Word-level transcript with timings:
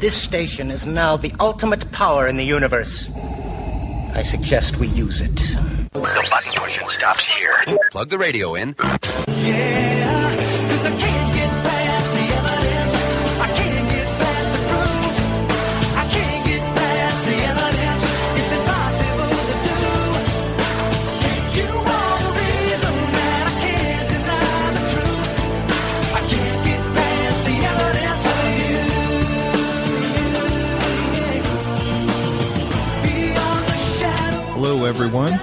This 0.00 0.16
station 0.16 0.70
is 0.70 0.86
now 0.86 1.18
the 1.18 1.30
ultimate 1.40 1.92
power 1.92 2.26
in 2.26 2.38
the 2.38 2.42
universe. 2.42 3.10
I 4.14 4.22
suggest 4.22 4.78
we 4.78 4.86
use 4.86 5.20
it. 5.20 5.36
The 5.92 6.00
button 6.00 6.52
pushing 6.54 6.88
stops 6.88 7.30
here. 7.30 7.78
Plug 7.90 8.08
the 8.08 8.16
radio 8.16 8.54
in. 8.54 8.74
Yeah, 9.28 11.29
everyone. 34.90 35.38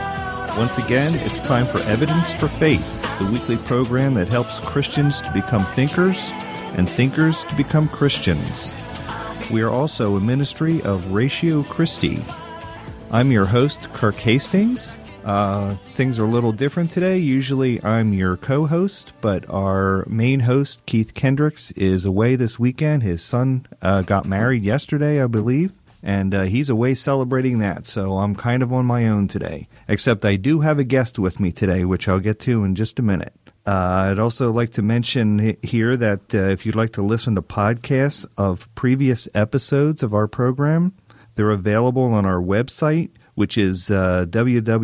Once 0.57 0.77
again, 0.77 1.15
it's 1.19 1.39
time 1.39 1.65
for 1.67 1.79
Evidence 1.83 2.33
for 2.33 2.49
Faith, 2.49 2.85
the 3.17 3.25
weekly 3.31 3.55
program 3.55 4.13
that 4.13 4.27
helps 4.27 4.59
Christians 4.59 5.21
to 5.21 5.31
become 5.31 5.65
thinkers 5.67 6.31
and 6.75 6.89
thinkers 6.89 7.45
to 7.45 7.55
become 7.55 7.87
Christians. 7.87 8.73
We 9.49 9.61
are 9.61 9.69
also 9.69 10.17
a 10.17 10.19
ministry 10.19 10.81
of 10.81 11.13
Ratio 11.13 11.63
Christi. 11.63 12.21
I'm 13.09 13.31
your 13.31 13.45
host, 13.45 13.87
Kirk 13.93 14.15
Hastings. 14.15 14.97
Uh, 15.23 15.75
things 15.93 16.19
are 16.19 16.25
a 16.25 16.29
little 16.29 16.51
different 16.51 16.91
today. 16.91 17.17
Usually 17.17 17.81
I'm 17.85 18.11
your 18.11 18.35
co 18.35 18.65
host, 18.65 19.13
but 19.21 19.49
our 19.49 20.03
main 20.09 20.41
host, 20.41 20.85
Keith 20.85 21.13
Kendricks, 21.13 21.71
is 21.71 22.03
away 22.03 22.35
this 22.35 22.59
weekend. 22.59 23.01
His 23.01 23.21
son 23.21 23.65
uh, 23.81 24.01
got 24.01 24.25
married 24.25 24.63
yesterday, 24.63 25.23
I 25.23 25.27
believe 25.27 25.71
and 26.03 26.33
uh, 26.33 26.43
he's 26.43 26.69
away 26.69 26.95
celebrating 26.95 27.59
that, 27.59 27.85
so 27.85 28.17
I'm 28.17 28.35
kind 28.35 28.63
of 28.63 28.71
on 28.71 28.85
my 28.85 29.07
own 29.07 29.27
today. 29.27 29.67
Except 29.87 30.25
I 30.25 30.35
do 30.35 30.61
have 30.61 30.79
a 30.79 30.83
guest 30.83 31.19
with 31.19 31.39
me 31.39 31.51
today, 31.51 31.85
which 31.85 32.07
I'll 32.07 32.19
get 32.19 32.39
to 32.41 32.63
in 32.63 32.75
just 32.75 32.99
a 32.99 33.01
minute. 33.01 33.33
Uh, 33.65 34.11
I'd 34.11 34.19
also 34.19 34.51
like 34.51 34.71
to 34.73 34.81
mention 34.81 35.57
here 35.61 35.97
that 35.97 36.33
uh, 36.33 36.37
if 36.37 36.65
you'd 36.65 36.75
like 36.75 36.93
to 36.93 37.01
listen 37.01 37.35
to 37.35 37.41
podcasts 37.41 38.25
of 38.37 38.73
previous 38.75 39.27
episodes 39.35 40.03
of 40.03 40.13
our 40.13 40.27
program, 40.27 40.93
they're 41.35 41.51
available 41.51 42.03
on 42.03 42.25
our 42.25 42.41
website, 42.41 43.09
which 43.35 43.57
is 43.57 43.91
uh, 43.91 44.25
www.evidence 44.29 44.75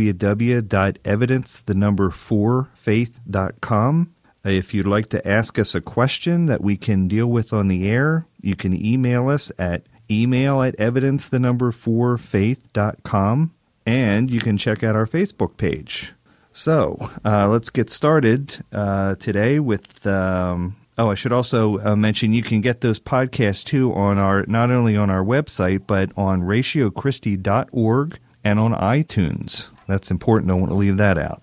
the 1.62 1.74
number 1.74 2.12
four 2.12 2.70
faith.com. 2.74 4.14
If 4.44 4.74
you'd 4.74 4.88
like 4.88 5.08
to 5.10 5.26
ask 5.26 5.58
us 5.58 5.74
a 5.74 5.80
question 5.80 6.48
that 6.48 6.62
we 6.62 6.76
can 6.76 7.08
deal 7.08 7.28
with 7.28 7.54
on 7.54 7.70
the 7.70 7.90
air, 7.90 8.28
you 8.42 8.58
can 8.58 8.74
email 8.86 9.30
us 9.30 9.50
at 9.58 9.84
email 10.10 10.62
at 10.62 10.76
evidence 10.76 11.30
the 11.30 11.40
number 11.40 11.72
four 11.72 12.18
faith.com 12.18 13.54
and 13.86 14.32
you 14.32 14.40
can 14.40 14.58
check 14.58 14.84
out 14.84 14.96
our 14.96 15.06
Facebook 15.08 15.58
page. 15.58 16.14
So 16.52 17.10
uh, 17.26 17.48
let's 17.48 17.70
get 17.70 17.90
started 17.90 18.64
uh, 18.72 19.16
today 19.16 19.60
with. 19.60 20.06
Um, 20.06 20.76
oh, 20.98 21.10
I 21.10 21.16
should 21.16 21.32
also 21.32 21.80
uh, 21.80 21.96
mention 21.96 22.34
you 22.34 22.44
can 22.44 22.62
get 22.62 22.82
those 22.82 23.00
podcasts 23.00 23.64
too 23.64 23.92
on 23.94 24.20
our 24.20 24.46
not 24.48 24.70
only 24.70 24.96
on 24.96 25.10
our 25.10 25.24
website 25.24 25.88
but 25.88 26.12
on 26.16 26.42
ratiochristi.org 26.42 28.20
and 28.44 28.60
on 28.60 28.74
iTunes. 28.74 29.70
That's 29.88 30.12
important. 30.12 30.50
Don't 30.50 30.60
want 30.60 30.72
to 30.72 30.78
leave 30.78 30.98
that 30.98 31.18
out. 31.18 31.42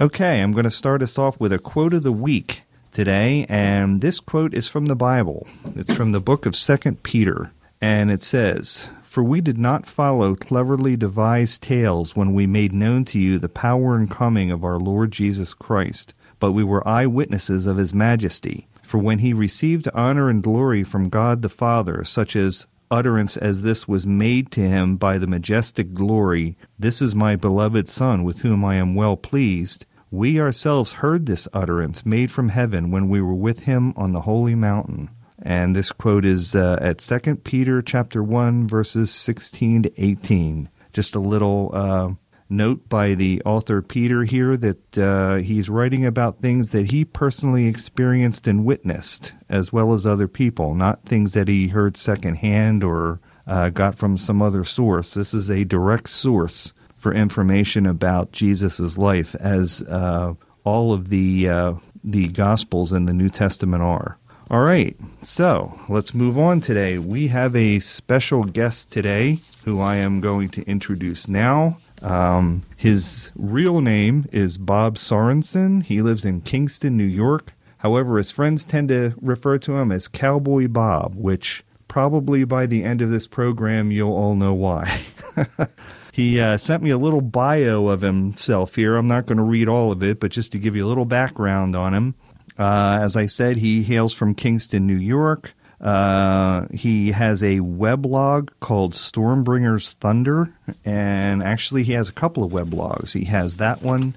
Okay, 0.00 0.40
I'm 0.40 0.52
going 0.52 0.64
to 0.64 0.70
start 0.70 1.02
us 1.02 1.18
off 1.18 1.38
with 1.40 1.52
a 1.52 1.58
quote 1.58 1.92
of 1.92 2.04
the 2.04 2.12
week 2.12 2.62
today, 2.90 3.46
and 3.48 4.00
this 4.00 4.20
quote 4.20 4.54
is 4.54 4.68
from 4.68 4.86
the 4.86 4.94
Bible. 4.94 5.46
It's 5.74 5.92
from 5.92 6.12
the 6.12 6.20
book 6.20 6.46
of 6.46 6.54
Second 6.54 7.02
Peter, 7.02 7.50
and 7.82 8.12
it 8.12 8.22
says, 8.22 8.86
"For 9.02 9.24
we 9.24 9.40
did 9.40 9.58
not 9.58 9.86
follow 9.86 10.36
cleverly 10.36 10.96
devised 10.96 11.62
tales 11.62 12.14
when 12.14 12.32
we 12.32 12.46
made 12.46 12.72
known 12.72 13.04
to 13.06 13.18
you 13.18 13.40
the 13.40 13.48
power 13.48 13.96
and 13.96 14.08
coming 14.08 14.52
of 14.52 14.62
our 14.62 14.78
Lord 14.78 15.10
Jesus 15.10 15.52
Christ, 15.52 16.14
but 16.38 16.52
we 16.52 16.62
were 16.62 16.86
eyewitnesses 16.86 17.66
of 17.66 17.78
his 17.78 17.92
majesty. 17.92 18.68
For 18.82 18.98
when 18.98 19.18
he 19.18 19.32
received 19.32 19.88
honor 19.94 20.28
and 20.28 20.42
glory 20.42 20.84
from 20.84 21.08
God 21.08 21.42
the 21.42 21.48
Father, 21.48 22.04
such 22.04 22.36
as 22.36 22.66
utterance 22.88 23.36
as 23.36 23.62
this 23.62 23.88
was 23.88 24.06
made 24.06 24.52
to 24.52 24.60
him 24.60 24.96
by 24.96 25.18
the 25.18 25.26
majestic 25.26 25.92
glory, 25.92 26.56
This 26.78 27.02
is 27.02 27.14
my 27.14 27.34
beloved 27.34 27.88
Son, 27.88 28.22
with 28.22 28.42
whom 28.42 28.64
I 28.64 28.76
am 28.76 28.94
well 28.94 29.16
pleased. 29.16 29.86
We 30.10 30.38
ourselves 30.38 30.92
heard 30.94 31.26
this 31.26 31.48
utterance 31.52 32.06
made 32.06 32.30
from 32.30 32.50
heaven 32.50 32.90
when 32.90 33.08
we 33.08 33.20
were 33.20 33.34
with 33.34 33.60
him 33.60 33.92
on 33.96 34.12
the 34.12 34.20
holy 34.20 34.54
mountain. 34.54 35.08
And 35.42 35.74
this 35.74 35.90
quote 35.90 36.24
is 36.24 36.54
uh, 36.54 36.78
at 36.80 36.98
2 36.98 37.36
Peter 37.36 37.82
chapter 37.82 38.22
1 38.22 38.68
verses 38.68 39.10
16 39.10 39.84
to 39.84 39.92
18. 40.02 40.68
Just 40.92 41.14
a 41.14 41.20
little 41.20 41.70
uh, 41.74 42.10
note 42.48 42.88
by 42.88 43.14
the 43.14 43.42
author 43.44 43.82
Peter 43.82 44.24
here 44.24 44.56
that 44.56 44.98
uh, 44.98 45.36
he's 45.36 45.68
writing 45.68 46.06
about 46.06 46.40
things 46.40 46.70
that 46.70 46.92
he 46.92 47.04
personally 47.04 47.66
experienced 47.66 48.46
and 48.46 48.64
witnessed, 48.64 49.32
as 49.48 49.72
well 49.72 49.92
as 49.92 50.06
other 50.06 50.28
people, 50.28 50.74
not 50.74 51.04
things 51.04 51.32
that 51.32 51.48
he 51.48 51.68
heard 51.68 51.96
secondhand 51.96 52.84
or 52.84 53.20
uh, 53.46 53.70
got 53.70 53.96
from 53.96 54.16
some 54.16 54.40
other 54.40 54.62
source. 54.62 55.14
This 55.14 55.34
is 55.34 55.50
a 55.50 55.64
direct 55.64 56.10
source 56.10 56.72
for 56.96 57.12
information 57.12 57.86
about 57.86 58.30
Jesus' 58.30 58.96
life, 58.96 59.34
as 59.36 59.82
uh, 59.82 60.34
all 60.62 60.92
of 60.92 61.08
the 61.08 61.48
uh, 61.48 61.72
the 62.04 62.28
Gospels 62.28 62.92
in 62.92 63.06
the 63.06 63.12
New 63.12 63.28
Testament 63.28 63.82
are. 63.82 64.18
All 64.52 64.60
right, 64.60 64.94
so 65.22 65.80
let's 65.88 66.12
move 66.12 66.38
on 66.38 66.60
today. 66.60 66.98
We 66.98 67.28
have 67.28 67.56
a 67.56 67.78
special 67.78 68.44
guest 68.44 68.90
today 68.90 69.38
who 69.64 69.80
I 69.80 69.96
am 69.96 70.20
going 70.20 70.50
to 70.50 70.62
introduce 70.64 71.26
now. 71.26 71.78
Um, 72.02 72.62
his 72.76 73.30
real 73.34 73.80
name 73.80 74.28
is 74.30 74.58
Bob 74.58 74.96
Sorensen. 74.96 75.82
He 75.82 76.02
lives 76.02 76.26
in 76.26 76.42
Kingston, 76.42 76.98
New 76.98 77.04
York. 77.04 77.54
However, 77.78 78.18
his 78.18 78.30
friends 78.30 78.66
tend 78.66 78.90
to 78.90 79.14
refer 79.22 79.56
to 79.56 79.78
him 79.78 79.90
as 79.90 80.06
Cowboy 80.06 80.68
Bob, 80.68 81.14
which 81.14 81.64
probably 81.88 82.44
by 82.44 82.66
the 82.66 82.84
end 82.84 83.00
of 83.00 83.08
this 83.08 83.26
program 83.26 83.90
you'll 83.90 84.12
all 84.12 84.34
know 84.34 84.52
why. 84.52 85.00
he 86.12 86.38
uh, 86.38 86.58
sent 86.58 86.82
me 86.82 86.90
a 86.90 86.98
little 86.98 87.22
bio 87.22 87.88
of 87.88 88.02
himself 88.02 88.74
here. 88.74 88.96
I'm 88.96 89.08
not 89.08 89.24
going 89.24 89.38
to 89.38 89.44
read 89.44 89.66
all 89.66 89.92
of 89.92 90.02
it, 90.02 90.20
but 90.20 90.30
just 90.30 90.52
to 90.52 90.58
give 90.58 90.76
you 90.76 90.86
a 90.86 90.90
little 90.90 91.06
background 91.06 91.74
on 91.74 91.94
him. 91.94 92.14
Uh, 92.58 92.98
as 93.00 93.16
I 93.16 93.26
said, 93.26 93.56
he 93.56 93.82
hails 93.82 94.14
from 94.14 94.34
Kingston, 94.34 94.86
New 94.86 94.96
York. 94.96 95.54
Uh, 95.80 96.66
he 96.72 97.10
has 97.10 97.42
a 97.42 97.58
weblog 97.58 98.50
called 98.60 98.92
Stormbringer's 98.92 99.92
Thunder, 99.94 100.54
and 100.84 101.42
actually, 101.42 101.82
he 101.82 101.92
has 101.92 102.08
a 102.08 102.12
couple 102.12 102.44
of 102.44 102.52
weblogs. 102.52 103.14
He 103.14 103.24
has 103.24 103.56
that 103.56 103.82
one. 103.82 104.14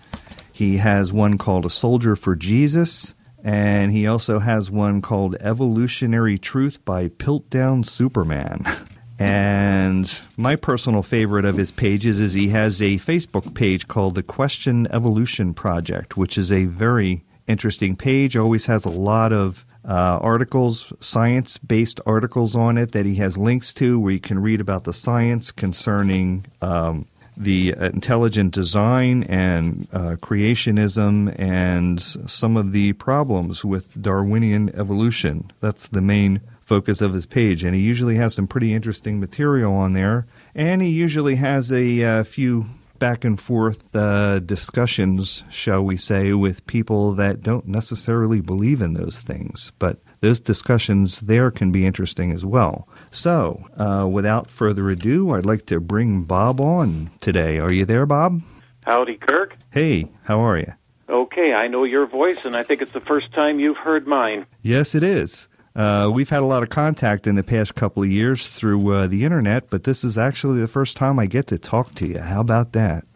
He 0.52 0.78
has 0.78 1.12
one 1.12 1.38
called 1.38 1.66
A 1.66 1.70
Soldier 1.70 2.16
for 2.16 2.36
Jesus, 2.36 3.16
and 3.44 3.92
he 3.92 4.06
also 4.06 4.40
has 4.40 4.70
one 4.70 5.02
called 5.02 5.36
Evolutionary 5.40 6.38
Truth 6.38 6.86
by 6.86 7.10
Piltdown 7.10 7.86
Superman. 7.86 8.66
And 9.18 10.20
my 10.36 10.58
personal 10.58 11.02
favorite 11.02 11.46
of 11.46 11.56
his 11.56 11.72
pages 11.72 12.20
is 12.20 12.34
he 12.34 12.50
has 12.50 12.82
a 12.82 12.98
Facebook 12.98 13.54
page 13.54 13.88
called 13.88 14.16
the 14.16 14.24
Question 14.24 14.88
Evolution 14.92 15.54
Project, 15.54 16.18
which 16.18 16.38
is 16.38 16.52
a 16.52 16.66
very 16.66 17.24
interesting 17.48 17.96
page. 17.96 18.36
Always 18.36 18.66
has 18.66 18.86
a 18.86 18.90
lot 18.90 19.32
of 19.34 19.66
uh, 19.88 20.18
articles, 20.22 20.92
science 21.00 21.58
based 21.60 22.00
articles 22.06 22.56
on 22.56 22.78
it 22.78 22.92
that 22.94 23.06
he 23.06 23.16
has 23.16 23.38
links 23.38 23.74
to 23.76 24.00
where 24.00 24.14
you 24.14 24.20
can 24.20 24.40
read 24.40 24.60
about 24.60 24.84
the 24.84 24.94
science 24.94 25.52
concerning 25.52 26.46
um, 26.62 27.06
the 27.38 27.76
intelligent 27.80 28.54
design 28.54 29.24
and 29.24 29.88
uh, 29.92 30.16
creationism 30.22 31.38
and 31.40 32.02
some 32.02 32.58
of 32.58 32.72
the 32.72 32.94
problems 32.94 33.64
with 33.64 34.02
Darwinian 34.02 34.74
evolution. 34.76 35.52
That's 35.60 35.88
the 35.88 36.02
main 36.02 36.42
focus 36.62 37.02
of 37.02 37.14
his 37.14 37.26
page, 37.26 37.64
and 37.64 37.76
he 37.76 37.82
usually 37.82 38.16
has 38.16 38.34
some 38.34 38.48
pretty 38.48 38.74
interesting 38.74 39.20
material 39.20 39.74
on 39.74 39.94
there. 39.94 40.26
And 40.56 40.82
he 40.82 40.90
usually 40.90 41.36
has 41.36 41.72
a 41.72 42.04
uh, 42.04 42.24
few 42.24 42.66
back 43.00 43.24
and 43.24 43.40
forth 43.40 43.96
uh, 43.96 44.40
discussions, 44.40 45.44
shall 45.50 45.84
we 45.84 45.98
say, 45.98 46.34
with 46.34 46.66
people 46.68 47.14
that 47.14 47.42
don't 47.42 47.68
necessarily 47.68 48.42
believe 48.42 48.82
in 48.82 48.94
those 48.94 49.22
things. 49.22 49.72
But 49.80 50.00
those 50.20 50.40
discussions 50.40 51.22
there 51.22 51.52
can 51.52 51.72
be 51.72 51.86
interesting 51.86 52.32
as 52.32 52.46
well. 52.46 52.88
So, 53.12 53.68
uh, 53.78 54.08
without 54.08 54.50
further 54.50 54.90
ado, 54.90 55.32
I'd 55.32 55.46
like 55.46 55.66
to 55.68 55.80
bring 55.80 56.24
Bob 56.24 56.60
on 56.60 57.12
today. 57.22 57.60
Are 57.60 57.72
you 57.72 57.86
there, 57.86 58.06
Bob? 58.06 58.42
Howdy, 58.86 59.18
Kirk. 59.18 59.56
Hey, 59.72 60.10
how 60.24 60.40
are 60.40 60.58
you? 60.58 60.74
Okay, 61.08 61.54
I 61.54 61.68
know 61.68 61.84
your 61.84 62.08
voice, 62.08 62.46
and 62.46 62.56
I 62.56 62.64
think 62.64 62.82
it's 62.82 62.92
the 62.92 63.00
first 63.00 63.32
time 63.34 63.60
you've 63.60 63.78
heard 63.78 64.08
mine. 64.08 64.46
Yes, 64.62 64.96
it 64.96 65.04
is. 65.04 65.48
Uh, 65.76 66.10
we've 66.14 66.30
had 66.30 66.42
a 66.42 66.46
lot 66.46 66.64
of 66.64 66.70
contact 66.70 67.28
in 67.28 67.36
the 67.36 67.44
past 67.44 67.76
couple 67.76 68.02
of 68.02 68.10
years 68.10 68.48
through 68.48 68.94
uh, 68.94 69.08
the 69.08 69.26
internet, 69.26 69.70
but 69.70 69.84
this 69.84 70.04
is 70.04 70.18
actually 70.18 70.62
the 70.62 70.68
first 70.68 70.96
time 70.96 71.20
I 71.20 71.26
get 71.26 71.48
to 71.48 71.58
talk 71.58 71.94
to 71.96 72.08
you. 72.08 72.20
How 72.20 72.42
about 72.42 72.72
that? 72.74 73.06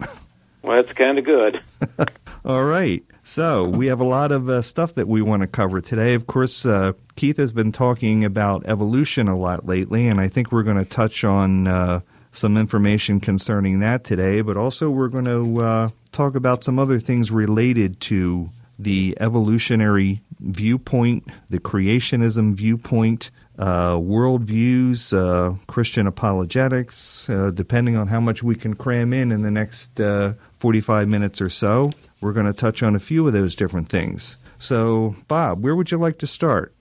Well, 0.62 0.76
that's 0.76 0.92
kind 0.92 1.18
of 1.18 1.24
good. 1.24 1.62
All 2.44 2.64
right. 2.64 3.02
So 3.24 3.66
we 3.66 3.86
have 3.86 4.00
a 4.00 4.04
lot 4.04 4.30
of 4.30 4.50
uh, 4.50 4.60
stuff 4.60 4.94
that 4.96 5.08
we 5.08 5.22
want 5.22 5.40
to 5.40 5.46
cover 5.46 5.80
today. 5.80 6.12
Of 6.12 6.26
course, 6.26 6.66
uh, 6.66 6.92
Keith 7.16 7.38
has 7.38 7.54
been 7.54 7.72
talking 7.72 8.24
about 8.24 8.66
evolution 8.66 9.26
a 9.26 9.38
lot 9.38 9.64
lately, 9.64 10.06
and 10.06 10.20
I 10.20 10.28
think 10.28 10.52
we're 10.52 10.62
going 10.62 10.76
to 10.76 10.84
touch 10.84 11.24
on 11.24 11.66
uh, 11.66 12.00
some 12.32 12.56
information 12.56 13.20
concerning 13.20 13.80
that 13.80 14.04
today, 14.04 14.42
but 14.42 14.56
also 14.56 14.90
we're 14.90 15.08
going 15.08 15.24
to 15.24 15.64
uh, 15.64 15.88
talk 16.12 16.34
about 16.34 16.62
some 16.62 16.78
other 16.78 16.98
things 16.98 17.30
related 17.30 18.00
to 18.00 18.50
the 18.82 19.16
evolutionary 19.20 20.22
viewpoint, 20.40 21.28
the 21.50 21.58
creationism 21.58 22.54
viewpoint, 22.54 23.30
uh, 23.58 23.92
worldviews, 23.92 25.12
uh, 25.12 25.54
Christian 25.66 26.06
apologetics, 26.06 27.28
uh, 27.28 27.50
depending 27.52 27.96
on 27.96 28.08
how 28.08 28.20
much 28.20 28.42
we 28.42 28.54
can 28.54 28.74
cram 28.74 29.12
in 29.12 29.30
in 29.30 29.42
the 29.42 29.50
next 29.50 30.00
uh, 30.00 30.32
45 30.60 31.08
minutes 31.08 31.40
or 31.40 31.50
so. 31.50 31.92
We're 32.20 32.32
going 32.32 32.46
to 32.46 32.52
touch 32.52 32.82
on 32.82 32.96
a 32.96 33.00
few 33.00 33.26
of 33.26 33.32
those 33.32 33.54
different 33.54 33.88
things. 33.88 34.38
So, 34.58 35.14
Bob, 35.28 35.62
where 35.62 35.74
would 35.74 35.90
you 35.90 35.98
like 35.98 36.18
to 36.18 36.26
start? 36.26 36.74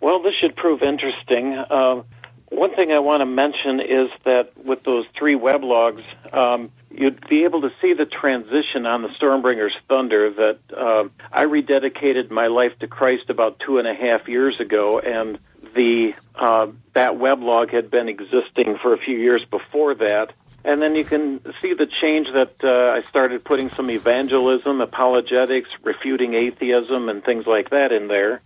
Well, 0.00 0.22
this 0.22 0.34
should 0.40 0.56
prove 0.56 0.82
interesting. 0.82 1.56
Um, 1.70 2.04
one 2.50 2.74
thing 2.74 2.92
I 2.92 2.98
want 3.00 3.20
to 3.20 3.26
mention 3.26 3.80
is 3.80 4.10
that 4.24 4.52
with 4.64 4.84
those 4.84 5.04
three 5.18 5.34
weblogs, 5.34 6.04
um, 6.32 6.70
you'd 6.96 7.28
be 7.28 7.44
able 7.44 7.60
to 7.62 7.70
see 7.80 7.92
the 7.92 8.06
transition 8.06 8.86
on 8.86 9.02
the 9.02 9.08
Stormbringer's 9.08 9.76
Thunder 9.88 10.30
that 10.30 10.58
um 10.76 11.10
I 11.32 11.44
rededicated 11.44 12.30
my 12.30 12.46
life 12.46 12.78
to 12.80 12.86
Christ 12.86 13.30
about 13.30 13.60
two 13.60 13.78
and 13.78 13.86
a 13.86 13.94
half 13.94 14.28
years 14.28 14.58
ago, 14.60 14.98
and 14.98 15.38
the 15.74 16.14
uh, 16.34 16.68
that 16.94 17.12
weblog 17.12 17.72
had 17.72 17.90
been 17.90 18.08
existing 18.08 18.78
for 18.82 18.94
a 18.94 18.98
few 18.98 19.18
years 19.18 19.44
before 19.50 19.94
that. 19.94 20.32
And 20.64 20.82
then 20.82 20.96
you 20.96 21.04
can 21.04 21.40
see 21.62 21.74
the 21.74 21.86
change 21.86 22.26
that 22.32 22.64
uh, 22.64 22.96
I 22.96 23.08
started 23.08 23.44
putting 23.44 23.70
some 23.70 23.88
evangelism, 23.88 24.80
apologetics, 24.80 25.68
refuting 25.84 26.34
atheism, 26.34 27.08
and 27.08 27.22
things 27.22 27.46
like 27.46 27.70
that 27.70 27.92
in 27.92 28.08
there. 28.08 28.40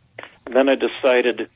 And 0.45 0.55
then 0.55 0.69
I 0.69 0.75
decided 0.75 1.49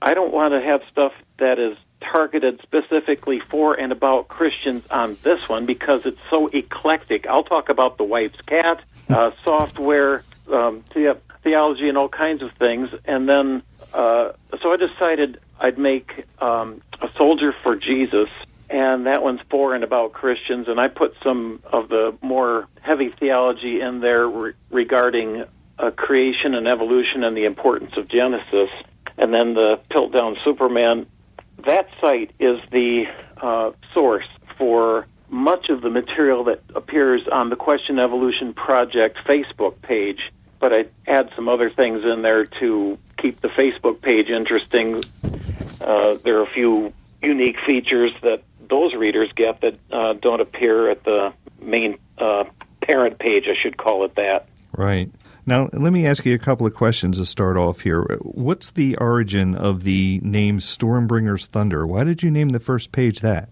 I 0.00 0.14
don't 0.14 0.32
want 0.32 0.54
to 0.54 0.62
have 0.62 0.80
stuff 0.90 1.12
that 1.38 1.58
is 1.58 1.76
targeted 2.00 2.60
specifically 2.62 3.40
for 3.40 3.74
and 3.74 3.92
about 3.92 4.28
Christians 4.28 4.86
on 4.90 5.16
this 5.22 5.48
one 5.48 5.66
because 5.66 6.02
it's 6.04 6.20
so 6.30 6.48
eclectic. 6.48 7.26
I'll 7.26 7.44
talk 7.44 7.68
about 7.68 7.98
the 7.98 8.04
wife's 8.04 8.40
cat, 8.42 8.82
uh, 9.08 9.30
software, 9.44 10.24
um, 10.52 10.84
the- 10.94 11.18
theology, 11.42 11.88
and 11.88 11.96
all 11.96 12.08
kinds 12.08 12.42
of 12.42 12.52
things. 12.52 12.90
And 13.04 13.28
then, 13.28 13.62
uh, 13.92 14.32
so 14.60 14.72
I 14.72 14.76
decided 14.76 15.40
I'd 15.60 15.78
make 15.78 16.24
um, 16.40 16.82
a 17.00 17.08
soldier 17.16 17.54
for 17.62 17.76
Jesus. 17.76 18.28
And 18.70 19.06
that 19.06 19.22
one's 19.22 19.40
for 19.48 19.74
and 19.74 19.82
about 19.82 20.12
Christians, 20.12 20.68
and 20.68 20.78
I 20.78 20.88
put 20.88 21.14
some 21.22 21.60
of 21.72 21.88
the 21.88 22.14
more 22.20 22.68
heavy 22.82 23.08
theology 23.08 23.80
in 23.80 24.00
there 24.00 24.28
re- 24.28 24.52
regarding 24.68 25.44
uh, 25.78 25.90
creation 25.92 26.54
and 26.54 26.68
evolution 26.68 27.24
and 27.24 27.34
the 27.34 27.46
importance 27.46 27.92
of 27.96 28.08
Genesis. 28.08 28.68
And 29.16 29.32
then 29.32 29.54
the 29.54 29.80
Piltdown 29.90 30.36
Superman 30.44 31.06
that 31.64 31.88
site 32.00 32.32
is 32.38 32.60
the 32.70 33.04
uh, 33.40 33.72
source 33.92 34.26
for 34.56 35.06
much 35.30 35.68
of 35.68 35.82
the 35.82 35.90
material 35.90 36.44
that 36.44 36.62
appears 36.74 37.26
on 37.30 37.50
the 37.50 37.56
Question 37.56 37.98
Evolution 37.98 38.54
Project 38.54 39.18
Facebook 39.26 39.80
page. 39.82 40.32
But 40.60 40.72
I 40.72 40.86
add 41.06 41.30
some 41.36 41.48
other 41.48 41.70
things 41.70 42.04
in 42.04 42.22
there 42.22 42.44
to 42.44 42.98
keep 43.18 43.40
the 43.40 43.48
Facebook 43.48 44.00
page 44.00 44.28
interesting. 44.28 45.04
Uh, 45.80 46.14
there 46.14 46.38
are 46.38 46.42
a 46.42 46.50
few 46.50 46.92
unique 47.22 47.56
features 47.66 48.12
that 48.22 48.42
those 48.68 48.94
readers 48.94 49.30
get 49.36 49.60
that 49.60 49.78
uh, 49.92 50.14
don't 50.14 50.40
appear 50.40 50.90
at 50.90 51.04
the 51.04 51.32
main 51.60 51.98
uh, 52.18 52.44
parent 52.80 53.18
page, 53.18 53.44
I 53.46 53.54
should 53.60 53.76
call 53.76 54.04
it 54.04 54.14
that. 54.16 54.48
Right. 54.76 55.10
Now, 55.48 55.70
let 55.72 55.94
me 55.94 56.06
ask 56.06 56.26
you 56.26 56.34
a 56.34 56.38
couple 56.38 56.66
of 56.66 56.74
questions 56.74 57.16
to 57.16 57.24
start 57.24 57.56
off 57.56 57.80
here. 57.80 58.02
What's 58.20 58.70
the 58.70 58.98
origin 58.98 59.54
of 59.54 59.82
the 59.82 60.20
name 60.22 60.58
Stormbringer's 60.58 61.46
Thunder? 61.46 61.86
Why 61.86 62.04
did 62.04 62.22
you 62.22 62.30
name 62.30 62.50
the 62.50 62.60
first 62.60 62.92
page 62.92 63.20
that? 63.20 63.48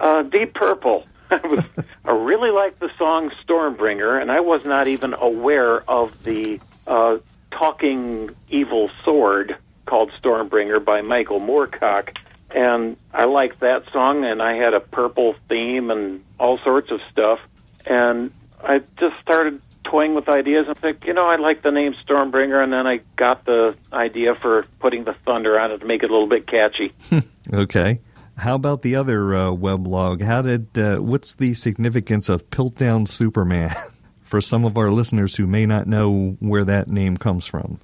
Uh, 0.00 0.22
Deep 0.22 0.54
Purple. 0.54 1.06
I 1.30 1.46
was 1.46 1.62
I 2.04 2.10
really 2.10 2.50
liked 2.50 2.80
the 2.80 2.90
song 2.98 3.30
Stormbringer, 3.46 4.20
and 4.20 4.28
I 4.32 4.40
was 4.40 4.64
not 4.64 4.88
even 4.88 5.14
aware 5.14 5.88
of 5.88 6.20
the 6.24 6.58
uh, 6.88 7.18
talking 7.52 8.30
evil 8.48 8.90
sword 9.04 9.56
called 9.86 10.10
Stormbringer 10.20 10.84
by 10.84 11.02
Michael 11.02 11.38
Moorcock. 11.38 12.16
And 12.50 12.96
I 13.12 13.26
liked 13.26 13.60
that 13.60 13.84
song, 13.92 14.24
and 14.24 14.42
I 14.42 14.54
had 14.54 14.74
a 14.74 14.80
purple 14.80 15.36
theme 15.48 15.92
and 15.92 16.24
all 16.40 16.58
sorts 16.58 16.90
of 16.90 17.00
stuff. 17.12 17.38
And 17.86 18.32
I 18.60 18.82
just 18.98 19.20
started 19.20 19.60
toying 19.94 20.14
with 20.14 20.28
ideas 20.28 20.66
and 20.66 20.76
think, 20.78 21.04
you 21.06 21.14
know, 21.14 21.26
I 21.26 21.36
like 21.36 21.62
the 21.62 21.70
name 21.70 21.94
Stormbringer, 22.04 22.62
and 22.62 22.72
then 22.72 22.84
I 22.84 23.00
got 23.16 23.44
the 23.44 23.76
idea 23.92 24.34
for 24.34 24.66
putting 24.80 25.04
the 25.04 25.14
thunder 25.24 25.58
on 25.58 25.70
it 25.70 25.78
to 25.78 25.86
make 25.86 26.02
it 26.02 26.10
a 26.10 26.12
little 26.12 26.28
bit 26.28 26.46
catchy. 26.46 26.92
Okay. 27.52 28.00
How 28.38 28.54
about 28.54 28.80
the 28.80 28.96
other 28.96 29.34
uh, 29.34 29.50
weblog? 29.50 30.22
How 30.22 30.40
did 30.40 30.78
uh, 30.78 30.96
what's 30.96 31.34
the 31.34 31.52
significance 31.52 32.30
of 32.30 32.48
Piltdown 32.48 33.06
Superman 33.06 33.76
for 34.22 34.40
some 34.40 34.64
of 34.64 34.78
our 34.78 34.90
listeners 34.90 35.36
who 35.36 35.46
may 35.46 35.66
not 35.66 35.86
know 35.86 36.38
where 36.40 36.64
that 36.64 36.88
name 36.88 37.18
comes 37.18 37.46
from? 37.46 37.78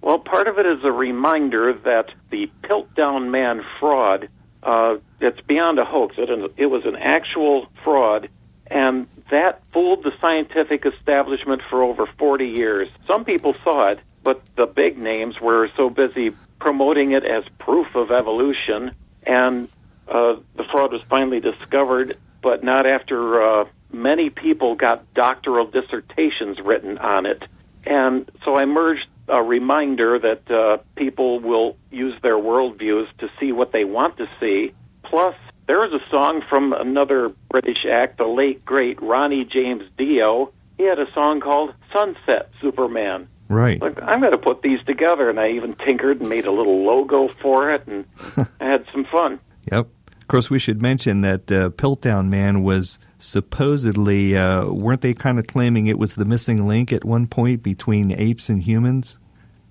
Well, 0.00 0.18
part 0.18 0.48
of 0.48 0.58
it 0.58 0.64
is 0.64 0.82
a 0.82 0.90
reminder 0.90 1.74
that 1.84 2.06
the 2.30 2.50
Piltdown 2.64 3.30
Man 3.30 3.62
fraud, 3.78 4.30
uh, 4.62 4.96
it's 5.20 5.40
beyond 5.42 5.78
a 5.78 5.84
hoax. 5.84 6.14
It, 6.16 6.30
it 6.56 6.66
was 6.66 6.86
an 6.86 6.96
actual 6.96 7.66
fraud, 7.84 8.30
and 8.72 9.06
that 9.30 9.60
fooled 9.72 10.02
the 10.02 10.12
scientific 10.18 10.86
establishment 10.86 11.60
for 11.68 11.82
over 11.82 12.06
40 12.18 12.46
years. 12.46 12.88
Some 13.06 13.24
people 13.24 13.54
saw 13.62 13.88
it, 13.88 14.00
but 14.24 14.42
the 14.56 14.66
big 14.66 14.96
names 14.96 15.38
were 15.40 15.68
so 15.76 15.90
busy 15.90 16.30
promoting 16.58 17.12
it 17.12 17.24
as 17.24 17.44
proof 17.58 17.94
of 17.94 18.10
evolution, 18.10 18.92
and 19.26 19.68
uh, 20.08 20.36
the 20.56 20.64
fraud 20.70 20.92
was 20.92 21.02
finally 21.10 21.40
discovered, 21.40 22.16
but 22.42 22.64
not 22.64 22.86
after 22.86 23.42
uh, 23.42 23.64
many 23.92 24.30
people 24.30 24.74
got 24.74 25.12
doctoral 25.12 25.66
dissertations 25.66 26.58
written 26.64 26.96
on 26.96 27.26
it. 27.26 27.42
And 27.84 28.30
so 28.42 28.56
I 28.56 28.64
merged 28.64 29.06
a 29.28 29.42
reminder 29.42 30.18
that 30.18 30.50
uh, 30.50 30.78
people 30.96 31.40
will 31.40 31.76
use 31.90 32.14
their 32.22 32.36
worldviews 32.36 33.06
to 33.18 33.28
see 33.38 33.52
what 33.52 33.72
they 33.72 33.84
want 33.84 34.16
to 34.16 34.26
see. 34.40 34.72
Plus, 35.02 35.34
there 35.66 35.84
is 35.86 35.92
a 35.92 36.10
song 36.10 36.42
from 36.48 36.72
another 36.72 37.32
British 37.50 37.86
act, 37.90 38.18
the 38.18 38.24
late 38.26 38.64
great 38.64 39.00
Ronnie 39.00 39.44
James 39.44 39.84
Dio. 39.96 40.52
He 40.76 40.84
had 40.84 40.98
a 40.98 41.10
song 41.12 41.40
called 41.40 41.74
Sunset 41.92 42.50
Superman. 42.60 43.28
Right. 43.48 43.80
Like, 43.80 44.02
I'm 44.02 44.20
going 44.20 44.32
to 44.32 44.38
put 44.38 44.62
these 44.62 44.82
together, 44.86 45.28
and 45.28 45.38
I 45.38 45.50
even 45.50 45.74
tinkered 45.74 46.20
and 46.20 46.28
made 46.28 46.46
a 46.46 46.52
little 46.52 46.84
logo 46.84 47.28
for 47.28 47.72
it, 47.72 47.86
and 47.86 48.06
I 48.60 48.64
had 48.64 48.86
some 48.92 49.04
fun. 49.04 49.38
Yep. 49.70 49.88
Of 50.20 50.28
course, 50.28 50.48
we 50.48 50.58
should 50.58 50.80
mention 50.80 51.20
that 51.20 51.52
uh, 51.52 51.68
Piltdown 51.70 52.28
Man 52.30 52.62
was 52.62 52.98
supposedly, 53.18 54.36
uh, 54.36 54.66
weren't 54.66 55.02
they 55.02 55.12
kind 55.12 55.38
of 55.38 55.46
claiming 55.46 55.86
it 55.86 55.98
was 55.98 56.14
the 56.14 56.24
missing 56.24 56.66
link 56.66 56.92
at 56.92 57.04
one 57.04 57.26
point 57.26 57.62
between 57.62 58.12
apes 58.12 58.48
and 58.48 58.62
humans? 58.62 59.18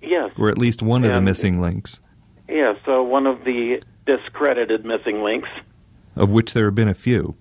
Yes. 0.00 0.32
Or 0.38 0.48
at 0.48 0.58
least 0.58 0.82
one 0.82 1.04
of 1.04 1.12
the 1.12 1.20
missing 1.20 1.60
links, 1.60 2.00
Yeah, 2.48 2.74
so 2.84 3.02
one 3.02 3.26
of 3.26 3.44
the 3.44 3.82
discredited 4.06 4.84
missing 4.84 5.22
links. 5.22 5.48
Of 6.16 6.30
which 6.30 6.52
there 6.52 6.66
have 6.66 6.74
been 6.74 6.88
a 6.88 6.94
few. 6.94 7.36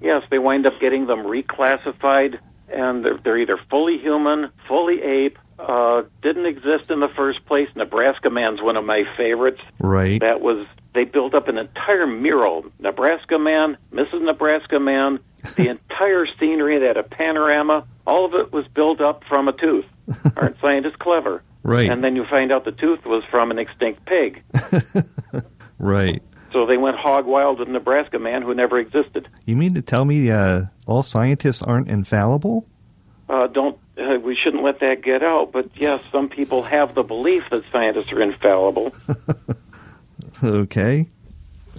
Yes, 0.00 0.22
they 0.30 0.38
wind 0.38 0.66
up 0.66 0.74
getting 0.80 1.06
them 1.06 1.20
reclassified, 1.20 2.38
and 2.68 3.04
they're, 3.04 3.18
they're 3.22 3.38
either 3.38 3.58
fully 3.68 3.98
human, 3.98 4.50
fully 4.66 5.02
ape, 5.02 5.38
uh, 5.58 6.02
didn't 6.22 6.46
exist 6.46 6.90
in 6.90 7.00
the 7.00 7.08
first 7.16 7.44
place. 7.46 7.68
Nebraska 7.74 8.30
Man's 8.30 8.62
one 8.62 8.76
of 8.76 8.84
my 8.84 9.02
favorites. 9.16 9.60
Right. 9.80 10.20
That 10.20 10.40
was 10.40 10.66
they 10.94 11.04
built 11.04 11.34
up 11.34 11.48
an 11.48 11.58
entire 11.58 12.06
mural. 12.06 12.64
Nebraska 12.78 13.38
Man, 13.38 13.76
Mrs. 13.92 14.22
Nebraska 14.22 14.78
Man, 14.78 15.18
the 15.56 15.68
entire 15.70 16.26
scenery, 16.38 16.78
they 16.78 16.86
had 16.86 16.96
a 16.96 17.02
panorama. 17.02 17.86
All 18.06 18.24
of 18.24 18.34
it 18.34 18.52
was 18.52 18.66
built 18.68 19.00
up 19.00 19.24
from 19.28 19.48
a 19.48 19.52
tooth. 19.52 19.84
Aren't 20.36 20.60
scientists 20.60 20.96
clever? 20.98 21.42
Right. 21.64 21.90
And 21.90 22.02
then 22.02 22.16
you 22.16 22.24
find 22.24 22.52
out 22.52 22.64
the 22.64 22.72
tooth 22.72 23.04
was 23.04 23.24
from 23.30 23.50
an 23.50 23.58
extinct 23.58 24.06
pig. 24.06 24.42
Right. 25.78 26.22
So 26.52 26.66
they 26.66 26.76
went 26.76 26.96
hog 26.96 27.26
wild 27.26 27.58
with 27.58 27.68
Nebraska 27.68 28.18
Man, 28.18 28.42
who 28.42 28.54
never 28.54 28.78
existed. 28.78 29.28
You 29.44 29.56
mean 29.56 29.74
to 29.74 29.82
tell 29.82 30.04
me 30.04 30.30
uh, 30.30 30.66
all 30.86 31.02
scientists 31.02 31.62
aren't 31.62 31.88
infallible? 31.88 32.66
uh, 33.28 33.46
don't 33.48 33.78
uh, 33.98 34.18
we 34.20 34.36
shouldn't 34.42 34.62
let 34.62 34.80
that 34.80 35.02
get 35.02 35.22
out. 35.22 35.52
But 35.52 35.70
yes, 35.74 36.02
some 36.10 36.28
people 36.28 36.62
have 36.62 36.94
the 36.94 37.02
belief 37.02 37.44
that 37.50 37.62
scientists 37.70 38.12
are 38.12 38.22
infallible. 38.22 38.94
Okay. 40.42 41.08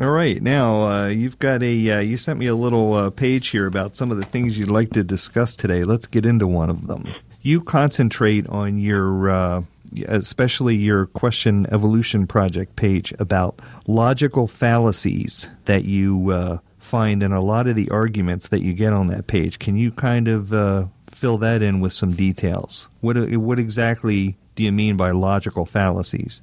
All 0.02 0.10
right. 0.10 0.42
Now 0.42 0.84
uh, 0.84 1.08
you've 1.08 1.40
got 1.40 1.64
a. 1.64 1.92
Uh, 1.92 2.00
you 2.00 2.18
sent 2.18 2.40
me 2.40 2.48
a 2.48 2.56
little 2.56 2.94
uh, 2.94 3.10
page 3.10 3.50
here 3.50 3.66
about 3.68 3.96
some 3.96 4.12
of 4.12 4.18
the 4.18 4.26
things 4.26 4.58
you'd 4.58 4.70
like 4.70 4.92
to 4.92 5.04
discuss 5.04 5.54
today. 5.54 5.84
Let's 5.84 6.08
get 6.08 6.26
into 6.26 6.48
one 6.48 6.70
of 6.70 6.88
them. 6.88 7.08
You 7.42 7.62
concentrate 7.62 8.48
on 8.48 8.80
your, 8.80 9.30
uh, 9.30 9.62
especially 10.08 10.75
your 10.75 11.08
question 11.08 11.67
evolution 11.72 12.27
project 12.27 12.75
page 12.75 13.13
about 13.19 13.60
logical 13.88 14.48
fallacies 14.48 15.50
that 15.65 15.86
you 15.86 16.31
uh, 16.31 16.58
find 16.77 17.24
in 17.24 17.31
a 17.31 17.41
lot 17.41 17.67
of 17.67 17.75
the 17.75 17.89
arguments 17.89 18.50
that 18.50 18.62
you 18.62 18.74
get 18.74 18.93
on 18.93 19.08
that 19.08 19.27
page. 19.27 19.60
Can 19.60 19.75
you 19.75 19.91
kind 19.91 20.27
of 20.27 20.53
uh, 20.53 20.86
fill 21.08 21.38
that 21.39 21.62
in 21.62 21.79
with 21.79 21.93
some 21.93 22.13
details? 22.13 22.89
What 23.01 23.15
what 23.38 23.60
exactly 23.60 24.38
do 24.55 24.63
you 24.63 24.72
mean 24.72 24.98
by 24.98 25.12
logical 25.12 25.65
fallacies? 25.65 26.41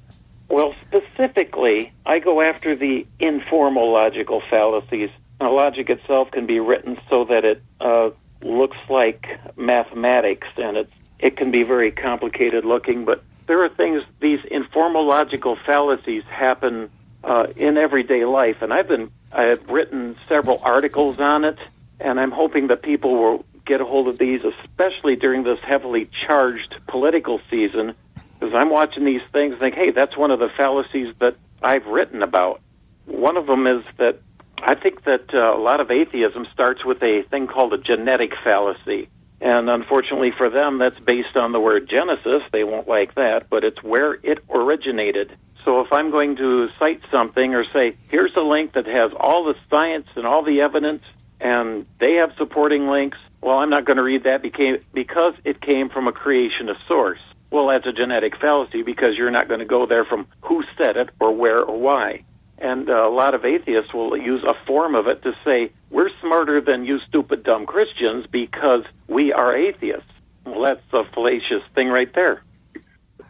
Well, 0.49 0.73
specifically, 0.87 1.91
I 2.05 2.19
go 2.19 2.41
after 2.41 2.75
the 2.75 3.05
informal 3.19 3.91
logical 3.91 4.41
fallacies. 4.49 5.09
Now, 5.41 5.53
logic 5.53 5.89
itself 5.89 6.31
can 6.31 6.45
be 6.45 6.59
written 6.59 6.97
so 7.09 7.25
that 7.25 7.43
it 7.43 7.61
uh, 7.81 8.09
looks 8.41 8.77
like 8.89 9.27
mathematics, 9.57 10.47
and 10.57 10.77
it's 10.77 10.93
it 11.19 11.35
can 11.35 11.51
be 11.51 11.63
very 11.63 11.91
complicated 11.91 12.63
looking. 12.63 13.05
But 13.05 13.23
there 13.47 13.63
are 13.63 13.69
things; 13.69 14.03
these 14.19 14.39
informal 14.49 15.07
logical 15.07 15.57
fallacies 15.65 16.23
happen 16.29 16.89
uh, 17.23 17.47
in 17.55 17.77
everyday 17.77 18.25
life, 18.25 18.57
and 18.61 18.73
I've 18.73 18.87
been 18.87 19.11
I've 19.31 19.67
written 19.67 20.17
several 20.27 20.59
articles 20.63 21.19
on 21.19 21.45
it, 21.45 21.57
and 21.99 22.19
I'm 22.19 22.31
hoping 22.31 22.67
that 22.67 22.81
people 22.81 23.15
will 23.15 23.45
get 23.65 23.81
a 23.81 23.85
hold 23.85 24.07
of 24.07 24.17
these, 24.17 24.41
especially 24.43 25.15
during 25.15 25.43
this 25.43 25.59
heavily 25.61 26.09
charged 26.25 26.75
political 26.87 27.41
season, 27.49 27.93
because 28.39 28.53
I'm 28.55 28.69
watching 28.69 29.03
these 29.03 29.21
things 29.31 29.59
think, 29.59 29.75
hey, 29.75 29.91
that's 29.91 30.15
one 30.15 30.31
of 30.31 30.39
the 30.39 30.49
fallacies 30.49 31.13
that 31.19 31.35
I've 31.61 31.85
written 31.85 32.23
about. 32.23 32.61
One 33.05 33.35
of 33.35 33.45
them 33.45 33.67
is 33.67 33.83
that 33.97 34.19
I 34.61 34.75
think 34.75 35.03
that 35.03 35.33
uh, 35.33 35.55
a 35.55 35.59
lot 35.59 35.79
of 35.79 35.91
atheism 35.91 36.47
starts 36.53 36.83
with 36.85 37.01
a 37.03 37.23
thing 37.29 37.47
called 37.47 37.73
a 37.73 37.77
genetic 37.77 38.31
fallacy. 38.43 39.09
And 39.39 39.69
unfortunately 39.69 40.31
for 40.35 40.49
them, 40.49 40.79
that's 40.79 40.99
based 40.99 41.35
on 41.35 41.51
the 41.51 41.59
word 41.59 41.89
Genesis. 41.89 42.41
They 42.51 42.63
won't 42.63 42.87
like 42.87 43.15
that, 43.15 43.49
but 43.49 43.63
it's 43.63 43.81
where 43.83 44.13
it 44.13 44.39
originated. 44.49 45.37
So 45.63 45.81
if 45.81 45.91
I'm 45.91 46.11
going 46.11 46.37
to 46.37 46.69
cite 46.79 47.01
something 47.11 47.53
or 47.53 47.65
say, 47.73 47.95
here's 48.09 48.35
a 48.35 48.41
link 48.41 48.73
that 48.73 48.87
has 48.87 49.11
all 49.19 49.45
the 49.45 49.55
science 49.69 50.07
and 50.15 50.25
all 50.25 50.43
the 50.43 50.61
evidence, 50.61 51.03
and 51.39 51.85
they 51.99 52.15
have 52.15 52.31
supporting 52.37 52.87
links, 52.87 53.17
well, 53.41 53.57
I'm 53.57 53.69
not 53.69 53.85
going 53.85 53.97
to 53.97 54.03
read 54.03 54.23
that 54.23 54.41
beca- 54.41 54.83
because 54.93 55.33
it 55.43 55.61
came 55.61 55.89
from 55.89 56.07
a 56.07 56.11
creationist 56.11 56.87
source. 56.87 57.19
Well, 57.51 57.67
that's 57.67 57.85
a 57.85 57.93
genetic 57.93 58.37
fallacy 58.39 58.81
because 58.81 59.15
you're 59.17 59.31
not 59.31 59.47
going 59.47 59.59
to 59.59 59.65
go 59.65 59.85
there 59.85 60.03
from 60.03 60.27
who 60.41 60.63
said 60.77 60.97
it 60.97 61.09
or 61.19 61.33
where 61.35 61.61
or 61.61 61.79
why. 61.79 62.23
And 62.59 62.89
uh, 62.89 63.07
a 63.07 63.13
lot 63.13 63.35
of 63.35 63.45
atheists 63.45 63.93
will 63.93 64.17
use 64.17 64.43
a 64.43 64.53
form 64.65 64.95
of 64.95 65.07
it 65.07 65.21
to 65.23 65.33
say, 65.45 65.71
we're 65.91 66.09
smarter 66.21 66.59
than 66.59 66.85
you 66.85 66.99
stupid 67.07 67.43
dumb 67.43 67.65
Christians 67.65 68.25
because 68.31 68.83
we 69.07 69.31
are 69.31 69.55
atheists. 69.55 70.09
Well, 70.45 70.63
that's 70.63 70.81
a 70.93 71.03
fallacious 71.13 71.61
thing 71.75 71.89
right 71.89 72.13
there. 72.15 72.41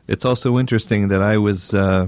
It's 0.08 0.24
also 0.24 0.58
interesting 0.58 1.10
that 1.10 1.22
I 1.22 1.38
was 1.38 1.74
uh, 1.74 2.08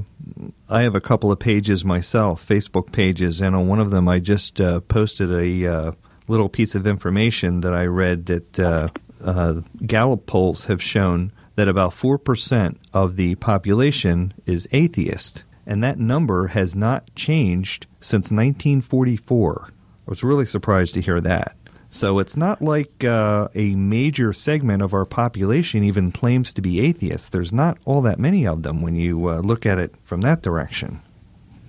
I 0.69 0.83
have 0.83 0.95
a 0.95 1.01
couple 1.01 1.31
of 1.31 1.39
pages 1.39 1.83
myself, 1.83 2.47
Facebook 2.47 2.93
pages, 2.93 3.41
and 3.41 3.55
on 3.55 3.67
one 3.67 3.79
of 3.79 3.91
them 3.91 4.07
I 4.07 4.19
just 4.19 4.61
uh, 4.61 4.79
posted 4.81 5.31
a 5.31 5.67
uh, 5.67 5.91
little 6.27 6.47
piece 6.47 6.75
of 6.75 6.87
information 6.87 7.59
that 7.61 7.73
I 7.73 7.85
read 7.85 8.27
that 8.27 8.59
uh, 8.59 8.87
uh, 9.21 9.61
Gallup 9.85 10.27
polls 10.27 10.65
have 10.65 10.81
shown 10.81 11.33
that 11.55 11.67
about 11.67 11.93
four 11.93 12.17
percent 12.17 12.79
of 12.93 13.17
the 13.17 13.35
population 13.35 14.33
is 14.45 14.65
atheist, 14.71 15.43
and 15.69 15.83
that 15.83 15.99
number 15.99 16.47
has 16.47 16.75
not 16.75 17.13
changed 17.15 17.85
since 18.01 18.31
1944. 18.31 19.67
I 19.69 19.71
was 20.07 20.23
really 20.23 20.45
surprised 20.45 20.95
to 20.95 21.01
hear 21.01 21.21
that. 21.21 21.55
So 21.91 22.17
it's 22.17 22.35
not 22.35 22.59
like 22.59 23.03
uh, 23.03 23.49
a 23.53 23.75
major 23.75 24.33
segment 24.33 24.81
of 24.81 24.95
our 24.95 25.05
population 25.05 25.83
even 25.83 26.11
claims 26.11 26.53
to 26.53 26.61
be 26.61 26.79
atheists. 26.79 27.29
There's 27.29 27.53
not 27.53 27.77
all 27.85 28.01
that 28.01 28.19
many 28.19 28.47
of 28.47 28.63
them 28.63 28.81
when 28.81 28.95
you 28.95 29.29
uh, 29.29 29.37
look 29.41 29.67
at 29.67 29.77
it 29.77 29.93
from 30.03 30.21
that 30.21 30.41
direction. 30.41 31.01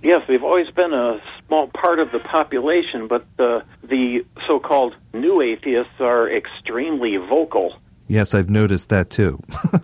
Yes, 0.01 0.23
they've 0.27 0.43
always 0.43 0.71
been 0.71 0.93
a 0.93 1.21
small 1.45 1.67
part 1.67 1.99
of 1.99 2.11
the 2.11 2.19
population, 2.19 3.07
but 3.07 3.25
uh, 3.37 3.61
the 3.83 4.25
so-called 4.47 4.95
new 5.13 5.41
atheists 5.41 5.93
are 5.99 6.27
extremely 6.27 7.17
vocal. 7.17 7.75
Yes, 8.07 8.33
I've 8.33 8.49
noticed 8.49 8.89
that 8.89 9.11
too. 9.11 9.39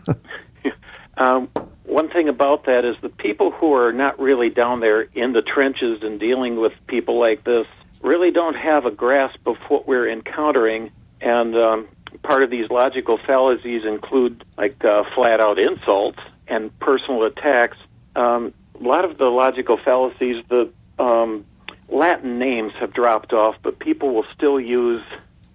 Um, 1.18 1.50
one 1.98 2.10
thing 2.10 2.30
about 2.30 2.66
that 2.66 2.86
is 2.86 2.96
the 3.02 3.10
people 3.10 3.50
who 3.50 3.74
are 3.74 3.92
not 3.92 4.20
really 4.20 4.52
down 4.52 4.82
there 4.82 5.02
in 5.02 5.34
the 5.34 5.42
trenches 5.42 6.04
and 6.04 6.20
dealing 6.20 6.56
with 6.56 6.72
people 6.86 7.20
like 7.20 7.44
this 7.44 7.66
really 8.04 8.30
don't 8.30 8.54
have 8.54 8.86
a 8.86 8.92
grasp 8.92 9.40
of 9.48 9.56
what 9.68 9.88
we're 9.88 10.08
encountering. 10.08 10.92
And 11.22 11.56
um, 11.56 11.88
part 12.22 12.44
of 12.44 12.52
these 12.52 12.70
logical 12.70 13.18
fallacies 13.26 13.82
include 13.84 14.46
like 14.60 14.86
uh, 14.86 15.06
flat 15.16 15.40
out 15.40 15.58
insults 15.58 16.20
and 16.48 16.70
personal 16.78 17.24
attacks. 17.24 17.78
Um, 18.16 18.54
a 18.80 18.84
lot 18.84 19.04
of 19.04 19.18
the 19.18 19.26
logical 19.26 19.80
fallacies, 19.84 20.46
the 20.50 20.72
um, 21.00 21.46
Latin 21.90 22.38
names 22.38 22.74
have 22.80 22.94
dropped 22.94 23.34
off, 23.34 23.56
but 23.64 23.80
people 23.80 24.14
will 24.14 24.28
still 24.36 24.60
use 24.60 25.02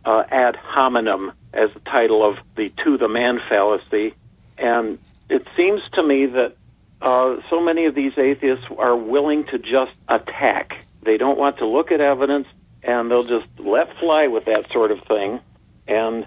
uh, 0.05 0.25
ad 0.29 0.57
hominem 0.57 1.31
as 1.53 1.71
the 1.73 1.81
title 1.89 2.29
of 2.29 2.35
the 2.57 2.73
to 2.83 2.99
the 2.99 3.07
man 3.07 3.39
fallacy. 3.49 4.17
And 4.59 4.99
it 5.33 5.47
seems 5.57 5.81
to 5.95 6.03
me 6.03 6.27
that 6.27 6.57
uh, 7.01 7.37
so 7.49 7.61
many 7.61 7.87
of 7.87 7.95
these 7.95 8.13
atheists 8.19 8.67
are 8.79 8.95
willing 8.95 9.45
to 9.47 9.59
just 9.59 9.93
attack. 10.09 10.85
They 11.03 11.17
don't 11.17 11.39
want 11.39 11.59
to 11.59 11.67
look 11.67 11.91
at 11.91 12.01
evidence, 12.01 12.47
and 12.83 13.11
they'll 13.11 13.25
just 13.25 13.47
let 13.59 13.97
fly 13.99 14.27
with 14.27 14.45
that 14.45 14.71
sort 14.73 14.91
of 14.91 15.03
thing. 15.05 15.41
And 15.89 16.27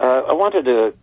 uh, 0.00 0.22
I 0.30 0.34
wanted 0.34 0.64
to 0.64 0.94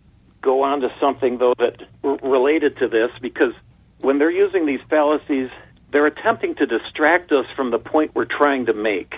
go 0.41 0.63
on 0.63 0.81
to 0.81 0.89
something, 0.99 1.37
though, 1.37 1.53
that 1.57 1.81
r- 2.03 2.17
related 2.23 2.77
to 2.77 2.87
this, 2.87 3.11
because 3.21 3.53
when 3.99 4.17
they're 4.17 4.31
using 4.31 4.65
these 4.65 4.81
fallacies, 4.89 5.49
they're 5.91 6.07
attempting 6.07 6.55
to 6.55 6.65
distract 6.65 7.31
us 7.31 7.45
from 7.55 7.69
the 7.69 7.79
point 7.79 8.15
we're 8.15 8.25
trying 8.25 8.65
to 8.65 8.73
make. 8.73 9.13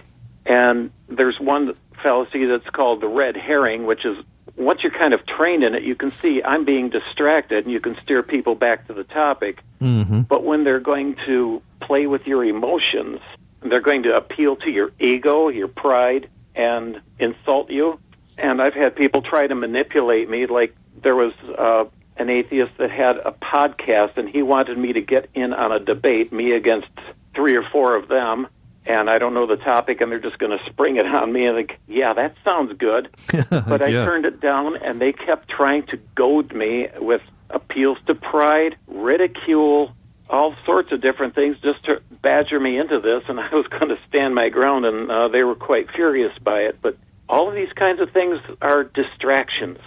And 0.45 0.91
there's 1.07 1.39
one 1.39 1.73
fallacy 2.03 2.45
that's 2.45 2.69
called 2.69 3.01
the 3.01 3.07
red 3.07 3.37
herring, 3.37 3.85
which 3.85 4.05
is 4.05 4.17
once 4.57 4.81
you're 4.83 4.97
kind 4.97 5.13
of 5.13 5.25
trained 5.25 5.63
in 5.63 5.75
it, 5.75 5.83
you 5.83 5.95
can 5.95 6.11
see 6.11 6.41
I'm 6.41 6.65
being 6.65 6.89
distracted 6.89 7.65
and 7.65 7.73
you 7.73 7.79
can 7.79 7.97
steer 8.03 8.23
people 8.23 8.55
back 8.55 8.87
to 8.87 8.93
the 8.93 9.03
topic. 9.03 9.61
Mm-hmm. 9.81 10.21
But 10.21 10.43
when 10.43 10.63
they're 10.63 10.79
going 10.79 11.17
to 11.25 11.61
play 11.81 12.07
with 12.07 12.25
your 12.25 12.43
emotions, 12.43 13.19
they're 13.61 13.81
going 13.81 14.03
to 14.03 14.15
appeal 14.15 14.55
to 14.57 14.69
your 14.69 14.91
ego, 14.99 15.49
your 15.49 15.67
pride, 15.67 16.29
and 16.55 17.01
insult 17.19 17.69
you. 17.69 17.99
And 18.37 18.61
I've 18.61 18.73
had 18.73 18.95
people 18.95 19.21
try 19.21 19.47
to 19.47 19.55
manipulate 19.55 20.29
me. 20.29 20.45
Like 20.45 20.75
there 21.01 21.15
was 21.15 21.33
uh, 21.57 21.85
an 22.17 22.29
atheist 22.29 22.77
that 22.77 22.91
had 22.91 23.17
a 23.17 23.31
podcast, 23.31 24.17
and 24.17 24.29
he 24.29 24.41
wanted 24.41 24.77
me 24.77 24.93
to 24.93 25.01
get 25.01 25.29
in 25.33 25.53
on 25.53 25.71
a 25.71 25.79
debate, 25.79 26.31
me 26.31 26.53
against 26.53 26.87
three 27.35 27.55
or 27.55 27.63
four 27.71 27.95
of 27.95 28.07
them. 28.07 28.47
And 28.87 29.09
I 29.09 29.17
don't 29.17 29.33
know 29.33 29.47
the 29.47 29.55
topic, 29.55 29.99
and 30.01 30.11
they're 30.11 30.19
just 30.19 30.37
going 30.37 30.55
to 30.57 30.63
spring 30.69 30.97
it 30.97 31.05
on 31.07 31.33
me. 31.33 31.45
And 31.47 31.55
like, 31.55 31.79
yeah, 31.87 32.13
that 32.13 32.35
sounds 32.45 32.77
good. 32.77 33.09
but 33.49 33.81
I 33.81 33.87
Yeah. 33.87 34.05
turned 34.05 34.25
it 34.25 34.39
down, 34.39 34.77
and 34.77 35.01
they 35.01 35.11
kept 35.11 35.49
trying 35.49 35.87
to 35.87 35.97
goad 36.15 36.53
me 36.53 36.87
with 36.99 37.21
appeals 37.49 37.97
to 38.07 38.15
pride, 38.15 38.75
ridicule, 38.87 39.91
all 40.29 40.55
sorts 40.65 40.91
of 40.91 41.01
different 41.01 41.35
things 41.35 41.57
just 41.61 41.83
to 41.85 42.01
badger 42.21 42.59
me 42.59 42.77
into 42.77 42.99
this. 42.99 43.23
And 43.27 43.39
I 43.39 43.49
was 43.55 43.65
going 43.67 43.89
to 43.89 43.97
stand 44.07 44.35
my 44.35 44.49
ground, 44.49 44.85
and 44.85 45.09
uh, 45.09 45.27
they 45.29 45.43
were 45.43 45.55
quite 45.55 45.89
furious 45.91 46.37
by 46.43 46.59
it. 46.61 46.77
But 46.81 46.97
all 47.27 47.49
of 47.49 47.55
these 47.55 47.73
kinds 47.75 47.99
of 48.01 48.11
things 48.11 48.39
are 48.61 48.83
distractions. 48.83 49.79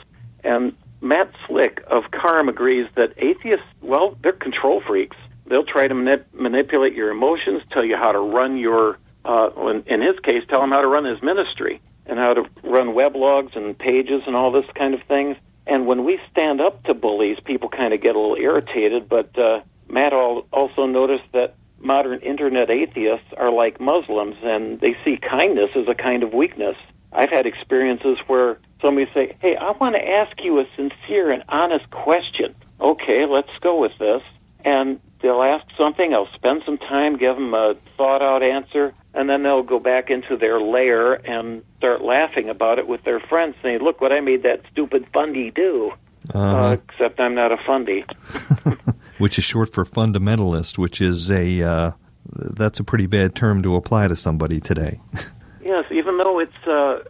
And 0.43 0.75
Matt 1.01 1.31
Slick 1.47 1.83
of 1.89 2.11
CARM 2.11 2.49
agrees 2.49 2.89
that 2.97 3.13
atheists, 3.19 3.67
well, 3.81 4.17
they're 4.23 4.33
control 4.33 4.83
freaks. 4.87 5.17
They'll 5.49 5.65
try 5.65 5.89
to 5.89 5.95
manip- 5.95 6.33
manipulate 6.33 6.95
your 6.95 7.11
emotions, 7.11 7.63
tell 7.73 7.85
you 7.85 7.97
how 7.97 8.13
to 8.13 8.19
run 8.19 8.57
your, 8.57 8.99
uh, 9.25 9.51
in, 9.87 10.01
his 10.01 10.19
case, 10.23 10.43
tell 10.49 10.63
him 10.63 10.71
how 10.71 10.83
to 10.83 10.89
run 10.89 11.05
his 11.05 11.23
ministry 11.23 11.81
and 12.07 12.19
how 12.19 12.35
to 12.35 12.43
run 12.63 12.89
weblogs 12.89 13.57
and 13.57 13.79
pages 13.79 14.23
and 14.27 14.35
all 14.37 14.51
this 14.53 14.67
kind 14.75 14.95
of 14.95 15.03
things. 15.09 15.37
And 15.67 15.87
when 15.87 16.05
we 16.05 16.19
stand 16.31 16.61
up 16.61 16.85
to 16.85 16.95
bullies, 16.95 17.39
people 17.45 17.69
kind 17.69 17.93
of 17.93 18.01
get 18.01 18.17
a 18.17 18.19
little 18.19 18.37
irritated. 18.37 19.09
But 19.09 19.39
uh, 19.39 19.61
Matt 19.89 20.13
also 20.15 20.87
noticed 20.87 21.31
that 21.33 21.55
modern 21.79 22.21
internet 22.21 22.71
atheists 22.71 23.27
are 23.37 23.53
like 23.53 23.81
Muslims, 23.81 24.37
and 24.43 24.81
they 24.81 24.97
see 25.05 25.19
kindness 25.19 25.71
as 25.77 25.87
a 25.89 25.95
kind 25.95 26.23
of 26.23 26.33
weakness. 26.33 26.77
I've 27.13 27.31
had 27.31 27.47
experiences 27.47 28.19
where 28.27 28.59
somebody 28.83 29.11
say, 29.15 29.37
"Hey, 29.41 29.57
I 29.57 29.73
want 29.73 29.95
to 29.95 30.09
ask 30.09 30.43
you 30.43 30.59
a 30.61 30.65
sincere 30.77 31.31
and 31.31 31.45
honest 31.49 31.91
question." 31.91 32.55
Okay, 32.81 33.27
let's 33.27 33.51
go 33.61 33.81
with 33.81 33.93
this. 33.99 34.23
And 34.65 35.01
they'll 35.23 35.43
ask 35.43 35.67
something. 35.77 36.15
I'll 36.15 36.33
spend 36.35 36.63
some 36.65 36.79
time, 36.79 37.17
give 37.17 37.35
them 37.35 37.55
a 37.55 37.75
thought 37.97 38.23
out 38.23 38.43
answer, 38.43 38.95
and 39.15 39.29
then 39.29 39.43
they'll 39.43 39.63
go 39.63 39.79
back 39.79 40.11
into 40.11 40.37
their 40.37 40.61
lair 40.61 41.15
and 41.15 41.63
start 41.79 42.03
laughing 42.03 42.49
about 42.49 42.79
it 42.79 42.87
with 42.87 43.03
their 43.05 43.21
friends, 43.21 43.57
saying, 43.63 43.81
"Look 43.81 44.01
what 44.01 44.13
I 44.13 44.21
made 44.21 44.43
that 44.45 44.63
stupid 44.71 45.07
fundy 45.13 45.51
do." 45.51 45.93
Uh-huh. 46.35 46.41
Uh, 46.41 46.73
except 46.73 47.21
I'm 47.21 47.35
not 47.35 47.53
a 47.53 47.57
fundy. 47.67 48.05
which 49.19 49.39
is 49.39 49.45
short 49.45 49.73
for 49.73 49.85
fundamentalist, 49.85 50.79
which 50.79 51.01
is 51.01 51.31
a 51.31 51.63
uh, 51.63 51.91
that's 52.33 52.81
a 52.81 52.85
pretty 52.85 53.07
bad 53.07 53.35
term 53.35 53.63
to 53.63 53.77
apply 53.77 54.09
to 54.09 54.17
somebody 54.17 54.61
today. 54.61 55.01
Yes, 55.61 55.85
even 55.91 56.17
though 56.17 56.39
it's 56.39 56.67
uh, 56.67 57.01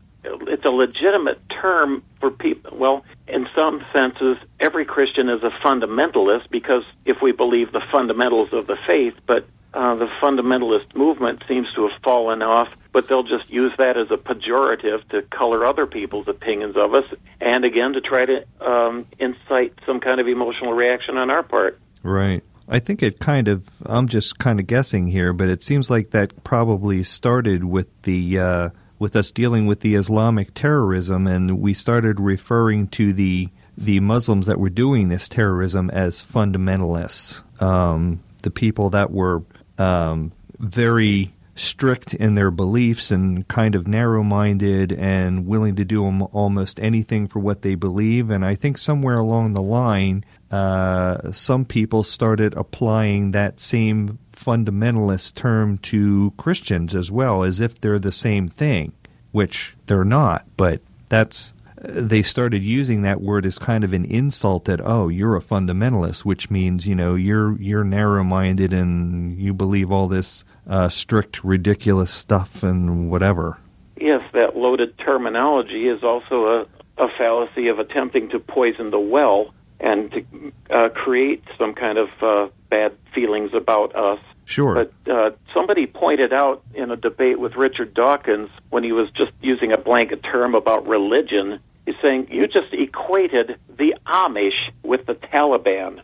it's 0.43 0.65
a 0.65 0.71
legitimate 0.71 1.41
term 1.49 2.03
for 2.21 2.31
people. 2.31 2.77
Well, 2.77 3.05
in 3.27 3.47
some 3.55 3.85
senses, 3.93 4.37
every 4.61 4.85
Christian 4.85 5.29
is 5.29 5.43
a 5.43 5.51
fundamentalist 5.65 6.51
because 6.51 6.83
if 7.05 7.21
we 7.23 7.33
believe 7.33 7.73
the 7.73 7.83
fundamentals 7.93 8.53
of 8.53 8.67
the 8.67 8.77
faith, 8.77 9.15
but 9.27 9.47
uh, 9.75 9.95
the 9.97 10.07
fundamentalist 10.23 10.95
movement 10.95 11.43
seems 11.47 11.67
to 11.75 11.89
have 11.89 12.03
fallen 12.03 12.43
off. 12.43 12.69
But 12.93 13.07
they'll 13.07 13.23
just 13.23 13.51
use 13.51 13.73
that 13.79 13.97
as 13.97 14.11
a 14.11 14.17
pejorative 14.17 15.07
to 15.11 15.23
color 15.23 15.65
other 15.65 15.87
people's 15.87 16.27
opinions 16.27 16.77
of 16.77 16.95
us, 16.95 17.05
and 17.41 17.65
again 17.65 17.93
to 17.93 18.01
try 18.01 18.25
to 18.25 18.45
um, 18.61 19.07
incite 19.19 19.75
some 19.87 20.01
kind 20.01 20.21
of 20.21 20.27
emotional 20.27 20.73
reaction 20.73 21.17
on 21.17 21.31
our 21.31 21.43
part. 21.43 21.79
right. 22.03 22.43
I 22.71 22.81
think 22.81 23.03
it 23.03 23.19
kind 23.19 23.49
of, 23.49 23.67
I'm 23.87 24.09
just 24.09 24.39
kind 24.39 24.61
of 24.61 24.67
guessing 24.67 25.07
here, 25.07 25.33
but 25.33 25.49
it 25.49 25.65
seems 25.65 25.91
like 25.91 26.11
that 26.11 26.45
probably 26.45 27.03
started 27.03 27.65
with 27.65 27.89
the, 28.03 28.39
uh, 28.39 28.69
with 28.99 29.17
us 29.17 29.31
dealing 29.31 29.67
with 29.67 29.81
the 29.81 29.95
Islamic 29.95 30.55
terrorism, 30.55 31.27
and 31.27 31.61
we 31.61 31.73
started 31.73 32.21
referring 32.21 32.89
to 32.89 33.13
the 33.13 33.49
the 33.77 34.01
Muslims 34.01 34.47
that 34.47 34.59
were 34.59 34.71
doing 34.71 35.09
this 35.09 35.29
terrorism 35.29 35.89
as 35.91 36.21
fundamentalists, 36.21 37.43
um, 37.63 38.21
the 38.43 38.51
people 38.51 38.91
that 38.91 39.13
were 39.13 39.43
um, 39.79 40.33
very 40.59 41.31
strict 41.55 42.15
in 42.15 42.35
their 42.35 42.51
beliefs 42.51 43.11
and 43.11 43.47
kind 43.49 43.75
of 43.75 43.87
narrow 43.87 44.23
minded 44.23 44.93
and 44.93 45.47
willing 45.47 45.77
to 45.77 45.85
do 45.85 46.05
almost 46.33 46.81
anything 46.81 47.27
for 47.27 47.41
what 47.41 47.63
they 47.63 47.75
believe. 47.75 48.31
And 48.31 48.45
I 48.45 48.55
think 48.55 48.79
somewhere 48.79 49.19
along 49.19 49.53
the 49.53 49.63
line, 49.63 50.25
uh, 50.51 51.33
some 51.33 51.65
people 51.65 52.03
started 52.03 52.55
applying 52.55 53.33
that 53.33 53.61
same 53.61 54.19
fundamentalist 54.39 55.35
term 55.35 55.79
to 55.79 56.33
Christians 56.37 56.95
as 56.95 57.11
well, 57.11 57.43
as 57.43 57.61
if 57.61 57.81
they're 57.81 57.99
the 57.99 58.13
same 58.13 58.49
thing, 58.49 58.93
which 59.33 59.77
they're 59.87 60.05
not. 60.05 60.47
But 60.57 60.81
that's 61.09 61.53
they 61.81 62.23
started 62.23 62.63
using 62.63 63.03
that 63.03 63.21
word 63.21 63.47
as 63.47 63.59
kind 63.59 63.85
of 63.85 63.93
an 63.93 64.05
insult 64.05 64.65
that 64.65 64.81
oh 64.83 65.07
you're 65.07 65.37
a 65.37 65.41
fundamentalist 65.41 66.25
which 66.25 66.51
means 66.51 66.89
you 66.89 66.95
know 66.97 67.15
you're 67.15 67.57
you're 67.61 67.85
narrow 67.85 68.25
minded 68.25 68.73
and 68.73 69.39
you 69.39 69.55
believe 69.55 69.93
all 69.93 70.09
this 70.09 70.45
uh, 70.69 70.89
strict 70.89 71.45
ridiculous 71.45 72.11
stuff 72.11 72.65
and 72.65 73.09
whatever 73.09 73.59
Yes, 74.01 74.23
that 74.33 74.57
loaded 74.57 74.97
terminology 74.99 75.89
is 75.89 76.05
also 76.05 76.47
a, 76.47 76.67
a 76.99 77.09
fallacy 77.17 77.69
of 77.69 77.79
attempting 77.79 78.29
to 78.31 78.39
poison 78.39 78.91
the 78.91 79.01
well 79.01 79.53
and 79.81 80.13
to 80.13 80.53
uh, 80.71 80.89
create 80.91 81.43
some 81.59 81.75
kind 81.75 81.99
of 81.99 82.09
uh, 82.23 82.49
bad 82.71 82.93
feelings 83.15 83.51
about 83.55 83.95
us. 83.95 84.21
sure 84.45 84.75
But 84.75 85.13
uh, 85.13 85.31
somebody 85.55 85.87
pointed 85.87 86.33
out 86.33 86.63
in 86.75 86.91
a 86.91 86.97
debate 86.97 87.39
with 87.39 87.55
Richard 87.57 87.95
Dawkins 87.95 88.51
when 88.71 88.85
he 88.85 88.93
was 88.93 89.11
just 89.11 89.33
using 89.41 89.73
a 89.73 89.79
blanket 89.79 90.23
term 90.23 90.55
about 90.55 90.87
religion, 90.87 91.61
he's 91.87 91.95
saying, 92.03 92.29
You 92.31 92.47
just 92.47 92.73
equated 92.73 93.59
the 93.77 93.95
Amish 94.07 94.71
with 94.83 95.07
the 95.07 95.15
Taliban. 95.15 96.01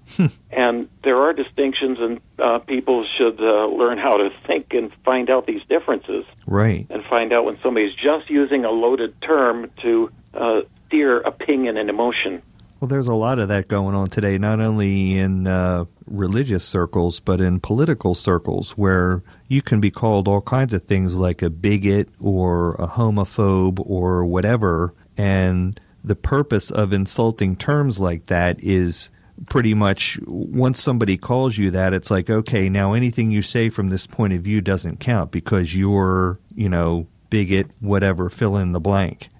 and 0.50 0.88
there 1.02 1.18
are 1.18 1.32
distinctions, 1.32 1.98
and 2.00 2.20
uh, 2.38 2.58
people 2.60 3.06
should 3.16 3.40
uh, 3.40 3.66
learn 3.66 3.98
how 3.98 4.16
to 4.16 4.30
think 4.46 4.72
and 4.72 4.92
find 5.04 5.30
out 5.30 5.46
these 5.46 5.62
differences 5.68 6.24
right 6.46 6.86
and 6.90 7.02
find 7.04 7.32
out 7.32 7.44
when 7.44 7.58
somebody's 7.62 7.94
just 7.94 8.28
using 8.28 8.64
a 8.64 8.70
loaded 8.70 9.14
term 9.22 9.70
to 9.82 10.10
uh, 10.34 10.60
steer 10.86 11.20
opinion 11.20 11.76
and 11.76 11.88
emotion. 11.90 12.42
Well, 12.84 12.90
there's 12.90 13.08
a 13.08 13.14
lot 13.14 13.38
of 13.38 13.48
that 13.48 13.68
going 13.68 13.94
on 13.94 14.08
today, 14.08 14.36
not 14.36 14.60
only 14.60 15.16
in 15.16 15.46
uh, 15.46 15.86
religious 16.06 16.66
circles, 16.66 17.18
but 17.18 17.40
in 17.40 17.58
political 17.58 18.14
circles, 18.14 18.72
where 18.72 19.22
you 19.48 19.62
can 19.62 19.80
be 19.80 19.90
called 19.90 20.28
all 20.28 20.42
kinds 20.42 20.74
of 20.74 20.82
things 20.82 21.14
like 21.14 21.40
a 21.40 21.48
bigot 21.48 22.10
or 22.20 22.74
a 22.74 22.86
homophobe 22.86 23.82
or 23.86 24.26
whatever. 24.26 24.92
And 25.16 25.80
the 26.04 26.14
purpose 26.14 26.70
of 26.70 26.92
insulting 26.92 27.56
terms 27.56 28.00
like 28.00 28.26
that 28.26 28.62
is 28.62 29.10
pretty 29.48 29.72
much 29.72 30.18
once 30.26 30.82
somebody 30.82 31.16
calls 31.16 31.56
you 31.56 31.70
that, 31.70 31.94
it's 31.94 32.10
like, 32.10 32.28
okay, 32.28 32.68
now 32.68 32.92
anything 32.92 33.30
you 33.30 33.40
say 33.40 33.70
from 33.70 33.88
this 33.88 34.06
point 34.06 34.34
of 34.34 34.42
view 34.42 34.60
doesn't 34.60 35.00
count 35.00 35.30
because 35.30 35.74
you're, 35.74 36.38
you 36.54 36.68
know, 36.68 37.06
bigot, 37.30 37.70
whatever, 37.80 38.28
fill 38.28 38.58
in 38.58 38.72
the 38.72 38.78
blank. 38.78 39.30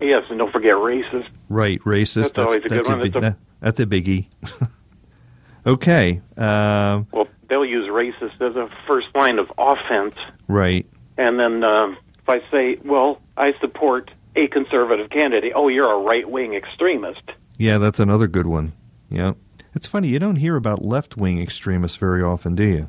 Yes, 0.00 0.22
and 0.28 0.38
don't 0.38 0.52
forget 0.52 0.74
racist. 0.74 1.28
Right, 1.48 1.80
racist. 1.84 2.34
That's 2.34 2.38
always 2.38 2.64
a 2.64 2.68
good 2.68 2.88
one. 2.88 3.02
big- 3.02 3.12
That's 3.14 3.24
a- 3.24 3.38
that's 3.60 3.80
a 3.80 3.86
biggie. 3.86 4.26
okay, 5.66 6.20
uh, 6.36 7.02
Well, 7.12 7.26
they'll 7.48 7.64
use 7.64 7.88
racist 7.90 8.40
as 8.40 8.54
a 8.56 8.68
first 8.86 9.06
line 9.14 9.38
of 9.38 9.50
offense. 9.58 10.14
right. 10.48 10.86
And 11.18 11.40
then 11.40 11.64
um, 11.64 11.96
if 12.18 12.28
I 12.28 12.40
say, 12.50 12.76
well, 12.84 13.22
I 13.38 13.52
support 13.62 14.10
a 14.36 14.48
conservative 14.48 15.08
candidate, 15.08 15.52
oh, 15.56 15.68
you're 15.68 15.90
a 15.90 15.98
right 15.98 16.28
wing 16.28 16.52
extremist. 16.54 17.22
Yeah, 17.56 17.78
that's 17.78 17.98
another 17.98 18.26
good 18.26 18.46
one. 18.46 18.74
Yeah. 19.08 19.32
It's 19.74 19.86
funny, 19.86 20.08
you 20.08 20.18
don't 20.18 20.36
hear 20.36 20.56
about 20.56 20.84
left 20.84 21.16
wing 21.16 21.40
extremists 21.40 21.96
very 21.96 22.22
often, 22.22 22.54
do 22.54 22.64
you? 22.64 22.88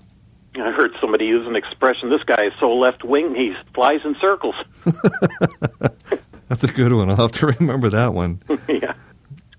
I 0.58 0.72
heard 0.72 0.92
somebody 1.00 1.24
use 1.26 1.48
an 1.48 1.56
expression, 1.56 2.10
this 2.10 2.24
guy 2.26 2.48
is 2.48 2.54
so 2.60 2.74
left 2.74 3.06
wing, 3.06 3.34
he 3.34 3.54
flies 3.74 4.02
in 4.04 4.16
circles. 4.20 4.56
That's 6.58 6.72
a 6.72 6.76
good 6.76 6.92
one. 6.92 7.08
I'll 7.12 7.18
have 7.18 7.32
to 7.34 7.46
remember 7.60 7.92
that 7.92 8.16
one. 8.16 8.42
yeah. 8.68 8.94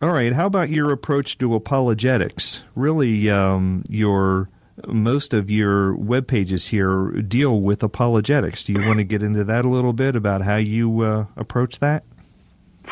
All 0.03 0.11
right, 0.11 0.33
how 0.33 0.47
about 0.47 0.69
your 0.69 0.91
approach 0.93 1.39
to 1.39 1.55
apologetics? 1.55 2.65
Really, 2.75 3.31
um, 3.31 3.85
your 3.89 4.49
most 4.89 5.33
of 5.33 5.49
your 5.49 5.95
web 5.95 6.27
pages 6.27 6.67
here 6.67 7.11
deal 7.23 7.61
with 7.61 7.85
apologetics. 7.85 8.65
Do 8.65 8.73
you 8.73 8.85
want 8.85 8.99
to 8.99 9.05
get 9.05 9.23
into 9.23 9.45
that 9.45 9.65
a 9.65 9.69
little 9.69 9.93
bit 9.93 10.17
about 10.17 10.43
how 10.43 10.57
you 10.57 11.03
uh, 11.03 11.27
approach 11.37 11.79
that? 11.79 12.03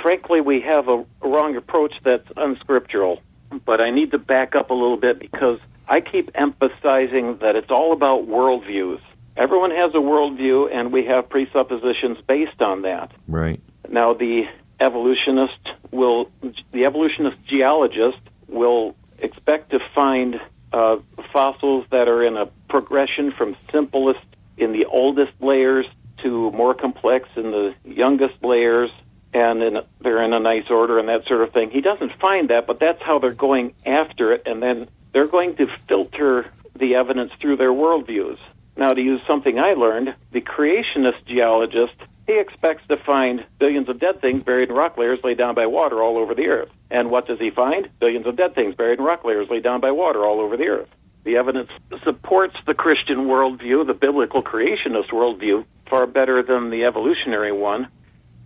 Frankly, 0.03 0.41
we 0.41 0.61
have 0.61 0.89
a 0.89 1.05
wrong 1.21 1.57
approach 1.57 1.95
that's 2.05 2.29
unscriptural. 2.37 3.21
But 3.65 3.81
I 3.81 3.91
need 3.91 4.13
to 4.13 4.19
back 4.19 4.55
up 4.55 4.71
a 4.71 4.75
little 4.75 4.97
bit 4.97 5.19
because 5.19 5.59
I 5.89 6.01
keep 6.01 6.31
emphasizing 6.37 7.39
that 7.39 7.57
it's 7.57 7.71
all 7.71 7.93
about 7.93 8.29
worldviews. 8.29 9.01
Everyone 9.37 9.71
has 9.73 9.95
a 9.95 9.99
worldview, 9.99 10.73
and 10.73 10.93
we 10.93 11.05
have 11.07 11.29
presuppositions 11.29 12.19
based 12.27 12.63
on 12.63 12.83
that. 12.83 13.11
Right. 13.27 13.61
Now, 13.91 14.15
the 14.15 14.45
evolutionist 14.81 15.59
will, 15.91 16.31
the 16.73 16.85
evolutionist 16.85 17.45
geologist 17.47 18.19
will 18.49 18.95
expect 19.19 19.71
to 19.71 19.79
find 19.95 20.41
uh, 20.73 20.97
fossils 21.33 21.87
that 21.91 22.09
are 22.09 22.25
in 22.25 22.37
a 22.37 22.47
progression 22.69 23.33
from 23.33 23.57
simplest 23.73 24.25
in 24.59 24.73
the 24.73 24.87
oldest 24.87 25.33
layers 25.41 25.87
to 26.23 26.51
more 26.53 26.75
complex 26.75 27.29
in 27.37 27.51
the 27.51 27.75
youngest 27.85 28.43
layers, 28.43 28.91
and 29.33 29.63
in, 29.63 29.79
they're 30.01 30.23
in 30.23 30.33
a 30.33 30.41
nice 30.41 30.71
order 30.71 30.99
and 30.99 31.09
that 31.09 31.27
sort 31.27 31.43
of 31.43 31.53
thing. 31.53 31.71
He 31.71 31.81
doesn't 31.81 32.13
find 32.21 32.51
that, 32.51 32.67
but 32.67 32.81
that's 32.81 33.03
how 33.03 33.19
they're 33.19 33.33
going 33.33 33.75
after 33.85 34.33
it, 34.33 34.43
and 34.47 34.63
then 34.63 34.89
they're 35.13 35.27
going 35.27 35.57
to 35.57 35.67
filter 35.89 36.51
the 36.79 36.95
evidence 36.97 37.33
through 37.41 37.57
their 37.57 37.73
worldviews. 37.73 38.39
Now, 38.77 38.93
to 38.93 39.01
use 39.01 39.21
something 39.27 39.59
I 39.59 39.73
learned, 39.73 40.15
the 40.33 40.43
creationist 40.43 41.25
geologist 41.27 41.97
he 42.27 42.39
expects 42.41 42.87
to 42.89 42.97
find 42.97 43.47
billions 43.59 43.89
of 43.89 44.01
dead 44.01 44.21
things 44.21 44.43
buried 44.43 44.69
in 44.69 44.75
rock 44.75 44.99
layers 44.99 45.23
laid 45.23 45.39
down 45.39 45.55
by 45.55 45.67
water 45.67 46.03
all 46.03 46.19
over 46.19 46.35
the 46.35 46.47
earth. 46.47 46.71
And 46.91 47.11
what 47.11 47.27
does 47.27 47.39
he 47.39 47.51
find? 47.51 47.89
Billions 48.01 48.27
of 48.27 48.37
dead 48.37 48.55
things 48.55 48.75
buried 48.75 48.99
in 48.99 49.05
rock 49.05 49.25
layers 49.25 49.49
laid 49.49 49.63
down 49.63 49.81
by 49.81 49.93
water 49.93 50.25
all 50.25 50.41
over 50.41 50.57
the 50.57 50.67
earth. 50.67 50.89
The 51.25 51.37
evidence 51.37 51.71
supports 52.05 52.55
the 52.67 52.75
Christian 52.75 53.27
worldview, 53.27 53.87
the 53.87 53.95
biblical 53.95 54.43
creationist 54.43 55.11
worldview, 55.13 55.65
far 55.89 56.07
better 56.07 56.43
than 56.43 56.71
the 56.71 56.85
evolutionary 56.85 57.53
one. 57.53 57.89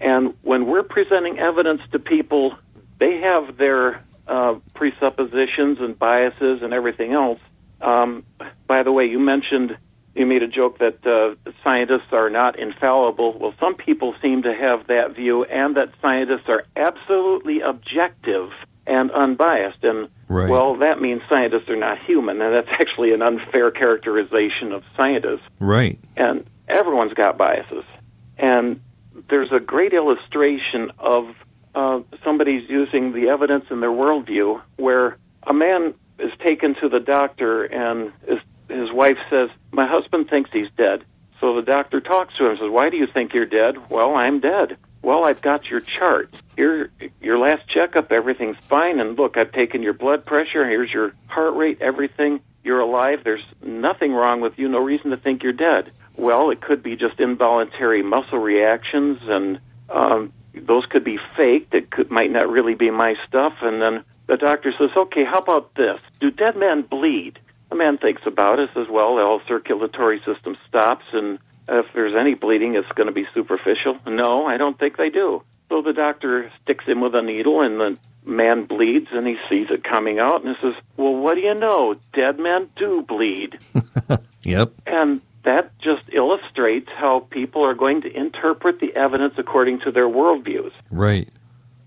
And 0.01 0.35
when 0.43 0.66
we're 0.66 0.83
presenting 0.83 1.38
evidence 1.38 1.83
to 1.93 1.99
people, 1.99 2.55
they 2.99 3.21
have 3.21 3.57
their 3.57 4.03
uh, 4.27 4.59
presuppositions 4.75 5.79
and 5.81 5.99
biases 5.99 6.62
and 6.62 6.73
everything 6.73 7.12
else. 7.12 7.40
Um, 7.81 8.25
by 8.66 8.83
the 8.83 8.93
way, 8.93 9.07
you 9.07 9.19
mentioned 9.19 9.77
you 10.20 10.26
made 10.26 10.42
a 10.42 10.48
joke 10.48 10.78
that 10.78 11.04
uh, 11.06 11.35
scientists 11.64 12.12
are 12.12 12.28
not 12.28 12.59
infallible. 12.59 13.38
Well, 13.38 13.54
some 13.59 13.74
people 13.74 14.14
seem 14.20 14.42
to 14.42 14.54
have 14.54 14.87
that 14.88 15.16
view, 15.16 15.44
and 15.44 15.76
that 15.76 15.88
scientists 16.02 16.46
are 16.48 16.64
absolutely 16.76 17.61
objective 17.62 18.50
and 18.87 19.11
unbiased. 19.11 19.83
And 19.83 20.09
Right. 20.28 20.48
well, 20.48 20.76
that 20.76 21.00
means 21.00 21.22
scientists 21.28 21.68
are 21.68 21.76
not 21.76 21.98
human, 22.06 22.40
and 22.40 22.54
that's 22.54 22.68
actually 22.80 23.12
an 23.12 23.22
unfair 23.22 23.72
characterization 23.72 24.72
of 24.72 24.85
scientists 24.96 25.42
Right. 25.59 25.98
and 26.16 26.44
everyone's 26.68 27.14
got 27.14 27.37
biases. 27.37 27.85
And 28.38 28.80
there's 29.28 29.50
a 29.52 29.59
great 29.59 29.92
illustration 29.92 30.92
of 30.98 31.35
uh, 31.74 32.00
somebody's 32.22 32.68
using 32.68 33.12
the 33.12 33.28
evidence 33.28 33.64
in 33.70 33.80
their 33.80 33.90
worldview 33.90 34.61
where 34.76 35.16
a 35.46 35.52
man 35.54 35.94
is 36.18 36.30
taken 36.46 36.74
to 36.76 36.88
the 36.88 37.00
doctor 37.00 37.64
and 37.64 38.12
his, 38.28 38.38
his 38.70 38.92
wife 38.92 39.18
says, 39.28 39.50
My 39.72 39.87
husband 39.87 40.28
thinks 40.28 40.50
he's 40.52 40.70
dead. 40.76 41.04
So 41.40 41.56
the 41.56 41.62
doctor 41.62 42.00
talks 42.00 42.37
to 42.37 42.44
him 42.44 42.50
and 42.50 42.59
says, 42.59 42.70
Why 42.70 42.90
do 42.90 42.96
you 42.96 43.06
think 43.06 43.33
you're 43.33 43.46
dead? 43.46 43.90
Well, 43.90 44.14
I'm 44.14 44.40
dead. 44.40 44.76
Well, 45.02 45.24
I've 45.24 45.40
got 45.40 45.66
your 45.66 45.80
chart. 45.80 46.35
Here, 46.56 46.90
your 47.22 47.38
last 47.38 47.62
checkup, 47.68 48.12
everything's 48.12 48.59
fine. 48.66 49.00
And 49.00 49.16
look, 49.16 49.38
I've 49.38 49.52
taken 49.52 49.83
your 49.83 49.94
blood 49.94 50.26
pressure. 50.26 50.68
Here's 50.68 50.92
your 50.92 51.12
heart 51.26 51.56
rate, 51.56 51.80
everything. 51.80 52.40
You're 52.62 52.80
alive. 52.80 53.20
There's 53.24 53.44
nothing 53.62 54.12
wrong 54.12 54.42
with 54.42 54.59
you. 54.59 54.68
No 54.68 54.80
reason 54.80 55.11
to 55.11 55.16
think 55.16 55.42
you're 55.42 55.52
dead. 55.54 55.90
Well, 56.16 56.50
it 56.50 56.61
could 56.61 56.83
be 56.83 56.96
just 56.96 57.18
involuntary 57.18 58.02
muscle 58.02 58.38
reactions, 58.38 59.20
and 59.22 59.59
um, 59.88 60.35
those 60.54 60.85
could 60.85 61.04
be 61.04 61.18
faked. 61.37 61.72
It 61.72 61.90
could, 61.90 62.11
might 62.11 62.30
not 62.30 62.50
really 62.50 62.74
be 62.74 62.90
my 62.90 63.14
stuff. 63.26 63.54
And 63.62 63.80
then 63.80 64.04
the 64.26 64.37
doctor 64.37 64.74
says, 64.78 64.90
"Okay, 64.94 65.24
how 65.24 65.38
about 65.38 65.74
this? 65.74 65.98
Do 66.20 66.30
dead 66.30 66.56
men 66.56 66.83
bleed?" 66.83 67.38
The 67.70 67.76
man 67.76 67.98
thinks 67.98 68.22
about 68.26 68.59
it. 68.59 68.70
Says, 68.74 68.88
"Well, 68.88 69.16
the 69.16 69.22
whole 69.22 69.40
circulatory 69.46 70.20
system 70.26 70.56
stops, 70.68 71.04
and 71.12 71.38
if 71.68 71.87
there's 71.94 72.14
any 72.14 72.35
bleeding, 72.35 72.74
it's 72.74 72.90
going 72.92 73.06
to 73.06 73.12
be 73.12 73.26
superficial." 73.33 73.98
No, 74.06 74.46
I 74.46 74.56
don't 74.56 74.78
think 74.78 74.96
they 74.96 75.11
do. 75.11 75.42
So 75.68 75.83
the 75.83 75.92
doctor 75.92 76.50
sticks 76.62 76.85
him 76.85 77.00
with 77.00 77.14
a 77.14 77.22
needle, 77.22 77.62
and 77.62 77.80
the 77.80 77.98
man 78.24 78.64
bleeds 78.64 79.09
and 79.12 79.26
he 79.26 79.37
sees 79.50 79.68
it 79.70 79.83
coming 79.83 80.18
out 80.18 80.44
and 80.44 80.54
he 80.54 80.62
says, 80.62 80.74
Well, 80.96 81.14
what 81.14 81.37
do 81.37 81.40
you 81.40 81.54
know? 81.54 81.96
Dead 82.12 82.38
men 82.38 82.68
do 82.76 83.02
bleed. 83.02 83.59
Yep. 84.42 84.72
And 84.87 85.20
that 85.44 85.78
just 85.80 86.09
illustrates 86.12 86.88
how 86.96 87.20
people 87.30 87.62
are 87.64 87.74
going 87.74 88.02
to 88.02 88.11
interpret 88.11 88.80
the 88.80 88.94
evidence 88.94 89.35
according 89.37 89.80
to 89.80 89.90
their 89.90 90.09
worldviews. 90.09 90.72
Right. 90.90 91.28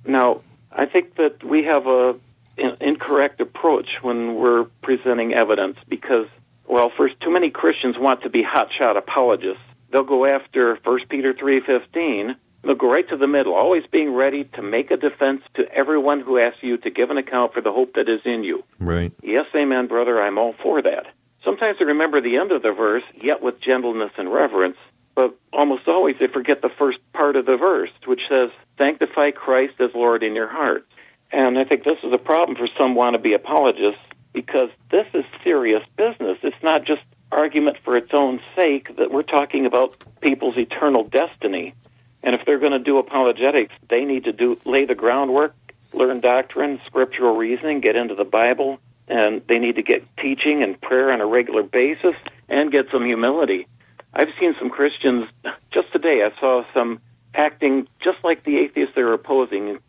Now, 0.06 0.41
I 0.72 0.86
think 0.86 1.15
that 1.15 1.43
we 1.43 1.63
have 1.63 1.88
a 1.88 2.15
an 2.58 2.78
incorrect 2.82 3.42
approach 3.42 3.88
when 4.02 4.36
we're 4.36 4.66
presenting 4.82 5.34
evidence 5.34 5.78
because, 5.88 6.28
well, 6.68 6.92
first, 6.96 7.20
too 7.22 7.32
many 7.32 7.50
Christians 7.50 7.96
want 7.98 8.22
to 8.24 8.30
be 8.30 8.44
hotshot 8.44 8.98
apologists. 8.98 9.63
They'll 9.92 10.04
go 10.04 10.26
after 10.26 10.78
1 10.84 11.00
Peter 11.10 11.34
3.15. 11.34 12.36
They'll 12.63 12.76
go 12.76 12.89
right 12.89 13.08
to 13.10 13.18
the 13.18 13.28
middle, 13.28 13.54
always 13.54 13.84
being 13.92 14.13
ready 14.13 14.46
to 14.56 14.62
make 14.62 14.89
a 14.89 14.98
defense 14.98 15.42
to 15.56 15.63
everyone 15.74 16.22
who 16.22 16.39
asks 16.39 16.60
you 16.62 16.78
to 16.78 16.89
give 16.89 17.10
an 17.10 17.18
account 17.18 17.54
for 17.54 17.62
the 17.62 17.72
hope 17.72 17.94
that 17.96 18.08
is 18.08 18.22
in 18.26 18.44
you. 18.44 18.63
Right. 18.80 19.12
Yes, 19.22 19.46
amen, 19.56 19.88
brother, 19.88 20.22
I'm 20.22 20.38
all 20.38 20.56
for 20.63 20.82
that. 20.82 21.08
Sometimes 21.44 21.78
they 21.78 21.86
remember 21.86 22.22
the 22.22 22.38
end 22.38 22.52
of 22.52 22.62
the 22.62 22.72
verse, 22.72 23.04
yet 23.22 23.42
with 23.42 23.60
gentleness 23.60 24.12
and 24.18 24.32
reverence, 24.32 24.78
but 25.13 25.38
almost 25.52 25.88
always 25.88 26.16
they 26.20 26.28
forget 26.28 26.62
the 26.62 26.72
first 26.80 27.00
part 27.13 27.36
of 27.36 27.46
the 27.46 27.58
verse, 27.58 27.92
which 28.06 28.22
says, 28.30 28.50
Sanctify 28.78 29.32
Christ 29.32 29.74
as 29.80 29.89
Lord 29.94 30.24
in 30.24 30.36
your 30.36 30.50
hearts. 30.50 30.88
And 31.34 31.58
I 31.58 31.63
think 31.65 31.84
this 31.84 31.98
is 32.04 32.13
a 32.13 32.19
problem 32.19 32.56
for 32.56 32.67
some 32.78 32.96
wannabe 32.96 33.34
apologists 33.34 34.00
because 34.34 34.69
this 34.91 35.08
is 35.15 35.26
serious 35.43 35.82
business. 35.98 36.38
It's 36.43 36.63
not 36.63 36.86
just 36.86 37.02
argument 37.32 37.78
for 37.84 37.98
its 37.98 38.12
own 38.13 38.39
sake 38.56 38.96
that 38.98 39.12
we're 39.12 39.24
talking 39.24 39.65
about 39.65 39.98
people's 40.22 40.58
eternal 40.58 41.04
destiny. 41.04 41.74
And 42.22 42.36
if 42.36 42.46
they're 42.46 42.60
going 42.60 42.74
to 42.74 42.80
do 42.80 43.00
apologetics, 43.00 43.74
they 43.89 44.06
need 44.06 44.26
to 44.26 44.32
do 44.32 44.60
lay 44.63 44.86
the 44.86 44.93
groundwork, 44.93 45.56
learn 45.91 46.22
doctrine, 46.22 46.80
scriptural 46.86 47.36
reasoning, 47.36 47.82
get 47.82 47.96
into 47.96 48.13
the 48.13 48.24
Bible, 48.24 48.78
and 49.08 49.41
they 49.50 49.58
need 49.58 49.76
to 49.78 49.84
get 49.84 50.06
teaching 50.17 50.62
and 50.62 50.80
prayer 50.80 51.12
on 51.12 51.19
a 51.19 51.26
regular 51.26 51.63
basis 51.63 52.15
and 52.48 52.72
get 52.72 52.86
some 52.91 53.04
humility. 53.04 53.67
I've 54.13 54.30
seen 54.39 54.54
some 54.60 54.69
Christians 54.69 55.28
just 55.74 55.91
today. 55.91 56.22
I 56.24 56.39
saw 56.39 56.63
some 56.76 57.02
acting 57.34 57.88
just 58.04 58.24
like 58.24 58.43
the 58.43 58.60
atheists 58.60 58.93
they're 58.93 59.12
opposing, 59.13 59.80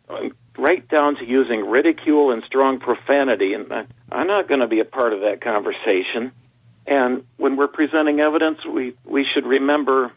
right 0.57 0.87
down 0.87 1.15
to 1.17 1.25
using 1.25 1.69
ridicule 1.69 2.31
and 2.31 2.43
strong 2.43 2.79
profanity. 2.79 3.53
And 3.53 3.71
I- 3.71 3.85
I'm 4.11 4.27
not 4.27 4.47
going 4.47 4.61
to 4.61 4.67
be 4.67 4.79
a 4.79 4.85
part 4.85 5.13
of 5.13 5.21
that 5.21 5.41
conversation. 5.41 6.31
And 6.87 7.23
when 7.37 7.55
we're 7.55 7.67
presenting 7.67 8.19
evidence, 8.19 8.59
we, 8.65 8.95
we 9.05 9.25
should 9.33 9.45
remember 9.45 10.11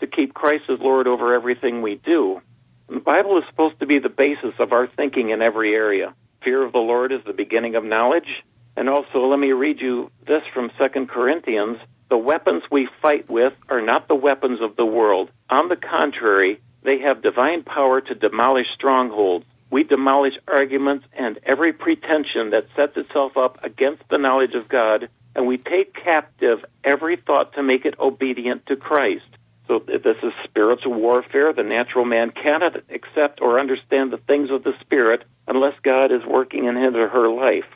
to 0.00 0.06
keep 0.06 0.34
Christ 0.34 0.64
as 0.70 0.78
Lord 0.80 1.06
over 1.06 1.34
everything 1.34 1.82
we 1.82 1.96
do. 1.96 2.40
The 2.88 3.00
Bible 3.00 3.38
is 3.38 3.44
supposed 3.48 3.80
to 3.80 3.86
be 3.86 3.98
the 3.98 4.08
basis 4.08 4.54
of 4.58 4.72
our 4.72 4.86
thinking 4.86 5.30
in 5.30 5.42
every 5.42 5.74
area. 5.74 6.14
Fear 6.42 6.64
of 6.64 6.72
the 6.72 6.78
Lord 6.78 7.12
is 7.12 7.20
the 7.26 7.32
beginning 7.32 7.76
of 7.76 7.84
knowledge. 7.84 8.28
And 8.76 8.88
also, 8.88 9.26
let 9.26 9.38
me 9.38 9.52
read 9.52 9.80
you 9.80 10.10
this 10.26 10.42
from 10.52 10.70
2 10.78 11.06
Corinthians. 11.06 11.78
The 12.10 12.18
weapons 12.18 12.62
we 12.70 12.88
fight 13.00 13.30
with 13.30 13.54
are 13.68 13.80
not 13.80 14.08
the 14.08 14.14
weapons 14.14 14.60
of 14.60 14.76
the 14.76 14.84
world. 14.84 15.30
On 15.48 15.68
the 15.68 15.76
contrary, 15.76 16.60
they 16.82 16.98
have 17.00 17.22
divine 17.22 17.62
power 17.62 18.00
to 18.00 18.14
demolish 18.14 18.66
strongholds. 18.74 19.46
We 19.74 19.82
demolish 19.82 20.34
arguments 20.46 21.04
and 21.18 21.40
every 21.44 21.72
pretension 21.72 22.50
that 22.50 22.68
sets 22.76 22.96
itself 22.96 23.36
up 23.36 23.58
against 23.64 24.04
the 24.08 24.18
knowledge 24.18 24.54
of 24.54 24.68
God, 24.68 25.08
and 25.34 25.48
we 25.48 25.58
take 25.58 25.92
captive 25.96 26.64
every 26.84 27.16
thought 27.16 27.54
to 27.54 27.62
make 27.64 27.84
it 27.84 27.98
obedient 27.98 28.66
to 28.66 28.76
Christ. 28.76 29.26
So 29.66 29.80
this 29.80 30.16
is 30.22 30.32
spiritual 30.44 30.94
warfare. 30.94 31.52
The 31.52 31.64
natural 31.64 32.04
man 32.04 32.30
cannot 32.30 32.76
accept 32.88 33.40
or 33.40 33.58
understand 33.58 34.12
the 34.12 34.18
things 34.28 34.52
of 34.52 34.62
the 34.62 34.74
spirit 34.80 35.24
unless 35.48 35.74
God 35.82 36.12
is 36.12 36.24
working 36.24 36.66
in 36.66 36.76
his 36.76 36.94
or 36.94 37.08
her 37.08 37.28
life. 37.28 37.66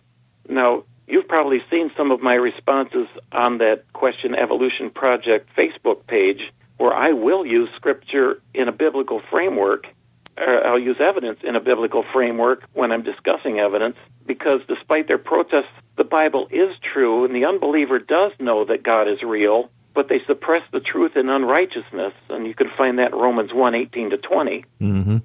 Now, 0.49 0.85
you've 1.09 1.27
probably 1.27 1.65
seen 1.69 1.91
some 1.97 2.13
of 2.13 2.23
my 2.23 2.35
responses 2.35 3.09
on 3.33 3.59
that 3.59 3.93
Question 3.93 4.37
Evolution 4.37 4.91
Project 4.91 5.51
Facebook 5.59 6.07
page 6.07 6.53
where 6.77 6.95
I 6.95 7.11
will 7.11 7.45
use 7.45 7.69
scripture 7.75 8.41
in 8.55 8.69
a 8.69 8.73
biblical 8.73 9.21
framework. 9.33 9.89
I'll 10.39 10.79
use 10.79 10.97
evidence 11.01 11.41
in 11.43 11.57
a 11.57 11.61
biblical 11.61 12.05
framework 12.13 12.65
when 12.73 12.93
I'm 12.93 13.03
discussing 13.03 13.59
evidence 13.59 13.97
because 14.27 14.61
despite 14.69 15.09
their 15.09 15.19
protests, 15.19 15.73
the 15.97 16.05
Bible 16.05 16.49
is 16.51 16.75
true 16.93 17.25
and 17.25 17.35
the 17.35 17.45
unbeliever 17.45 17.99
does 17.99 18.33
know 18.39 18.65
that 18.67 18.83
God 18.83 19.09
is 19.09 19.23
real, 19.23 19.71
but 19.95 20.09
they 20.09 20.21
suppress 20.27 20.63
the 20.73 20.81
truth 20.81 21.13
in 21.17 21.29
unrighteousness. 21.29 22.13
And 22.29 22.47
you 22.47 22.55
can 22.55 22.69
find 22.77 22.99
that 22.99 23.13
in 23.13 23.19
Romans 23.19 23.53
1 23.53 23.75
18 23.75 24.11
to 24.11 24.19
20. 24.19 24.65
Mm-hmm. 24.81 25.17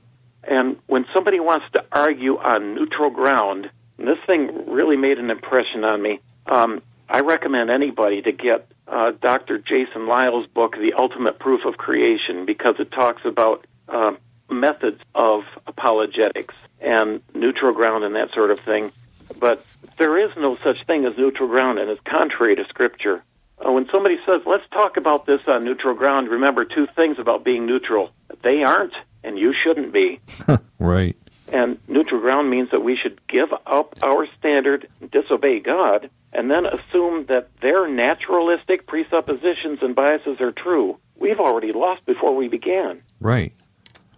And 0.45 0.78
when 0.88 1.06
somebody 1.13 1.39
wants 1.39 1.65
to 1.73 1.86
argue 1.91 2.38
on 2.38 2.76
neutral 2.76 3.10
ground, 3.10 3.69
and 3.97 4.08
this 4.08 4.17
thing 4.26 4.65
really 4.67 4.97
made 4.97 5.17
an 5.19 5.30
impression 5.30 5.84
on 5.84 6.02
me. 6.02 6.19
Um, 6.45 6.82
I 7.08 7.19
recommend 7.19 7.69
anybody 7.69 8.21
to 8.21 8.32
get 8.32 8.71
uh, 8.88 9.12
Dr. 9.21 9.60
Jason 9.60 10.08
Lisle's 10.08 10.47
book, 10.47 10.73
The 10.73 10.93
Ultimate 10.97 11.39
Proof 11.39 11.62
of 11.65 11.78
Creation, 11.78 12.45
because 12.45 12.76
it 12.80 12.91
talks 12.91 13.21
about 13.26 13.65
uh, 13.88 14.13
methods 14.54 15.02
of 15.16 15.44
apologetics 15.68 16.56
and 16.80 17.22
neutral 17.34 17.74
ground 17.74 18.04
and 18.04 18.16
that 18.16 18.32
sort 18.34 18.52
of 18.52 18.60
thing. 18.60 18.92
But 19.39 19.66
there 19.98 20.18
is 20.18 20.32
no 20.38 20.58
such 20.58 20.86
thing 20.86 21.06
as 21.06 21.18
neutral 21.18 21.48
ground, 21.48 21.80
and 21.80 21.89
it's 21.89 22.02
contrary 22.06 22.56
to 22.56 22.66
Scripture. 22.66 23.24
Uh, 23.66 23.72
when 23.72 23.88
somebody 23.92 24.18
says, 24.26 24.42
let's 24.46 24.68
talk 24.72 24.98
about 24.98 25.26
this 25.26 25.42
on 25.48 25.63
neutral 25.63 25.96
ground, 25.96 26.30
remember 26.30 26.66
two 26.66 26.88
things 26.96 27.18
about 27.20 27.44
being 27.44 27.66
neutral. 27.66 28.12
They 28.42 28.63
aren't, 28.63 28.94
and 29.24 29.38
you 29.38 29.54
shouldn't 29.63 29.94
be. 29.94 30.20
Right. 30.80 31.16
And 31.54 31.78
neutral 31.88 32.20
ground 32.20 32.50
means 32.50 32.72
that 32.72 32.82
we 32.82 32.98
should 32.98 33.26
give 33.28 33.54
up 33.66 33.96
our 34.04 34.28
standard, 34.38 34.89
disobey 35.13 35.62
God, 35.62 36.10
and 36.34 36.52
then 36.52 36.66
assume 36.66 37.28
that 37.28 37.50
their 37.62 37.88
naturalistic 37.88 38.86
presuppositions 38.86 39.80
and 39.82 39.96
biases 39.96 40.42
are 40.42 40.52
true. 40.52 40.98
We've 41.16 41.39
already 41.39 41.72
lost 41.72 42.06
before 42.06 42.36
we 42.36 42.50
began. 42.50 43.02
Right. 43.22 43.54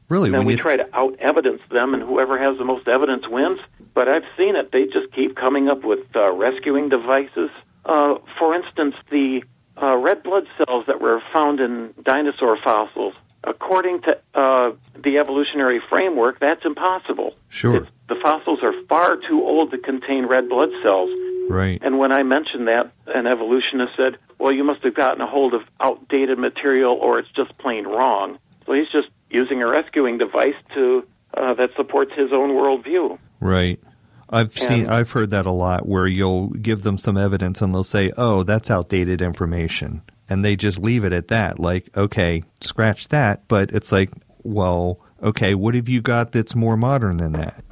Really. 0.10 0.28
And 0.28 0.36
then 0.36 0.40
when 0.42 0.48
we 0.48 0.54
you 0.54 0.60
try 0.60 0.76
to 0.76 0.88
out 0.96 1.18
evidence 1.20 1.62
them, 1.72 1.94
and 1.94 2.04
whoever 2.04 2.38
has 2.38 2.58
the 2.58 2.66
most 2.66 2.88
evidence 2.88 3.28
wins. 3.28 3.60
But 3.94 4.08
I've 4.08 4.26
seen 4.38 4.56
it. 4.56 4.72
They 4.72 4.86
just 4.86 5.12
keep 5.14 5.36
coming 5.36 5.68
up 5.68 5.84
with 5.84 6.06
uh, 6.16 6.32
rescuing 6.34 6.90
devices. 6.90 7.50
Uh, 7.86 8.16
for 8.38 8.54
instance, 8.54 8.96
the 9.10 9.44
uh, 9.82 9.96
red 9.98 10.24
blood 10.24 10.48
cells 10.58 10.86
that 10.88 11.02
were 11.02 11.22
found 11.34 11.60
in 11.60 11.94
dinosaur 12.04 12.58
fossils. 12.64 13.14
According 13.44 14.02
to 14.02 14.20
uh, 14.34 14.72
the 15.04 15.18
evolutionary 15.18 15.80
framework, 15.90 16.40
that's 16.40 16.66
impossible. 16.66 17.36
Sure. 17.50 17.78
It's, 17.78 17.88
the 18.10 18.16
fossils 18.22 18.60
are 18.64 18.74
far 18.88 19.18
too 19.18 19.42
old 19.44 19.72
to 19.72 19.78
contain 19.78 20.26
red 20.26 20.50
blood 20.50 20.70
cells. 20.82 21.10
right. 21.50 21.80
And 21.84 22.00
when 22.00 22.12
I 22.12 22.24
mentioned 22.24 22.68
that, 22.68 22.92
an 23.08 23.28
evolutionist 23.28 23.94
said, 23.96 24.18
well, 24.40 24.52
you 24.52 24.64
must 24.64 24.84
have 24.84 24.96
gotten 24.96 25.22
a 25.22 25.28
hold 25.28 25.54
of 25.54 25.62
outdated 25.80 26.40
material 26.40 26.94
or 26.94 27.20
it's 27.20 27.30
just 27.36 27.56
plain 27.60 27.86
wrong. 27.86 28.40
So 28.66 28.74
he's 28.74 28.90
just 28.92 29.10
using 29.36 29.62
a 29.62 29.68
rescuing 29.68 30.18
device 30.18 30.56
to 30.74 31.06
uh, 31.36 31.54
that 31.56 31.70
supports 31.76 32.12
his 32.16 32.32
own 32.32 32.52
worldview. 32.52 33.20
Right. 33.40 33.80
I've 34.30 34.58
seen 34.58 34.90
I've 34.90 35.12
heard 35.12 35.30
that 35.32 35.46
a 35.46 35.52
lot 35.52 35.88
where 35.88 36.08
you'll 36.08 36.48
give 36.50 36.82
them 36.82 36.98
some 36.98 37.16
evidence 37.18 37.62
and 37.62 37.72
they'll 37.72 37.84
say, 37.84 38.12
"Oh, 38.18 38.44
that's 38.44 38.72
outdated 38.72 39.22
information." 39.22 40.02
And 40.28 40.44
they 40.44 40.56
just 40.56 40.80
leave 40.80 41.04
it 41.04 41.14
at 41.14 41.28
that. 41.28 41.60
Like, 41.60 41.90
"Okay, 41.96 42.44
scratch 42.60 43.10
that." 43.10 43.48
But 43.48 43.70
it's 43.72 43.92
like, 43.92 44.10
"Well, 44.42 45.00
okay, 45.22 45.54
what 45.54 45.76
have 45.76 45.88
you 45.88 46.02
got 46.02 46.32
that's 46.32 46.56
more 46.56 46.76
modern 46.76 47.18
than 47.18 47.34
that?" 47.34 47.64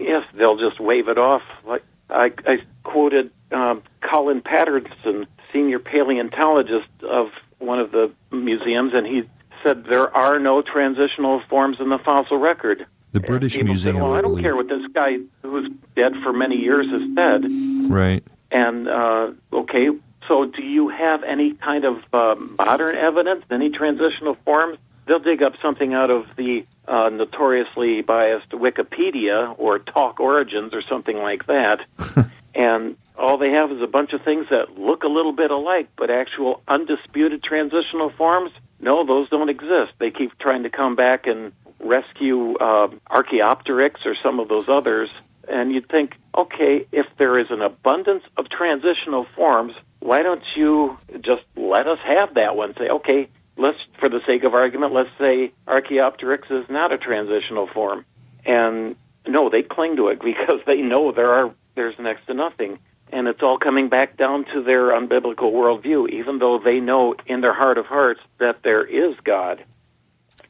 Yes, 0.00 0.24
they'll 0.34 0.58
just 0.58 0.80
wave 0.80 1.08
it 1.08 1.18
off. 1.18 1.42
Like 1.64 1.84
I, 2.10 2.32
I 2.44 2.56
quoted 2.82 3.30
um, 3.52 3.82
Colin 4.02 4.40
Patterson, 4.40 5.26
senior 5.52 5.78
paleontologist 5.78 6.90
of 7.08 7.28
one 7.58 7.78
of 7.78 7.92
the 7.92 8.10
museums, 8.32 8.92
and 8.94 9.06
he 9.06 9.22
said 9.64 9.84
there 9.84 10.14
are 10.16 10.38
no 10.38 10.62
transitional 10.62 11.42
forms 11.48 11.78
in 11.80 11.88
the 11.88 11.98
fossil 11.98 12.38
record. 12.38 12.86
The 13.12 13.20
British 13.20 13.54
people 13.54 13.68
Museum, 13.68 13.96
Said, 13.96 14.02
well, 14.02 14.14
I 14.14 14.18
I 14.18 14.20
don't 14.20 14.40
care 14.40 14.54
what 14.54 14.68
this 14.68 14.86
guy 14.92 15.18
who's 15.42 15.70
dead 15.96 16.12
for 16.22 16.32
many 16.32 16.56
years 16.56 16.86
has 16.90 17.02
said. 17.14 17.90
Right. 17.90 18.24
And 18.50 18.88
uh, 18.88 19.32
okay, 19.52 19.88
so 20.28 20.44
do 20.46 20.62
you 20.62 20.88
have 20.88 21.22
any 21.22 21.54
kind 21.54 21.84
of 21.84 22.02
uh, 22.12 22.34
modern 22.58 22.96
evidence, 22.96 23.44
any 23.50 23.70
transitional 23.70 24.36
forms? 24.44 24.78
They'll 25.06 25.18
dig 25.18 25.42
up 25.42 25.54
something 25.60 25.92
out 25.92 26.10
of 26.10 26.26
the 26.36 26.64
uh, 26.88 27.10
notoriously 27.10 28.02
biased 28.02 28.50
Wikipedia 28.50 29.54
or 29.58 29.78
Talk 29.78 30.20
Origins 30.20 30.72
or 30.72 30.82
something 30.82 31.16
like 31.16 31.46
that, 31.46 31.80
and 32.54 32.96
all 33.16 33.38
they 33.38 33.50
have 33.50 33.70
is 33.70 33.80
a 33.82 33.86
bunch 33.86 34.12
of 34.12 34.22
things 34.22 34.46
that 34.50 34.78
look 34.78 35.04
a 35.04 35.08
little 35.08 35.32
bit 35.32 35.50
alike, 35.50 35.88
but 35.96 36.10
actual 36.10 36.62
undisputed 36.66 37.42
transitional 37.42 38.10
forms. 38.10 38.50
No, 38.80 39.06
those 39.06 39.28
don't 39.30 39.48
exist. 39.48 39.92
They 39.98 40.10
keep 40.10 40.38
trying 40.38 40.64
to 40.64 40.70
come 40.70 40.96
back 40.96 41.26
and 41.26 41.52
rescue 41.80 42.56
uh, 42.56 42.88
Archaeopteryx 43.10 44.00
or 44.04 44.14
some 44.22 44.40
of 44.40 44.48
those 44.48 44.68
others 44.68 45.10
and 45.48 45.72
you'd 45.72 45.88
think, 45.88 46.12
okay, 46.36 46.86
if 46.92 47.06
there 47.18 47.38
is 47.38 47.46
an 47.50 47.62
abundance 47.62 48.24
of 48.36 48.48
transitional 48.48 49.26
forms, 49.36 49.74
why 50.00 50.22
don't 50.22 50.42
you 50.56 50.96
just 51.20 51.42
let 51.56 51.86
us 51.86 51.98
have 52.04 52.34
that 52.34 52.56
one? 52.56 52.74
Say, 52.78 52.88
okay, 52.88 53.28
let's, 53.56 53.78
for 53.98 54.08
the 54.08 54.20
sake 54.26 54.44
of 54.44 54.54
argument, 54.54 54.92
let's 54.92 55.10
say 55.18 55.52
Archaeopteryx 55.66 56.48
is 56.50 56.68
not 56.68 56.92
a 56.92 56.98
transitional 56.98 57.68
form. 57.72 58.04
And 58.44 58.96
no, 59.26 59.50
they 59.50 59.62
cling 59.62 59.96
to 59.96 60.08
it 60.08 60.20
because 60.24 60.60
they 60.66 60.80
know 60.80 61.12
there 61.12 61.32
are 61.32 61.54
there's 61.74 61.98
next 61.98 62.26
to 62.26 62.34
nothing, 62.34 62.78
and 63.14 63.28
it's 63.28 63.42
all 63.42 63.58
coming 63.58 63.88
back 63.88 64.16
down 64.16 64.44
to 64.52 64.62
their 64.62 64.90
unbiblical 64.90 65.52
worldview. 65.52 66.10
Even 66.10 66.38
though 66.38 66.58
they 66.62 66.80
know 66.80 67.14
in 67.26 67.40
their 67.40 67.54
heart 67.54 67.78
of 67.78 67.86
hearts 67.86 68.20
that 68.38 68.62
there 68.62 68.84
is 68.84 69.16
God. 69.24 69.64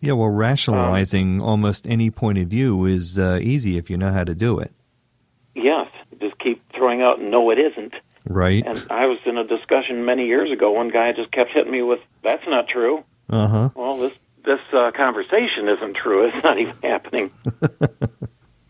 Yeah, 0.01 0.13
well, 0.13 0.29
rationalizing 0.29 1.41
almost 1.41 1.87
any 1.87 2.11
point 2.11 2.39
of 2.39 2.49
view 2.49 2.85
is 2.85 3.19
uh, 3.19 3.39
easy 3.43 3.79
if 3.79 3.89
you 3.89 3.97
know 3.97 4.13
how 4.13 4.25
to 4.25 4.35
do 4.35 4.59
it. 4.59 4.73
Yes, 5.55 5.87
just 6.21 6.39
keep 6.39 6.63
throwing 6.75 7.01
out 7.01 7.21
no, 7.21 7.51
it 7.51 7.59
isn't. 7.59 7.95
Right. 8.27 8.65
And 8.67 8.85
I 8.91 9.07
was 9.07 9.19
in 9.27 9.39
a 9.39 9.45
discussion 9.45 10.05
many 10.05 10.27
years 10.27 10.51
ago. 10.51 10.73
One 10.73 10.89
guy 10.89 11.13
just 11.13 11.31
kept 11.31 11.53
hitting 11.53 11.73
me 11.73 11.83
with, 11.83 12.01
"That's 12.23 12.47
not 12.47 12.69
true." 12.69 13.05
Uh 13.31 13.47
huh. 13.47 13.69
Well, 13.75 13.97
this 13.99 14.13
this 14.45 14.61
uh, 14.73 14.91
conversation 14.95 15.69
isn't 15.69 15.97
true. 15.97 16.29
It's 16.29 16.45
not 16.45 16.59
even 16.59 16.75
happening. 16.83 17.31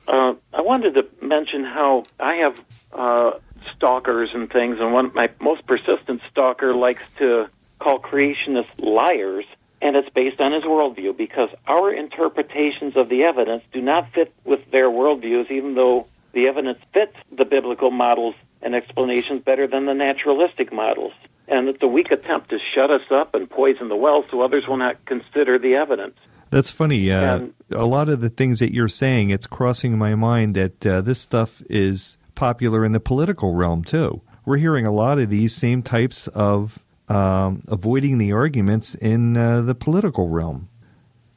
uh, 0.08 0.34
I 0.52 0.60
wanted 0.60 0.94
to 0.94 1.06
mention 1.20 1.64
how 1.64 2.04
I 2.18 2.34
have 2.36 2.60
uh, 2.92 3.38
stalkers 3.76 4.30
and 4.34 4.50
things, 4.50 4.78
and 4.80 4.92
one 4.92 5.12
my 5.14 5.28
most 5.40 5.66
persistent 5.66 6.20
stalker 6.30 6.72
likes 6.74 7.02
to 7.18 7.48
call 7.78 7.98
creationists 7.98 8.78
liars, 8.78 9.44
and 9.82 9.96
it's 9.96 10.08
based 10.10 10.40
on 10.40 10.52
his 10.52 10.64
worldview 10.64 11.16
because 11.16 11.50
our 11.66 11.92
interpretations 11.92 12.96
of 12.96 13.08
the 13.08 13.24
evidence 13.24 13.62
do 13.72 13.80
not 13.80 14.10
fit 14.12 14.32
with 14.44 14.60
their 14.70 14.88
worldviews, 14.88 15.50
even 15.50 15.74
though 15.74 16.06
the 16.32 16.46
evidence 16.46 16.78
fits 16.92 17.16
the 17.36 17.44
biblical 17.44 17.90
models 17.90 18.34
and 18.62 18.74
explanations 18.74 19.42
better 19.42 19.66
than 19.66 19.86
the 19.86 19.94
naturalistic 19.94 20.72
models. 20.72 21.12
And 21.46 21.68
it's 21.68 21.82
a 21.82 21.86
weak 21.86 22.10
attempt 22.10 22.48
to 22.50 22.58
shut 22.74 22.90
us 22.90 23.02
up 23.10 23.34
and 23.34 23.48
poison 23.48 23.88
the 23.88 23.96
well 23.96 24.24
so 24.30 24.40
others 24.40 24.64
will 24.66 24.78
not 24.78 25.04
consider 25.04 25.58
the 25.58 25.74
evidence. 25.74 26.16
That's 26.50 26.70
funny. 26.70 27.10
Uh, 27.10 27.36
And- 27.36 27.54
a 27.70 27.84
lot 27.84 28.08
of 28.08 28.20
the 28.20 28.30
things 28.30 28.60
that 28.60 28.72
you're 28.72 28.88
saying, 28.88 29.30
it's 29.30 29.46
crossing 29.46 29.98
my 29.98 30.14
mind 30.14 30.54
that 30.54 30.86
uh, 30.86 31.00
this 31.02 31.20
stuff 31.20 31.62
is 31.68 32.16
popular 32.34 32.84
in 32.84 32.92
the 32.92 33.00
political 33.00 33.54
realm 33.54 33.84
too. 33.84 34.22
We're 34.44 34.58
hearing 34.58 34.86
a 34.86 34.92
lot 34.92 35.18
of 35.18 35.30
these 35.30 35.54
same 35.54 35.82
types 35.82 36.28
of 36.28 36.78
um, 37.08 37.62
avoiding 37.68 38.18
the 38.18 38.32
arguments 38.32 38.94
in 38.94 39.36
uh, 39.36 39.62
the 39.62 39.74
political 39.74 40.28
realm. 40.28 40.68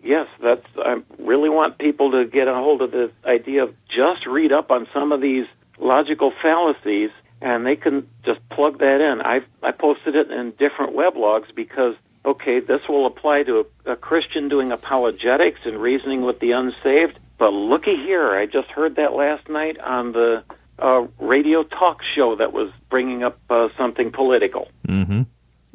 Yes, 0.04 0.28
that's. 0.42 0.66
I 0.78 1.02
really 1.20 1.50
want 1.50 1.78
people 1.78 2.12
to 2.12 2.26
get 2.26 2.48
a 2.48 2.54
hold 2.54 2.82
of 2.82 2.92
the 2.92 3.12
idea 3.26 3.64
of 3.64 3.76
just 3.88 4.26
read 4.26 4.52
up 4.52 4.72
on 4.72 4.88
some 4.94 5.12
of 5.12 5.22
these 5.22 5.46
logical 5.80 6.32
fallacies, 6.42 7.10
and 7.42 7.66
they 7.66 7.76
can 7.76 8.08
just 8.24 8.40
plug 8.50 8.80
that 8.80 9.02
in. 9.02 9.22
I 9.22 9.42
I 9.62 9.72
posted 9.72 10.16
it 10.16 10.32
in 10.32 10.52
different 10.52 10.96
weblogs 10.96 11.54
because 11.54 11.96
okay, 12.26 12.60
this 12.60 12.82
will 12.88 13.06
apply 13.06 13.44
to 13.44 13.66
a, 13.86 13.94
a 13.94 13.96
Christian 13.96 14.50
doing 14.50 14.72
apologetics 14.72 15.62
and 15.66 15.78
reasoning 15.78 16.22
with 16.22 16.40
the 16.40 16.52
unsaved. 16.52 17.20
But 17.38 17.52
looky 17.54 17.96
here, 17.96 18.36
I 18.36 18.46
just 18.46 18.70
heard 18.70 18.96
that 18.96 19.14
last 19.14 19.48
night 19.50 19.80
on 19.80 20.12
the 20.12 20.44
uh, 20.80 21.08
radio 21.20 21.64
talk 21.64 22.00
show 22.16 22.36
that 22.36 22.54
was 22.54 22.72
bringing 22.90 23.24
up 23.24 23.40
uh, 23.50 23.70
something 23.78 24.12
political. 24.12 24.68
Mm-hmm. 24.88 25.24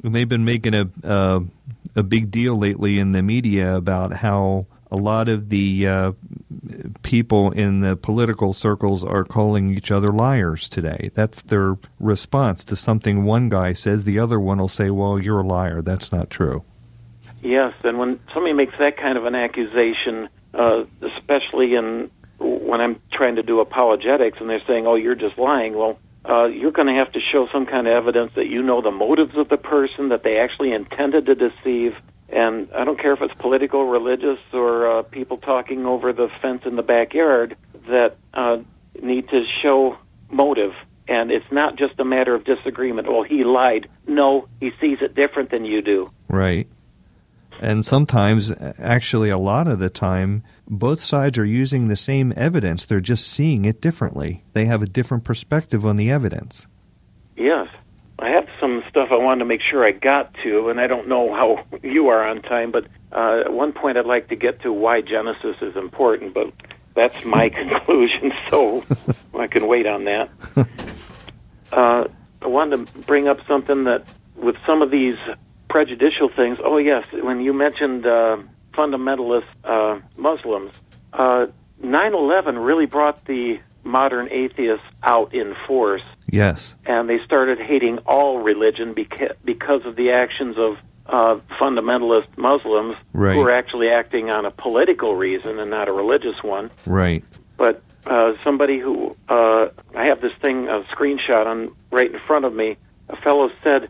And 0.04 0.14
they've 0.14 0.28
been 0.28 0.44
making 0.44 0.74
a 0.74 0.88
uh, 1.04 1.40
a 1.94 2.02
big 2.02 2.30
deal 2.30 2.58
lately 2.58 2.98
in 2.98 3.12
the 3.12 3.22
media 3.22 3.76
about 3.76 4.12
how 4.12 4.66
a 4.90 4.96
lot 4.96 5.28
of 5.28 5.48
the 5.48 5.86
uh, 5.86 6.12
people 7.02 7.50
in 7.50 7.80
the 7.80 7.96
political 7.96 8.52
circles 8.52 9.02
are 9.02 9.24
calling 9.24 9.74
each 9.74 9.90
other 9.90 10.08
liars 10.08 10.68
today. 10.68 11.10
That's 11.14 11.42
their 11.42 11.78
response 11.98 12.64
to 12.66 12.76
something 12.76 13.24
one 13.24 13.48
guy 13.48 13.72
says. 13.72 14.04
The 14.04 14.18
other 14.18 14.38
one 14.38 14.58
will 14.58 14.68
say, 14.68 14.90
"Well, 14.90 15.18
you're 15.18 15.40
a 15.40 15.46
liar. 15.46 15.82
That's 15.82 16.12
not 16.12 16.30
true." 16.30 16.62
Yes, 17.42 17.74
and 17.82 17.98
when 17.98 18.20
somebody 18.32 18.52
makes 18.52 18.74
that 18.78 18.96
kind 18.96 19.18
of 19.18 19.24
an 19.24 19.34
accusation, 19.34 20.28
uh, 20.54 20.84
especially 21.00 21.74
in 21.74 22.10
when 22.42 22.80
I'm 22.80 23.00
trying 23.12 23.36
to 23.36 23.42
do 23.42 23.60
apologetics, 23.60 24.38
and 24.40 24.48
they're 24.48 24.62
saying, 24.66 24.86
"Oh, 24.86 24.96
you're 24.96 25.14
just 25.14 25.38
lying," 25.38 25.74
well, 25.74 25.98
uh, 26.28 26.44
you're 26.44 26.72
going 26.72 26.88
to 26.88 26.94
have 26.94 27.12
to 27.12 27.20
show 27.20 27.48
some 27.52 27.66
kind 27.66 27.86
of 27.86 27.94
evidence 27.94 28.32
that 28.36 28.46
you 28.46 28.62
know 28.62 28.80
the 28.80 28.90
motives 28.90 29.36
of 29.36 29.48
the 29.48 29.56
person, 29.56 30.10
that 30.10 30.22
they 30.22 30.38
actually 30.38 30.72
intended 30.72 31.26
to 31.26 31.34
deceive. 31.34 31.94
And 32.28 32.68
I 32.72 32.84
don't 32.84 32.98
care 32.98 33.12
if 33.12 33.20
it's 33.20 33.34
political, 33.34 33.84
religious, 33.84 34.38
or 34.52 34.98
uh, 34.98 35.02
people 35.02 35.36
talking 35.36 35.84
over 35.84 36.12
the 36.12 36.28
fence 36.40 36.62
in 36.64 36.76
the 36.76 36.82
backyard 36.82 37.56
that 37.88 38.16
uh, 38.32 38.58
need 39.00 39.28
to 39.28 39.44
show 39.62 39.98
motive. 40.30 40.72
And 41.08 41.30
it's 41.30 41.50
not 41.50 41.76
just 41.76 41.98
a 41.98 42.04
matter 42.04 42.34
of 42.34 42.44
disagreement. 42.44 43.10
Well, 43.10 43.24
he 43.24 43.44
lied. 43.44 43.88
No, 44.06 44.48
he 44.60 44.70
sees 44.80 44.98
it 45.02 45.14
different 45.14 45.50
than 45.50 45.64
you 45.64 45.82
do. 45.82 46.10
Right. 46.28 46.68
And 47.62 47.84
sometimes, 47.84 48.52
actually, 48.76 49.30
a 49.30 49.38
lot 49.38 49.68
of 49.68 49.78
the 49.78 49.88
time, 49.88 50.42
both 50.68 51.00
sides 51.00 51.38
are 51.38 51.44
using 51.44 51.86
the 51.86 51.94
same 51.94 52.34
evidence. 52.36 52.84
They're 52.84 52.98
just 52.98 53.24
seeing 53.24 53.64
it 53.64 53.80
differently. 53.80 54.42
They 54.52 54.64
have 54.64 54.82
a 54.82 54.86
different 54.86 55.22
perspective 55.22 55.86
on 55.86 55.94
the 55.94 56.10
evidence. 56.10 56.66
Yes. 57.36 57.68
I 58.18 58.30
have 58.30 58.48
some 58.60 58.82
stuff 58.90 59.10
I 59.12 59.16
wanted 59.16 59.38
to 59.40 59.44
make 59.44 59.60
sure 59.62 59.86
I 59.86 59.92
got 59.92 60.34
to, 60.42 60.70
and 60.70 60.80
I 60.80 60.88
don't 60.88 61.06
know 61.06 61.32
how 61.32 61.64
you 61.88 62.08
are 62.08 62.26
on 62.26 62.42
time, 62.42 62.72
but 62.72 62.86
uh, 63.12 63.42
at 63.44 63.52
one 63.52 63.72
point 63.72 63.96
I'd 63.96 64.06
like 64.06 64.28
to 64.30 64.36
get 64.36 64.60
to 64.62 64.72
why 64.72 65.00
Genesis 65.00 65.54
is 65.62 65.76
important, 65.76 66.34
but 66.34 66.52
that's 66.96 67.24
my 67.24 67.48
conclusion, 67.48 68.32
so 68.50 68.82
I 69.38 69.46
can 69.46 69.68
wait 69.68 69.86
on 69.86 70.04
that. 70.06 70.30
Uh, 71.70 72.08
I 72.42 72.46
wanted 72.48 72.88
to 72.88 72.98
bring 73.02 73.28
up 73.28 73.38
something 73.46 73.84
that, 73.84 74.04
with 74.34 74.56
some 74.66 74.82
of 74.82 74.90
these 74.90 75.16
prejudicial 75.76 76.28
things, 76.36 76.58
oh, 76.62 76.76
yes, 76.76 77.04
when 77.22 77.40
you 77.40 77.54
mentioned 77.54 78.04
uh, 78.06 78.36
fundamentalist 78.74 79.46
uh, 79.64 79.98
Muslims, 80.18 80.72
uh, 81.14 81.46
9-11 81.82 82.62
really 82.64 82.84
brought 82.84 83.24
the 83.24 83.58
modern 83.82 84.28
atheists 84.30 84.84
out 85.02 85.34
in 85.34 85.54
force 85.66 86.02
Yes. 86.30 86.76
and 86.86 87.08
they 87.08 87.18
started 87.24 87.58
hating 87.58 87.98
all 88.06 88.38
religion 88.38 88.94
beca- 88.94 89.34
because 89.44 89.80
of 89.86 89.96
the 89.96 90.10
actions 90.12 90.56
of 90.58 90.76
uh, 91.06 91.40
fundamentalist 91.60 92.28
Muslims 92.36 92.94
Right. 93.14 93.34
who 93.34 93.40
were 93.40 93.52
actually 93.52 93.88
acting 93.88 94.28
on 94.30 94.44
a 94.44 94.50
political 94.50 95.16
reason 95.16 95.58
and 95.58 95.70
not 95.70 95.88
a 95.88 95.92
religious 95.92 96.40
one. 96.42 96.70
Right. 96.86 97.24
But 97.56 97.82
uh, 98.06 98.34
somebody 98.44 98.78
who 98.78 99.16
uh, 99.28 99.68
I 99.96 100.04
have 100.04 100.20
this 100.20 100.32
thing 100.42 100.68
a 100.68 100.82
screenshot 100.94 101.46
on 101.46 101.74
right 101.90 102.12
in 102.12 102.20
front 102.26 102.44
of 102.44 102.52
me. 102.54 102.76
A 103.08 103.16
fellow 103.16 103.50
said 103.64 103.88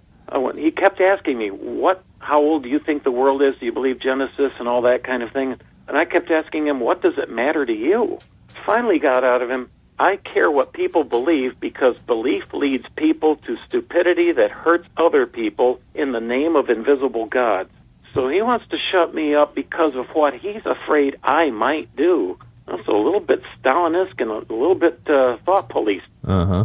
he 0.57 0.71
kept 0.71 1.01
asking 1.01 1.39
me, 1.39 1.51
"What? 1.51 2.03
How 2.19 2.41
old 2.41 2.63
do 2.63 2.69
you 2.69 2.79
think 2.79 3.03
the 3.03 3.11
world 3.11 3.43
is? 3.43 3.59
Do 3.59 3.67
you 3.67 3.73
believe 3.73 3.99
Genesis 3.99 4.53
and 4.59 4.69
all 4.69 4.83
that 4.83 5.03
kind 5.05 5.23
of 5.23 5.33
thing?" 5.33 5.57
And 5.89 5.97
I 5.97 6.05
kept 6.05 6.31
asking 6.31 6.67
him, 6.67 6.81
"What 6.81 7.03
does 7.03 7.19
it 7.19 7.31
matter 7.31 7.65
to 7.67 7.73
you?" 7.73 8.19
Finally, 8.65 8.99
got 8.99 9.25
out 9.25 9.43
of 9.43 9.51
him. 9.51 9.71
I 9.99 10.17
care 10.17 10.51
what 10.51 10.73
people 10.73 11.05
believe 11.05 11.61
because 11.61 11.97
belief 12.07 12.53
leads 12.53 12.85
people 12.97 13.37
to 13.37 13.57
stupidity 13.69 14.33
that 14.33 14.51
hurts 14.51 14.89
other 14.97 15.27
people 15.27 15.81
in 15.95 16.13
the 16.13 16.21
name 16.21 16.57
of 16.57 16.71
invisible 16.71 17.27
gods. 17.27 17.71
So 18.15 18.29
he 18.29 18.43
wants 18.43 18.67
to 18.71 18.79
shut 18.91 19.15
me 19.15 19.35
up 19.35 19.55
because 19.55 19.95
of 19.95 20.07
what 20.09 20.35
he's 20.35 20.65
afraid 20.67 21.19
I 21.23 21.51
might 21.51 21.95
do. 21.97 22.39
That's 22.67 22.87
a 22.87 22.93
little 22.93 23.21
bit 23.21 23.43
Stalinesque 23.61 24.21
and 24.21 24.31
a 24.31 24.39
little 24.53 24.75
bit 24.75 25.01
uh, 25.09 25.37
thought 25.45 25.69
police. 25.69 26.03
Uh 26.27 26.45
huh. 26.45 26.65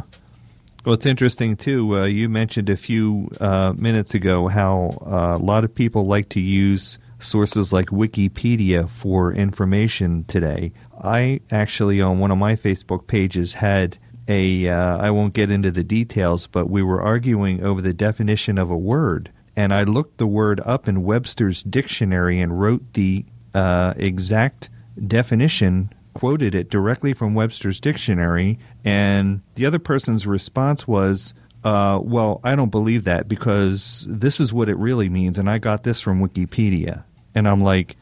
Well, 0.88 0.93
it's 0.93 1.06
interesting 1.06 1.58
too. 1.58 1.97
Uh, 1.97 2.06
you 2.06 2.30
mentioned 2.30 2.69
a 2.69 2.78
few 2.78 3.30
uh, 3.41 3.73
minutes 3.76 4.13
ago 4.13 4.47
how 4.47 4.97
uh, 5.06 5.36
a 5.36 5.43
lot 5.43 5.65
of 5.65 5.76
people 5.76 6.08
like 6.08 6.30
to 6.30 6.39
use 6.39 6.97
sources 7.19 7.73
like 7.73 7.88
Wikipedia 7.88 8.88
for 8.88 9.34
information 9.34 10.23
today. 10.30 10.71
I 10.97 11.41
actually, 11.52 12.00
on 12.00 12.19
one 12.19 12.32
of 12.32 12.38
my 12.38 12.56
Facebook 12.56 13.06
pages, 13.06 13.52
had 13.52 13.97
a. 14.30 14.69
Uh, 14.69 14.97
I 15.00 15.10
won't 15.10 15.34
get 15.34 15.52
into 15.52 15.71
the 15.71 15.84
details, 15.84 16.47
but 16.47 16.69
we 16.69 16.82
were 16.82 17.02
arguing 17.02 17.65
over 17.65 17.82
the 17.82 17.93
definition 17.93 18.58
of 18.58 18.71
a 18.71 18.78
word, 18.78 19.30
and 19.58 19.73
I 19.73 19.84
looked 19.84 20.19
the 20.19 20.26
word 20.26 20.62
up 20.65 20.88
in 20.88 21.04
Webster's 21.04 21.63
dictionary 21.63 22.39
and 22.39 22.62
wrote 22.62 22.93
the 22.93 23.26
uh, 23.54 23.93
exact 23.97 24.69
definition 25.06 25.93
quoted 26.17 26.56
it 26.56 26.69
directly 26.69 27.13
from 27.13 27.36
Webster's 27.36 27.80
dictionary, 27.80 28.58
and 28.84 29.41
the 29.56 29.65
other 29.65 29.77
person's 29.77 30.25
response 30.25 30.88
was, 30.88 31.36
uh, 31.63 31.99
"Well, 32.01 32.41
I 32.43 32.56
don't 32.56 32.71
believe 32.71 33.03
that 33.03 33.30
because 33.30 34.08
this 34.10 34.39
is 34.39 34.51
what 34.51 34.67
it 34.67 34.77
really 34.77 35.10
means, 35.10 35.38
and 35.38 35.47
I 35.49 35.60
got 35.60 35.84
this 35.84 36.01
from 36.01 36.19
Wikipedia." 36.19 37.03
And 37.36 37.47
I'm 37.47 37.62
like, 37.62 37.97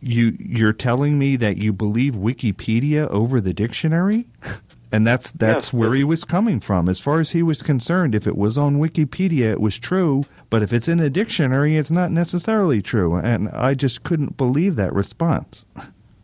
"You 0.00 0.36
you're 0.40 0.72
telling 0.72 1.18
me 1.18 1.36
that 1.36 1.56
you 1.56 1.72
believe 1.72 2.14
Wikipedia 2.14 3.06
over 3.08 3.40
the 3.40 3.52
dictionary?" 3.52 4.26
And 4.94 5.06
that's 5.06 5.30
that's 5.32 5.68
Yes, 5.68 5.72
where 5.72 5.94
he 5.94 6.04
was 6.04 6.22
coming 6.22 6.60
from. 6.60 6.86
As 6.86 7.00
far 7.00 7.18
as 7.18 7.30
he 7.30 7.42
was 7.42 7.62
concerned, 7.62 8.14
if 8.14 8.26
it 8.26 8.36
was 8.36 8.58
on 8.58 8.76
Wikipedia, 8.76 9.50
it 9.50 9.60
was 9.60 9.78
true. 9.78 10.24
But 10.50 10.62
if 10.62 10.70
it's 10.74 10.86
in 10.86 11.00
a 11.00 11.08
dictionary, 11.08 11.78
it's 11.78 11.90
not 11.90 12.12
necessarily 12.12 12.82
true. 12.82 13.16
And 13.16 13.48
I 13.48 13.72
just 13.72 14.02
couldn't 14.02 14.36
believe 14.36 14.76
that 14.76 14.92
response. 14.92 15.64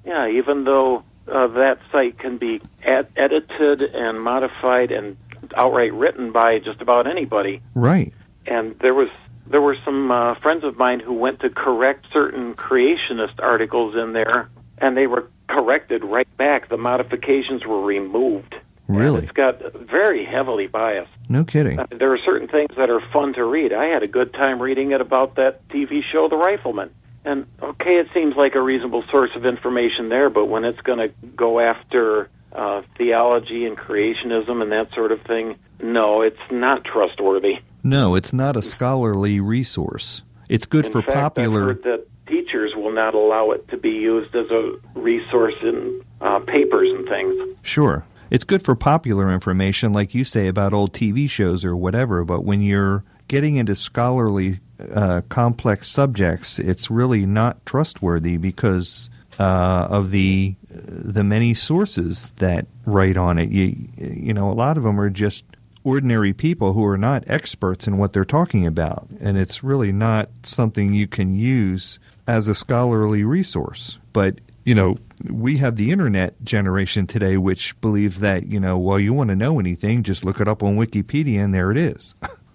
Yeah, 0.05 0.27
even 0.27 0.65
though 0.65 1.03
uh, 1.31 1.47
that 1.49 1.79
site 1.93 2.19
can 2.19 2.39
be 2.39 2.61
ed- 2.83 3.09
edited 3.17 3.83
and 3.83 4.21
modified 4.23 4.91
and 4.91 5.17
outright 5.57 5.93
written 5.95 6.33
by 6.33 6.59
just 6.59 6.81
about 6.81 7.07
anybody. 7.07 7.61
Right. 7.75 8.13
And 8.47 8.77
there 8.81 8.95
was 8.95 9.09
there 9.47 9.61
were 9.63 9.77
some 9.85 10.11
uh, 10.11 10.35
friends 10.41 10.65
of 10.65 10.77
mine 10.77 11.01
who 11.01 11.15
went 11.15 11.41
to 11.41 11.49
correct 11.51 12.07
certain 12.13 12.55
creationist 12.55 13.39
articles 13.41 13.95
in 13.97 14.13
there, 14.13 14.51
and 14.79 14.97
they 14.97 15.07
were 15.07 15.29
corrected 15.49 16.05
right 16.05 16.29
back. 16.37 16.69
The 16.69 16.77
modifications 16.77 17.65
were 17.65 17.83
removed. 17.83 18.55
And 18.89 18.97
Really? 18.97 19.23
it's 19.25 19.33
got 19.33 19.61
very 19.75 20.25
heavily 20.25 20.67
biased. 20.67 21.11
No 21.29 21.45
kidding. 21.45 21.79
Uh, 21.79 21.87
there 21.91 22.13
are 22.13 22.19
certain 22.25 22.49
things 22.49 22.71
that 22.77 22.89
are 22.91 23.01
fun 23.13 23.35
to 23.35 23.45
read. 23.45 23.73
I 23.73 23.87
had 23.87 24.03
a 24.03 24.07
good 24.07 24.33
time 24.33 24.61
reading 24.63 24.93
it 24.93 25.01
about 25.01 25.37
that 25.37 25.67
TV 25.69 26.01
show, 26.11 26.29
The 26.29 26.37
Rifleman. 26.37 26.91
And 27.29 27.45
okay, 27.63 27.99
it 27.99 28.09
seems 28.15 28.37
like 28.37 28.55
a 28.55 28.63
reasonable 28.63 29.05
source 29.11 29.31
of 29.37 29.45
information 29.45 30.09
there, 30.09 30.31
but 30.31 30.47
when 30.47 30.65
it's 30.65 30.81
going 30.81 30.99
to 30.99 31.09
go 31.37 31.61
after 31.61 32.31
uh, 32.53 32.81
theology 32.97 33.67
and 33.67 33.77
creationism 33.77 34.63
and 34.63 34.73
that 34.73 34.89
sort 34.95 35.13
of 35.13 35.21
thing, 35.27 35.57
no, 35.79 36.23
it's 36.23 36.41
not 36.51 36.85
trustworthy. 36.85 37.59
No, 37.83 38.15
it's 38.15 38.33
not 38.33 38.57
a 38.57 38.63
scholarly 38.63 39.41
resource. 39.41 40.23
It's 40.49 40.65
good 40.65 40.87
In 40.87 40.93
for 40.93 41.03
fact, 41.03 41.37
popular. 41.37 41.61
I've 41.61 41.67
heard 41.67 41.83
that 41.85 42.07
teachers 42.27 42.73
will 42.75 42.93
not 42.93 43.13
allow 43.15 43.51
it 43.51 43.69
to 43.69 43.77
be 43.77 43.91
used 43.91 44.35
as 44.35 44.51
a 44.51 44.79
resource 44.95 45.57
in 45.63 46.03
uh, 46.23 46.39
papers 46.39 46.89
and 46.97 47.07
things. 47.07 47.59
Sure. 47.61 48.07
It's 48.31 48.45
good 48.45 48.65
for 48.65 48.75
popular 48.75 49.31
information, 49.31 49.93
like 49.93 50.15
you 50.15 50.25
say 50.25 50.47
about 50.47 50.73
old 50.73 50.95
TV 50.95 51.29
shows 51.29 51.63
or 51.63 51.77
whatever, 51.77 52.25
but 52.25 52.43
when 52.43 52.63
you're 52.63 53.05
getting 53.29 53.57
into 53.57 53.75
scholarly, 53.75 54.61
uh, 54.93 55.23
complex 55.29 55.89
subjects, 55.89 56.59
it's 56.59 56.91
really 56.91 57.27
not 57.27 57.65
trustworthy 57.67 58.37
because 58.37 59.11
uh, 59.39 59.87
of 59.91 60.11
the 60.11 60.55
the 60.71 61.25
many 61.25 61.55
sources 61.55 62.33
that 62.37 62.67
write 62.87 63.17
on 63.17 63.39
it. 63.39 63.51
You, 63.51 63.89
you 63.97 64.35
know, 64.35 64.51
a 64.51 64.55
lot 64.55 64.77
of 64.77 64.83
them 64.83 65.01
are 65.01 65.11
just 65.11 65.45
ordinary 65.85 66.33
people 66.33 66.73
who 66.73 66.85
are 66.85 66.99
not 66.99 67.25
experts 67.29 67.87
in 67.87 67.99
what 67.99 68.13
they're 68.13 68.25
talking 68.25 68.67
about, 68.67 69.09
and 69.21 69.39
it's 69.39 69.63
really 69.63 69.93
not 69.93 70.29
something 70.43 70.93
you 70.93 71.07
can 71.07 71.35
use 71.35 71.99
as 72.27 72.49
a 72.49 72.55
scholarly 72.55 73.25
resource. 73.25 73.99
But 74.13 74.41
you 74.65 74.75
know, 74.75 74.97
we 75.31 75.59
have 75.59 75.77
the 75.77 75.93
internet 75.93 76.45
generation 76.45 77.07
today, 77.07 77.37
which 77.37 77.81
believes 77.81 78.21
that 78.21 78.47
you 78.47 78.61
know, 78.61 78.77
well, 78.77 78.99
you 78.99 79.13
want 79.13 79.31
to 79.31 79.37
know 79.37 79.61
anything, 79.61 80.03
just 80.03 80.25
look 80.25 80.41
it 80.41 80.49
up 80.49 80.63
on 80.63 80.77
Wikipedia, 80.77 81.43
and 81.43 81.55
there 81.55 81.71
it 81.71 81.77
is. 81.77 82.15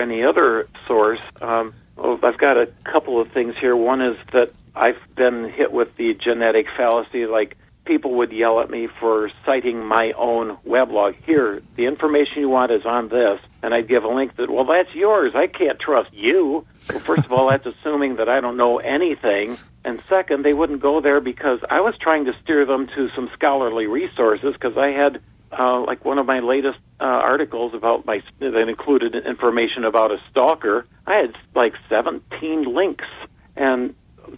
any 0.00 0.24
other 0.24 0.68
source. 0.86 1.20
Um, 1.40 1.74
well, 1.96 2.18
I've 2.22 2.38
got 2.38 2.56
a 2.56 2.66
couple 2.84 3.20
of 3.20 3.30
things 3.32 3.54
here. 3.60 3.76
One 3.76 4.00
is 4.00 4.16
that 4.32 4.52
I've 4.74 4.98
been 5.14 5.50
hit 5.50 5.72
with 5.72 5.96
the 5.96 6.14
genetic 6.14 6.66
fallacy, 6.76 7.26
like 7.26 7.56
people 7.84 8.14
would 8.14 8.32
yell 8.32 8.60
at 8.60 8.70
me 8.70 8.88
for 9.00 9.30
citing 9.44 9.84
my 9.84 10.12
own 10.12 10.56
weblog. 10.66 11.16
Here, 11.24 11.62
the 11.76 11.86
information 11.86 12.40
you 12.40 12.48
want 12.48 12.70
is 12.70 12.86
on 12.86 13.08
this, 13.08 13.40
and 13.62 13.74
I'd 13.74 13.88
give 13.88 14.04
a 14.04 14.08
link 14.08 14.36
that, 14.36 14.50
well, 14.50 14.64
that's 14.64 14.94
yours. 14.94 15.32
I 15.34 15.46
can't 15.46 15.78
trust 15.78 16.12
you. 16.12 16.64
Well, 16.88 17.00
first 17.00 17.24
of 17.24 17.32
all, 17.32 17.50
that's 17.50 17.66
assuming 17.66 18.16
that 18.16 18.28
I 18.28 18.40
don't 18.40 18.56
know 18.56 18.78
anything. 18.78 19.56
And 19.84 20.00
second, 20.08 20.44
they 20.44 20.52
wouldn't 20.52 20.80
go 20.80 21.00
there 21.00 21.20
because 21.20 21.60
I 21.68 21.80
was 21.80 21.94
trying 22.00 22.26
to 22.26 22.32
steer 22.42 22.64
them 22.64 22.86
to 22.94 23.08
some 23.14 23.28
scholarly 23.32 23.86
resources 23.86 24.52
because 24.54 24.76
I 24.76 24.88
had 24.88 25.20
uh, 25.56 25.80
like 25.84 26.04
one 26.04 26.18
of 26.18 26.26
my 26.26 26.40
latest 26.40 26.78
uh, 27.00 27.04
articles 27.04 27.74
about 27.74 28.06
my 28.06 28.22
that 28.38 28.68
included 28.68 29.14
information 29.26 29.84
about 29.84 30.10
a 30.12 30.18
stalker. 30.30 30.86
I 31.06 31.20
had 31.22 31.34
like 31.54 31.74
17 31.88 32.64
links, 32.74 33.04
and 33.56 33.94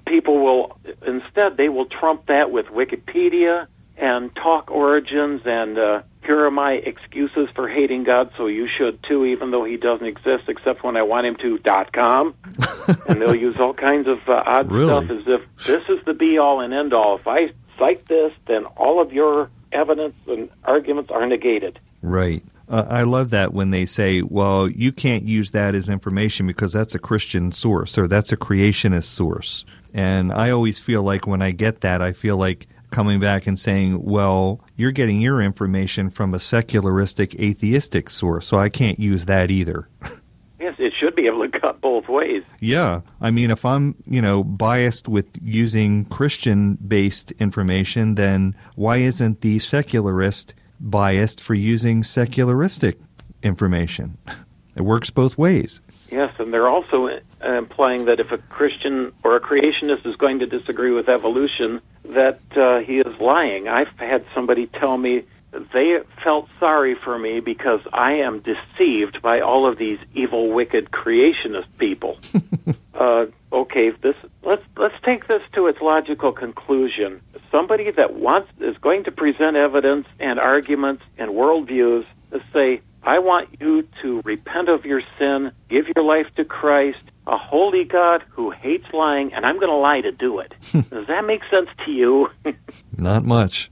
people 0.06 0.38
will 0.42 0.78
instead 1.06 1.56
they 1.56 1.68
will 1.68 1.86
trump 1.86 2.26
that 2.26 2.50
with 2.50 2.66
Wikipedia 2.66 3.66
and 3.96 4.34
talk 4.34 4.70
origins 4.70 5.42
and 5.44 5.78
uh, 5.78 6.02
here 6.24 6.44
are 6.46 6.50
my 6.52 6.72
excuses 6.74 7.48
for 7.54 7.68
hating 7.68 8.04
God, 8.04 8.30
so 8.36 8.46
you 8.46 8.68
should 8.78 9.02
too, 9.02 9.24
even 9.26 9.50
though 9.50 9.64
He 9.64 9.76
doesn't 9.76 10.06
exist, 10.06 10.44
except 10.48 10.84
when 10.84 10.96
I 10.96 11.02
want 11.02 11.26
Him 11.26 11.36
to. 11.42 11.58
dot 11.58 11.92
com, 11.92 12.34
and 13.08 13.20
they'll 13.20 13.34
use 13.34 13.56
all 13.58 13.74
kinds 13.74 14.06
of 14.06 14.18
uh, 14.28 14.42
odd 14.46 14.70
Really? 14.70 14.86
stuff 15.06 15.18
as 15.18 15.24
if 15.26 15.56
this 15.66 15.82
is 15.88 16.04
the 16.06 16.14
be 16.14 16.38
all 16.38 16.60
and 16.60 16.72
end 16.72 16.94
all. 16.94 17.18
If 17.18 17.26
I 17.26 17.52
cite 17.76 18.06
this, 18.06 18.32
then 18.46 18.66
all 18.66 19.00
of 19.02 19.12
your 19.12 19.50
evidence 19.72 20.14
and 20.26 20.48
arguments 20.64 21.10
are 21.10 21.26
negated. 21.26 21.78
Right. 22.02 22.44
Uh, 22.68 22.86
I 22.88 23.02
love 23.02 23.30
that 23.30 23.52
when 23.52 23.70
they 23.70 23.84
say, 23.84 24.22
well, 24.22 24.68
you 24.68 24.92
can't 24.92 25.24
use 25.24 25.50
that 25.50 25.74
as 25.74 25.88
information 25.88 26.46
because 26.46 26.72
that's 26.72 26.94
a 26.94 26.98
Christian 26.98 27.52
source 27.52 27.98
or 27.98 28.08
that's 28.08 28.32
a 28.32 28.36
creationist 28.36 29.04
source. 29.04 29.64
And 29.92 30.32
I 30.32 30.50
always 30.50 30.78
feel 30.78 31.02
like 31.02 31.26
when 31.26 31.42
I 31.42 31.50
get 31.50 31.82
that, 31.82 32.00
I 32.00 32.12
feel 32.12 32.36
like 32.36 32.66
coming 32.90 33.20
back 33.20 33.46
and 33.46 33.58
saying, 33.58 34.02
well, 34.04 34.60
you're 34.76 34.92
getting 34.92 35.20
your 35.20 35.42
information 35.42 36.10
from 36.10 36.34
a 36.34 36.38
secularistic, 36.38 37.34
atheistic 37.40 38.08
source, 38.08 38.46
so 38.46 38.58
I 38.58 38.68
can't 38.68 38.98
use 38.98 39.26
that 39.26 39.50
either. 39.50 39.88
Yes, 40.62 40.76
it 40.78 40.92
should 40.96 41.16
be 41.16 41.26
able 41.26 41.42
to 41.48 41.60
cut 41.60 41.80
both 41.80 42.08
ways. 42.08 42.44
Yeah. 42.60 43.00
I 43.20 43.32
mean, 43.32 43.50
if 43.50 43.64
I'm, 43.64 43.96
you 44.06 44.22
know, 44.22 44.44
biased 44.44 45.08
with 45.08 45.26
using 45.42 46.04
Christian 46.04 46.76
based 46.76 47.32
information, 47.32 48.14
then 48.14 48.54
why 48.76 48.98
isn't 48.98 49.40
the 49.40 49.58
secularist 49.58 50.54
biased 50.78 51.40
for 51.40 51.54
using 51.54 52.04
secularistic 52.04 52.98
information? 53.42 54.18
It 54.74 54.82
works 54.82 55.10
both 55.10 55.36
ways. 55.36 55.82
Yes, 56.10 56.32
and 56.38 56.50
they're 56.50 56.66
also 56.66 57.06
uh, 57.06 57.52
implying 57.58 58.06
that 58.06 58.20
if 58.20 58.32
a 58.32 58.38
Christian 58.38 59.12
or 59.22 59.36
a 59.36 59.40
creationist 59.40 60.06
is 60.06 60.16
going 60.16 60.38
to 60.38 60.46
disagree 60.46 60.92
with 60.92 61.10
evolution, 61.10 61.82
that 62.06 62.40
uh, 62.56 62.78
he 62.78 62.98
is 62.98 63.20
lying. 63.20 63.68
I've 63.68 63.94
had 63.98 64.24
somebody 64.34 64.68
tell 64.68 64.96
me 64.96 65.24
they 65.52 65.98
felt 66.24 66.48
sorry 66.58 66.94
for 66.94 67.18
me 67.18 67.40
because 67.40 67.80
I 67.92 68.12
am 68.14 68.40
deceived 68.40 69.20
by 69.20 69.40
all 69.40 69.70
of 69.70 69.78
these 69.78 69.98
evil, 70.14 70.50
wicked 70.50 70.90
creationist 70.90 71.66
people. 71.78 72.18
uh, 72.94 73.26
okay, 73.52 73.90
this 73.90 74.16
let's 74.42 74.62
let's 74.76 74.94
take 75.04 75.28
this 75.28 75.42
to 75.54 75.66
its 75.66 75.80
logical 75.80 76.32
conclusion. 76.32 77.20
Somebody 77.50 77.90
that 77.90 78.14
wants 78.14 78.50
is 78.60 78.76
going 78.78 79.04
to 79.04 79.12
present 79.12 79.56
evidence 79.56 80.06
and 80.18 80.40
arguments 80.40 81.02
and 81.18 81.30
worldviews 81.32 82.06
to 82.30 82.42
say, 82.52 82.80
I 83.02 83.18
want 83.18 83.60
you 83.60 83.86
to 84.02 84.22
repent 84.24 84.68
of 84.68 84.84
your 84.86 85.02
sin, 85.18 85.52
give 85.68 85.86
your 85.94 86.04
life 86.04 86.26
to 86.36 86.44
Christ, 86.44 87.02
a 87.26 87.36
holy 87.36 87.84
God 87.84 88.24
who 88.30 88.50
hates 88.50 88.86
lying, 88.92 89.34
and 89.34 89.44
I'm 89.44 89.56
going 89.56 89.68
to 89.68 89.76
lie 89.76 90.00
to 90.00 90.12
do 90.12 90.38
it. 90.38 90.54
Does 90.72 91.06
that 91.08 91.24
make 91.26 91.42
sense 91.54 91.68
to 91.84 91.90
you? 91.90 92.30
Not 92.96 93.24
much. 93.24 93.70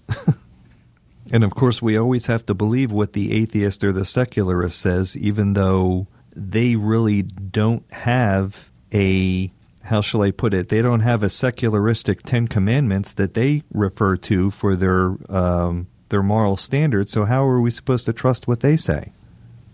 And 1.31 1.45
of 1.45 1.55
course, 1.55 1.81
we 1.81 1.97
always 1.97 2.27
have 2.27 2.45
to 2.47 2.55
believe 2.55 2.93
what 2.93 3.13
the 3.13 3.33
atheist 3.41 3.85
or 3.85 3.93
the 3.93 4.05
secularist 4.05 4.81
says, 4.81 5.17
even 5.17 5.55
though 5.55 6.07
they 6.35 6.77
really 6.77 7.23
don't 7.23 7.85
have 7.93 8.71
a, 8.93 9.53
how 9.83 10.01
shall 10.01 10.23
I 10.23 10.31
put 10.31 10.55
it, 10.55 10.69
they 10.69 10.83
don't 10.83 11.01
have 11.01 11.23
a 11.23 11.29
secularistic 11.29 12.23
Ten 12.23 12.49
Commandments 12.49 13.13
that 13.13 13.35
they 13.35 13.63
refer 13.73 14.17
to 14.17 14.51
for 14.51 14.77
their, 14.77 15.17
um, 15.29 15.87
their 16.09 16.23
moral 16.23 16.57
standards. 16.57 17.13
So, 17.13 17.25
how 17.25 17.45
are 17.45 17.61
we 17.61 17.71
supposed 17.71 18.05
to 18.07 18.13
trust 18.13 18.49
what 18.49 18.61
they 18.61 18.77
say? 18.77 19.13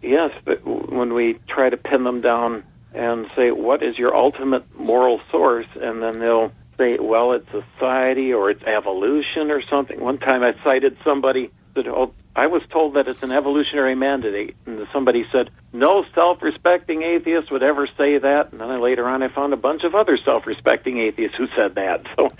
yes, 0.07 0.31
but 0.45 0.64
when 0.64 1.14
we 1.14 1.38
try 1.49 1.69
to 1.69 1.77
pin 1.77 2.05
them 2.05 2.21
down 2.21 2.64
and 2.95 3.27
say, 3.37 3.51
what 3.51 3.83
is 3.83 3.99
your 3.99 4.16
ultimate 4.16 4.64
moral 4.79 5.21
source? 5.31 5.66
And 5.75 6.03
then 6.03 6.19
they'll 6.19 6.53
say, 6.79 6.99
well, 7.01 7.33
it's 7.33 7.47
society 7.51 8.33
or 8.33 8.51
it's 8.51 8.62
evolution 8.65 9.51
or 9.51 9.62
something. 9.71 10.01
One 10.01 10.19
time 10.19 10.43
I 10.43 10.55
cited 10.65 10.97
somebody 11.05 11.51
that, 11.75 11.87
oh, 11.87 12.12
I 12.35 12.47
was 12.47 12.62
told 12.71 12.95
that 12.95 13.09
it's 13.09 13.23
an 13.23 13.33
evolutionary 13.33 13.95
mandate. 13.95 14.57
And 14.67 14.87
somebody 14.93 15.25
said, 15.33 15.51
no 15.73 16.05
self 16.15 16.43
respecting 16.43 17.03
atheist 17.03 17.51
would 17.51 17.62
ever 17.62 17.87
say 17.87 18.19
that. 18.19 18.53
And 18.53 18.61
then 18.61 18.71
I, 18.71 18.79
later 18.79 19.09
on 19.09 19.23
I 19.23 19.29
found 19.29 19.53
a 19.53 19.57
bunch 19.57 19.85
of 19.85 19.95
other 19.95 20.19
self 20.23 20.47
respecting 20.47 20.99
atheists 20.99 21.37
who 21.37 21.47
said 21.57 21.77
that. 21.77 22.07
So 22.17 22.31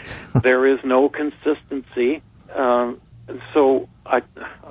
there 0.41 0.67
is 0.67 0.79
no 0.85 1.09
consistency. 1.09 2.23
Um, 2.55 3.01
so 3.53 3.89
I, 4.05 4.23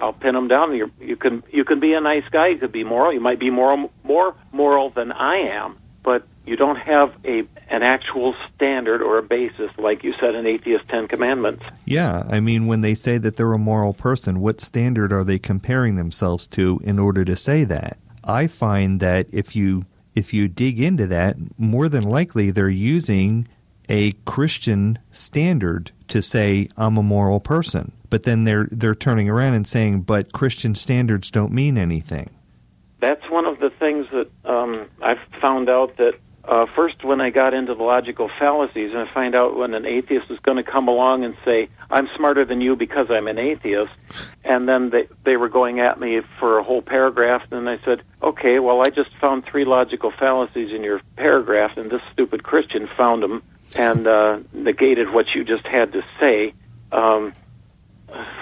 I'll 0.01 0.13
pin 0.13 0.33
them 0.33 0.47
down. 0.47 0.75
you 0.75 0.91
you 0.99 1.15
can 1.15 1.43
you 1.51 1.63
can 1.63 1.79
be 1.79 1.93
a 1.93 2.01
nice 2.01 2.23
guy. 2.31 2.47
You 2.47 2.57
could 2.57 2.71
be 2.71 2.83
moral. 2.83 3.13
You 3.13 3.19
might 3.19 3.39
be 3.39 3.49
moral, 3.49 3.91
more 4.03 4.35
moral 4.51 4.89
than 4.89 5.11
I 5.11 5.35
am, 5.53 5.77
but 6.03 6.25
you 6.45 6.55
don't 6.55 6.77
have 6.77 7.13
a 7.25 7.43
an 7.69 7.83
actual 7.83 8.35
standard 8.53 9.01
or 9.01 9.17
a 9.17 9.23
basis, 9.23 9.71
like 9.77 10.03
you 10.03 10.13
said 10.19 10.35
in 10.35 10.45
Atheist 10.45 10.87
Ten 10.87 11.07
Commandments. 11.07 11.63
Yeah, 11.85 12.23
I 12.29 12.39
mean, 12.39 12.67
when 12.67 12.81
they 12.81 12.93
say 12.93 13.17
that 13.17 13.37
they're 13.37 13.53
a 13.53 13.59
moral 13.59 13.93
person, 13.93 14.39
what 14.39 14.61
standard 14.61 15.11
are 15.11 15.23
they 15.23 15.39
comparing 15.39 15.95
themselves 15.95 16.47
to 16.47 16.79
in 16.83 16.99
order 16.99 17.25
to 17.25 17.35
say 17.35 17.63
that? 17.63 17.97
I 18.23 18.47
find 18.47 18.99
that 18.99 19.27
if 19.31 19.55
you 19.55 19.85
if 20.15 20.33
you 20.33 20.47
dig 20.47 20.79
into 20.79 21.07
that, 21.07 21.35
more 21.57 21.89
than 21.89 22.03
likely 22.03 22.49
they're 22.49 22.69
using 22.69 23.47
a 23.89 24.13
Christian 24.25 24.97
standard 25.11 25.91
to 26.07 26.21
say 26.21 26.69
I'm 26.77 26.97
a 26.97 27.03
moral 27.03 27.39
person. 27.39 27.91
But 28.09 28.23
then 28.23 28.43
they're 28.43 28.67
they're 28.71 28.95
turning 28.95 29.29
around 29.29 29.53
and 29.53 29.67
saying, 29.67 30.01
but 30.01 30.31
Christian 30.31 30.75
standards 30.75 31.31
don't 31.31 31.51
mean 31.51 31.77
anything. 31.77 32.29
That's 33.01 33.29
one 33.29 33.45
of 33.45 33.59
the 33.59 33.69
things 33.69 34.07
that 34.11 34.29
um, 34.49 34.87
I've 35.01 35.19
found 35.41 35.69
out 35.69 35.97
that 35.97 36.13
uh, 36.47 36.65
first 36.75 37.03
when 37.03 37.21
I 37.21 37.29
got 37.29 37.53
into 37.53 37.73
the 37.73 37.83
logical 37.83 38.29
fallacies, 38.39 38.91
and 38.91 38.99
I 38.99 39.13
find 39.13 39.35
out 39.35 39.57
when 39.57 39.73
an 39.73 39.85
atheist 39.85 40.29
is 40.29 40.39
going 40.39 40.57
to 40.57 40.63
come 40.63 40.87
along 40.87 41.23
and 41.23 41.35
say, 41.43 41.69
"I'm 41.89 42.07
smarter 42.15 42.45
than 42.45 42.61
you 42.61 42.75
because 42.75 43.07
I'm 43.09 43.27
an 43.27 43.39
atheist," 43.39 43.91
and 44.43 44.67
then 44.67 44.89
they 44.89 45.07
they 45.23 45.37
were 45.37 45.49
going 45.49 45.79
at 45.79 45.99
me 45.99 46.21
for 46.39 46.59
a 46.59 46.63
whole 46.63 46.81
paragraph, 46.81 47.43
and 47.51 47.69
I 47.69 47.79
said, 47.83 48.01
"Okay, 48.21 48.59
well 48.59 48.81
I 48.81 48.89
just 48.89 49.09
found 49.19 49.45
three 49.45 49.65
logical 49.65 50.11
fallacies 50.11 50.71
in 50.71 50.83
your 50.83 51.01
paragraph, 51.15 51.77
and 51.77 51.89
this 51.89 52.01
stupid 52.13 52.43
Christian 52.43 52.87
found 52.97 53.23
them 53.23 53.41
and 53.75 54.07
uh, 54.07 54.39
negated 54.53 55.11
what 55.11 55.25
you 55.33 55.43
just 55.43 55.65
had 55.65 55.93
to 55.93 56.03
say. 56.19 56.53
Um, 56.91 57.33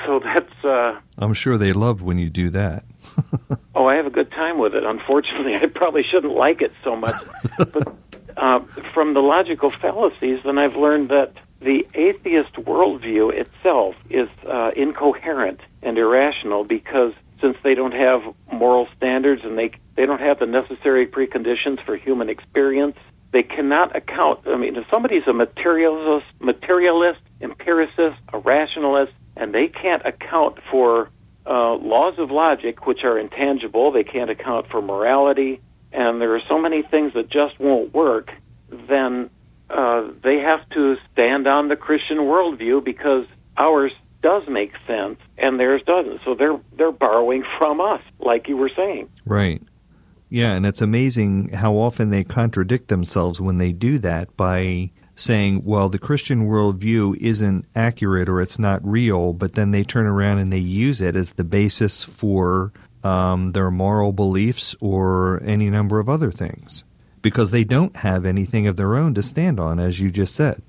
so 0.05 0.19
that's 0.19 0.65
uh, 0.65 0.99
I'm 1.17 1.33
sure 1.33 1.57
they 1.57 1.73
love 1.73 2.01
when 2.01 2.17
you 2.17 2.29
do 2.29 2.49
that. 2.51 2.83
oh, 3.75 3.85
I 3.85 3.95
have 3.95 4.05
a 4.05 4.11
good 4.11 4.31
time 4.31 4.57
with 4.57 4.75
it. 4.75 4.83
Unfortunately, 4.83 5.55
I 5.61 5.65
probably 5.67 6.03
shouldn't 6.09 6.33
like 6.33 6.61
it 6.61 6.71
so 6.83 6.95
much. 6.95 7.15
but 7.57 7.95
uh, 8.37 8.59
from 8.93 9.13
the 9.13 9.21
logical 9.21 9.71
fallacies, 9.71 10.39
then 10.43 10.57
I've 10.57 10.75
learned 10.75 11.09
that 11.09 11.33
the 11.61 11.87
atheist 11.93 12.53
worldview 12.53 13.33
itself 13.33 13.95
is 14.09 14.27
uh, 14.47 14.71
incoherent 14.75 15.61
and 15.81 15.97
irrational 15.97 16.63
because 16.65 17.13
since 17.39 17.57
they 17.63 17.73
don't 17.73 17.93
have 17.93 18.21
moral 18.51 18.87
standards 18.97 19.43
and 19.43 19.57
they 19.57 19.71
they 19.95 20.05
don't 20.05 20.21
have 20.21 20.39
the 20.39 20.45
necessary 20.45 21.05
preconditions 21.05 21.83
for 21.85 21.95
human 21.95 22.29
experience, 22.29 22.97
they 23.31 23.43
cannot 23.43 23.95
account. 23.95 24.47
I 24.47 24.57
mean, 24.57 24.75
if 24.75 24.85
somebody's 24.91 25.27
a 25.27 25.33
materialist, 25.33 26.25
materialist, 26.39 27.19
empiricist, 27.41 28.17
a 28.31 28.39
rationalist, 28.39 29.13
and 29.35 29.53
they 29.53 29.67
can't 29.67 30.05
account 30.05 30.57
for 30.71 31.09
uh, 31.45 31.75
laws 31.75 32.15
of 32.17 32.31
logic, 32.31 32.85
which 32.87 33.03
are 33.03 33.19
intangible, 33.19 33.91
they 33.91 34.03
can't 34.03 34.29
account 34.29 34.67
for 34.69 34.81
morality, 34.81 35.61
and 35.91 36.21
there 36.21 36.35
are 36.35 36.41
so 36.47 36.59
many 36.59 36.81
things 36.81 37.13
that 37.13 37.29
just 37.29 37.59
won't 37.59 37.93
work, 37.93 38.31
then 38.87 39.29
uh, 39.69 40.07
they 40.23 40.37
have 40.37 40.67
to 40.69 40.95
stand 41.11 41.47
on 41.47 41.67
the 41.67 41.75
Christian 41.75 42.17
worldview 42.17 42.83
because 42.83 43.25
ours 43.57 43.91
does 44.21 44.43
make 44.47 44.71
sense 44.87 45.19
and 45.37 45.59
theirs 45.59 45.81
doesn't. 45.85 46.21
So 46.25 46.33
they're 46.33 46.59
they're 46.77 46.91
borrowing 46.91 47.43
from 47.57 47.81
us, 47.81 48.01
like 48.19 48.47
you 48.47 48.57
were 48.57 48.71
saying. 48.75 49.09
Right. 49.25 49.61
Yeah, 50.29 50.53
and 50.53 50.65
it's 50.65 50.81
amazing 50.81 51.49
how 51.49 51.73
often 51.75 52.09
they 52.09 52.23
contradict 52.23 52.87
themselves 52.87 53.39
when 53.39 53.57
they 53.57 53.71
do 53.71 53.99
that 53.99 54.35
by 54.35 54.91
saying, 55.15 55.63
well, 55.63 55.89
the 55.89 55.99
Christian 55.99 56.47
worldview 56.47 57.15
isn't 57.17 57.65
accurate 57.75 58.27
or 58.27 58.41
it's 58.41 58.57
not 58.57 58.85
real, 58.85 59.33
but 59.33 59.55
then 59.55 59.71
they 59.71 59.83
turn 59.83 60.05
around 60.05 60.39
and 60.39 60.51
they 60.51 60.57
use 60.57 61.01
it 61.01 61.15
as 61.15 61.33
the 61.33 61.43
basis 61.43 62.03
for 62.03 62.71
um, 63.03 63.51
their 63.51 63.69
moral 63.69 64.11
beliefs 64.11 64.75
or 64.79 65.41
any 65.45 65.69
number 65.69 65.99
of 65.99 66.09
other 66.09 66.31
things 66.31 66.83
because 67.21 67.51
they 67.51 67.63
don't 67.63 67.95
have 67.97 68.25
anything 68.25 68.67
of 68.67 68.75
their 68.75 68.95
own 68.95 69.13
to 69.13 69.21
stand 69.21 69.59
on, 69.59 69.79
as 69.79 69.99
you 69.99 70.11
just 70.11 70.35
said. 70.35 70.61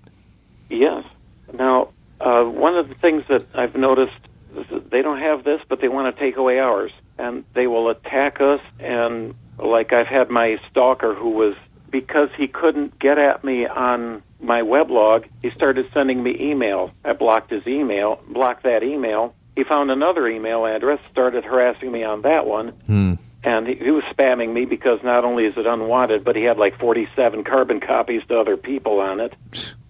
Yes. 0.69 1.05
Now, 1.53 1.91
uh, 2.21 2.45
one 2.45 2.77
of 2.77 2.89
the 2.89 2.95
things 2.95 3.25
that 3.29 3.47
I've 3.55 3.75
noticed 3.75 4.13
is 4.57 4.67
that 4.71 4.91
they 4.91 5.03
don't 5.03 5.21
have 5.21 5.45
this, 5.45 5.61
but 5.69 5.81
they 5.81 5.89
want 5.89 6.15
to 6.15 6.21
take 6.21 6.37
away 6.37 6.59
ours, 6.59 6.93
and 7.19 7.45
they 7.55 7.67
will 7.67 7.91
attack 7.91 8.41
us. 8.41 8.61
And 8.79 9.35
like 9.59 9.93
I've 9.93 10.07
had 10.07 10.31
my 10.31 10.59
stalker 10.71 11.15
who 11.15 11.31
was 11.31 11.57
because 11.91 12.29
he 12.37 12.49
couldn't 12.49 12.99
get 12.99 13.19
at 13.19 13.45
me 13.45 13.67
on 13.67 14.23
my 14.45 14.63
weblog, 14.63 15.27
he 15.43 15.51
started 15.51 15.89
sending 15.93 16.23
me 16.23 16.37
email. 16.41 16.93
I 17.05 17.13
blocked 17.13 17.51
his 17.51 17.67
email, 17.67 18.23
blocked 18.29 18.65
that 18.65 18.83
email. 18.83 19.35
He 19.57 19.65
found 19.65 19.91
another 19.91 20.27
email 20.27 20.67
address, 20.67 21.01
started 21.11 21.45
harassing 21.45 21.91
me 21.91 22.05
on 22.05 22.23
that 22.23 22.47
one. 22.47 22.69
Hmm. 22.87 23.15
And 23.43 23.67
he, 23.67 23.75
he 23.75 23.91
was 23.91 24.05
spamming 24.05 24.53
me 24.53 24.65
because 24.65 25.01
not 25.03 25.25
only 25.25 25.45
is 25.45 25.57
it 25.57 25.67
unwanted, 25.67 26.25
but 26.25 26.35
he 26.35 26.45
had 26.45 26.57
like 26.57 26.79
47 26.79 27.45
carbon 27.45 27.81
copies 27.81 28.23
to 28.29 28.39
other 28.39 28.57
people 28.57 29.01
on 29.01 29.21
it. 29.21 29.35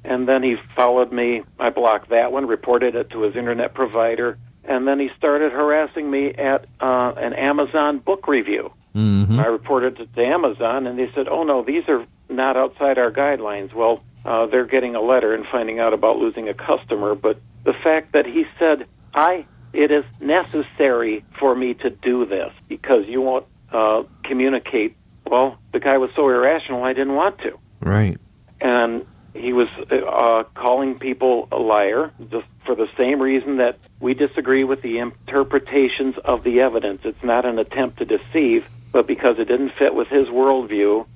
And 0.04 0.28
then 0.28 0.42
he 0.42 0.56
followed 0.76 1.12
me. 1.12 1.42
I 1.58 1.70
blocked 1.70 2.10
that 2.10 2.32
one, 2.32 2.46
reported 2.46 2.94
it 2.94 3.10
to 3.10 3.22
his 3.22 3.36
internet 3.36 3.74
provider, 3.74 4.38
and 4.64 4.86
then 4.86 4.98
he 4.98 5.08
started 5.16 5.52
harassing 5.52 6.10
me 6.10 6.34
at 6.34 6.66
uh, 6.80 7.12
an 7.16 7.32
Amazon 7.32 7.98
book 7.98 8.26
review. 8.26 8.72
Mm-hmm. 8.94 9.40
I 9.40 9.46
reported 9.46 9.98
it 10.00 10.14
to 10.14 10.24
Amazon, 10.24 10.86
and 10.86 10.98
they 10.98 11.10
said, 11.14 11.26
"Oh 11.28 11.42
no, 11.42 11.62
these 11.62 11.82
are 11.88 12.06
not 12.28 12.56
outside 12.56 12.98
our 12.98 13.10
guidelines." 13.10 13.74
Well, 13.74 14.02
uh, 14.24 14.46
they're 14.46 14.66
getting 14.66 14.94
a 14.94 15.00
letter 15.00 15.34
and 15.34 15.44
finding 15.50 15.78
out 15.80 15.92
about 15.92 16.16
losing 16.18 16.48
a 16.48 16.54
customer. 16.54 17.14
But 17.14 17.40
the 17.64 17.72
fact 17.72 18.12
that 18.12 18.26
he 18.26 18.44
said, 18.58 18.86
"I, 19.14 19.46
it 19.72 19.90
is 19.90 20.04
necessary 20.20 21.24
for 21.38 21.54
me 21.54 21.74
to 21.74 21.90
do 21.90 22.26
this 22.26 22.52
because 22.68 23.06
you 23.06 23.20
won't 23.22 23.46
uh, 23.72 24.04
communicate." 24.24 24.96
Well, 25.26 25.58
the 25.72 25.80
guy 25.80 25.98
was 25.98 26.10
so 26.14 26.28
irrational, 26.28 26.84
I 26.84 26.92
didn't 26.92 27.14
want 27.14 27.38
to 27.38 27.58
Right. 27.80 28.18
and 28.60 29.06
he 29.32 29.52
was 29.52 29.68
uh, 29.90 30.44
calling 30.54 30.98
people 30.98 31.48
a 31.50 31.56
liar 31.56 32.12
just 32.30 32.46
for 32.64 32.74
the 32.76 32.86
same 32.96 33.20
reason 33.20 33.56
that 33.56 33.78
we 34.00 34.14
disagree 34.14 34.64
with 34.64 34.80
the 34.82 34.98
interpretations 34.98 36.14
of 36.24 36.44
the 36.44 36.60
evidence. 36.60 37.00
It's 37.04 37.22
not 37.22 37.44
an 37.44 37.58
attempt 37.58 37.98
to 37.98 38.04
deceive, 38.04 38.64
but 38.92 39.06
because 39.06 39.38
it 39.38 39.46
didn't 39.46 39.72
fit 39.78 39.94
with 39.94 40.08
his 40.08 40.28
worldview, 40.28 41.06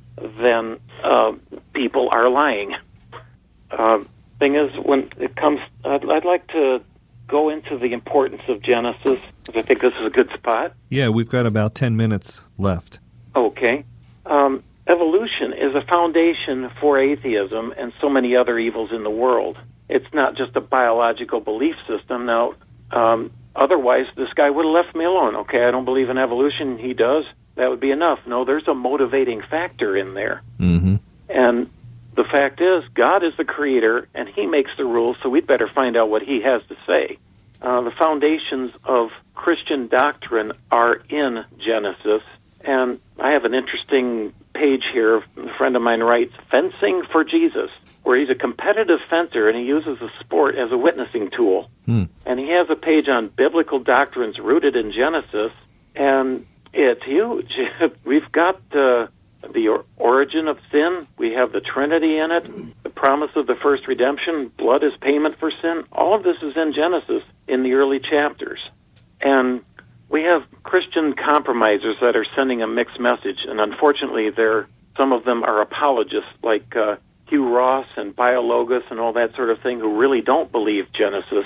then 0.40 0.78
uh, 1.04 1.32
people 1.74 2.08
are 2.10 2.28
lying. 2.28 2.74
Uh, 3.70 4.02
thing 4.38 4.54
is, 4.56 4.70
when 4.84 5.10
it 5.18 5.36
comes, 5.36 5.60
I'd, 5.84 6.04
I'd 6.10 6.24
like 6.24 6.46
to 6.48 6.80
go 7.26 7.48
into 7.50 7.76
the 7.78 7.92
importance 7.92 8.42
of 8.48 8.62
Genesis. 8.62 9.18
'cause 9.44 9.56
I 9.56 9.62
think 9.62 9.80
this 9.80 9.92
is 10.00 10.06
a 10.06 10.10
good 10.10 10.30
spot. 10.34 10.72
Yeah, 10.90 11.08
we've 11.08 11.28
got 11.28 11.46
about 11.46 11.74
10 11.74 11.96
minutes 11.96 12.46
left. 12.58 12.98
Okay. 13.36 13.84
Um, 14.26 14.62
evolution 14.86 15.52
is 15.52 15.74
a 15.74 15.82
foundation 15.82 16.70
for 16.80 16.98
atheism 16.98 17.74
and 17.78 17.92
so 18.00 18.08
many 18.08 18.34
other 18.36 18.58
evils 18.58 18.90
in 18.92 19.02
the 19.04 19.10
world. 19.10 19.58
It's 19.88 20.06
not 20.12 20.36
just 20.36 20.54
a 20.56 20.60
biological 20.60 21.40
belief 21.40 21.74
system. 21.86 22.26
Now, 22.26 22.54
um, 22.90 23.30
otherwise, 23.56 24.06
this 24.16 24.28
guy 24.34 24.48
would 24.50 24.64
have 24.64 24.72
left 24.74 24.94
me 24.94 25.04
alone. 25.04 25.34
Okay, 25.36 25.64
I 25.64 25.70
don't 25.70 25.84
believe 25.84 26.08
in 26.10 26.18
evolution. 26.18 26.78
He 26.78 26.92
does. 26.94 27.24
That 27.56 27.70
would 27.70 27.80
be 27.80 27.90
enough. 27.90 28.20
No, 28.26 28.44
there's 28.44 28.68
a 28.68 28.74
motivating 28.74 29.42
factor 29.50 29.96
in 29.96 30.14
there. 30.14 30.42
Mm-hmm. 30.60 30.96
And 31.30 31.70
the 32.18 32.24
fact 32.24 32.60
is, 32.60 32.82
God 32.94 33.22
is 33.22 33.32
the 33.36 33.44
creator, 33.44 34.08
and 34.12 34.28
He 34.28 34.44
makes 34.44 34.72
the 34.76 34.84
rules, 34.84 35.16
so 35.22 35.28
we'd 35.28 35.46
better 35.46 35.68
find 35.68 35.96
out 35.96 36.10
what 36.10 36.20
He 36.20 36.42
has 36.42 36.60
to 36.68 36.76
say. 36.84 37.16
Uh, 37.62 37.82
the 37.82 37.92
foundations 37.92 38.72
of 38.84 39.10
Christian 39.36 39.86
doctrine 39.86 40.50
are 40.72 40.94
in 41.08 41.44
Genesis, 41.64 42.22
and 42.64 42.98
I 43.20 43.30
have 43.30 43.44
an 43.44 43.54
interesting 43.54 44.34
page 44.52 44.82
here. 44.92 45.18
A 45.18 45.56
friend 45.56 45.76
of 45.76 45.82
mine 45.82 46.00
writes, 46.00 46.34
Fencing 46.50 47.04
for 47.12 47.22
Jesus, 47.22 47.70
where 48.02 48.18
he's 48.18 48.30
a 48.30 48.34
competitive 48.34 48.98
fencer 49.08 49.48
and 49.48 49.56
he 49.56 49.64
uses 49.64 50.00
a 50.00 50.10
sport 50.18 50.56
as 50.56 50.72
a 50.72 50.76
witnessing 50.76 51.30
tool. 51.30 51.70
Hmm. 51.86 52.04
And 52.26 52.40
he 52.40 52.48
has 52.48 52.68
a 52.68 52.74
page 52.74 53.06
on 53.08 53.28
biblical 53.28 53.78
doctrines 53.78 54.40
rooted 54.40 54.74
in 54.74 54.90
Genesis, 54.90 55.52
and 55.94 56.44
it's 56.72 57.04
huge. 57.04 57.52
We've 58.04 58.30
got 58.32 58.60
uh, 58.74 59.06
the 59.52 59.82
origin 59.96 60.48
of 60.48 60.58
sin. 60.70 61.06
We 61.18 61.32
have 61.32 61.52
the 61.52 61.60
Trinity 61.60 62.18
in 62.18 62.30
it. 62.30 62.82
The 62.82 62.90
promise 62.90 63.30
of 63.36 63.46
the 63.46 63.54
first 63.54 63.86
redemption. 63.86 64.50
Blood 64.56 64.84
is 64.84 64.92
payment 65.00 65.38
for 65.38 65.50
sin. 65.62 65.84
All 65.92 66.14
of 66.14 66.22
this 66.22 66.36
is 66.42 66.56
in 66.56 66.72
Genesis 66.74 67.22
in 67.46 67.62
the 67.62 67.72
early 67.72 68.00
chapters. 68.00 68.60
And 69.20 69.62
we 70.08 70.22
have 70.22 70.42
Christian 70.62 71.14
compromisers 71.14 71.96
that 72.00 72.16
are 72.16 72.26
sending 72.36 72.62
a 72.62 72.66
mixed 72.66 72.98
message, 72.98 73.38
and 73.46 73.60
unfortunately, 73.60 74.30
there 74.30 74.68
some 74.96 75.12
of 75.12 75.24
them 75.24 75.44
are 75.44 75.60
apologists, 75.60 76.30
like 76.42 76.74
uh, 76.74 76.96
Hugh 77.28 77.48
Ross 77.48 77.86
and 77.96 78.16
BioLogos 78.16 78.90
and 78.90 78.98
all 78.98 79.12
that 79.12 79.34
sort 79.36 79.50
of 79.50 79.60
thing, 79.60 79.78
who 79.78 79.96
really 79.96 80.22
don't 80.22 80.50
believe 80.50 80.86
Genesis. 80.92 81.44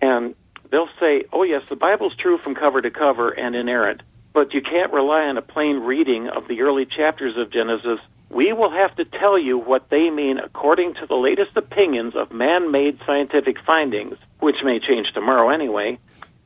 And 0.00 0.34
they'll 0.70 0.90
say, 1.00 1.24
"Oh 1.32 1.42
yes, 1.42 1.62
the 1.68 1.76
Bible's 1.76 2.14
true 2.16 2.38
from 2.38 2.54
cover 2.54 2.80
to 2.80 2.90
cover 2.90 3.30
and 3.30 3.56
inerrant, 3.56 4.02
but 4.32 4.54
you 4.54 4.62
can't 4.62 4.92
rely 4.92 5.22
on 5.22 5.36
a 5.36 5.42
plain 5.42 5.76
reading 5.80 6.28
of 6.28 6.48
the 6.48 6.62
early 6.62 6.86
chapters 6.86 7.36
of 7.36 7.50
Genesis." 7.50 7.98
We 8.30 8.54
will 8.54 8.70
have 8.70 8.96
to 8.96 9.04
tell 9.04 9.38
you 9.38 9.58
what 9.58 9.90
they 9.90 10.08
mean 10.08 10.38
according 10.38 10.94
to 10.94 11.06
the 11.06 11.16
latest 11.16 11.54
opinions 11.54 12.16
of 12.16 12.32
man 12.32 12.70
made 12.70 12.98
scientific 13.04 13.58
findings, 13.60 14.16
which 14.40 14.56
may 14.64 14.80
change 14.80 15.12
tomorrow 15.12 15.50
anyway, 15.50 15.98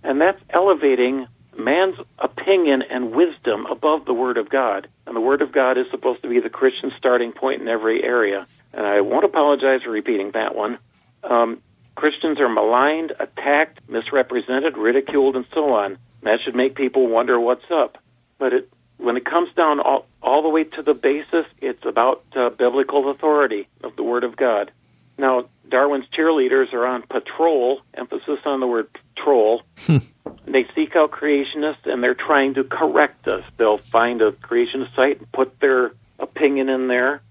and 0.02 0.20
that's 0.20 0.42
elevating 0.50 1.28
man's 1.56 1.96
opinion 2.18 2.82
and 2.82 3.12
wisdom 3.12 3.66
above 3.66 4.04
the 4.04 4.12
Word 4.12 4.36
of 4.36 4.48
God. 4.48 4.88
And 5.06 5.14
the 5.14 5.20
Word 5.20 5.42
of 5.42 5.52
God 5.52 5.78
is 5.78 5.86
supposed 5.90 6.22
to 6.22 6.28
be 6.28 6.40
the 6.40 6.50
Christian 6.50 6.92
starting 6.98 7.32
point 7.32 7.62
in 7.62 7.68
every 7.68 8.02
area. 8.02 8.46
And 8.72 8.84
I 8.84 9.00
won't 9.00 9.24
apologize 9.24 9.82
for 9.82 9.90
repeating 9.90 10.32
that 10.32 10.54
one. 10.54 10.78
Um, 11.22 11.62
Christians 11.94 12.38
are 12.40 12.48
maligned, 12.48 13.12
attacked, 13.18 13.88
misrepresented, 13.88 14.76
ridiculed, 14.76 15.36
and 15.36 15.46
so 15.54 15.72
on. 15.72 15.98
That 16.26 16.40
should 16.44 16.56
make 16.56 16.74
people 16.74 17.06
wonder 17.06 17.38
what's 17.38 17.70
up. 17.70 17.98
But 18.36 18.52
it, 18.52 18.68
when 18.96 19.16
it 19.16 19.24
comes 19.24 19.48
down 19.54 19.78
all, 19.78 20.06
all 20.20 20.42
the 20.42 20.48
way 20.48 20.64
to 20.64 20.82
the 20.82 20.92
basis, 20.92 21.46
it's 21.60 21.84
about 21.86 22.24
uh, 22.34 22.50
biblical 22.50 23.12
authority 23.12 23.68
of 23.84 23.94
the 23.94 24.02
Word 24.02 24.24
of 24.24 24.36
God. 24.36 24.72
Now, 25.16 25.48
Darwin's 25.68 26.06
cheerleaders 26.08 26.72
are 26.72 26.84
on 26.84 27.02
patrol, 27.02 27.80
emphasis 27.94 28.40
on 28.44 28.58
the 28.58 28.66
word 28.66 28.88
patrol. 29.14 29.62
they 29.86 30.66
seek 30.74 30.96
out 30.96 31.12
creationists 31.12 31.86
and 31.86 32.02
they're 32.02 32.14
trying 32.14 32.54
to 32.54 32.64
correct 32.64 33.28
us. 33.28 33.44
They'll 33.56 33.78
find 33.78 34.20
a 34.20 34.32
creationist 34.32 34.96
site 34.96 35.20
and 35.20 35.30
put 35.30 35.60
their 35.60 35.92
opinion 36.18 36.68
in 36.68 36.88
there. 36.88 37.22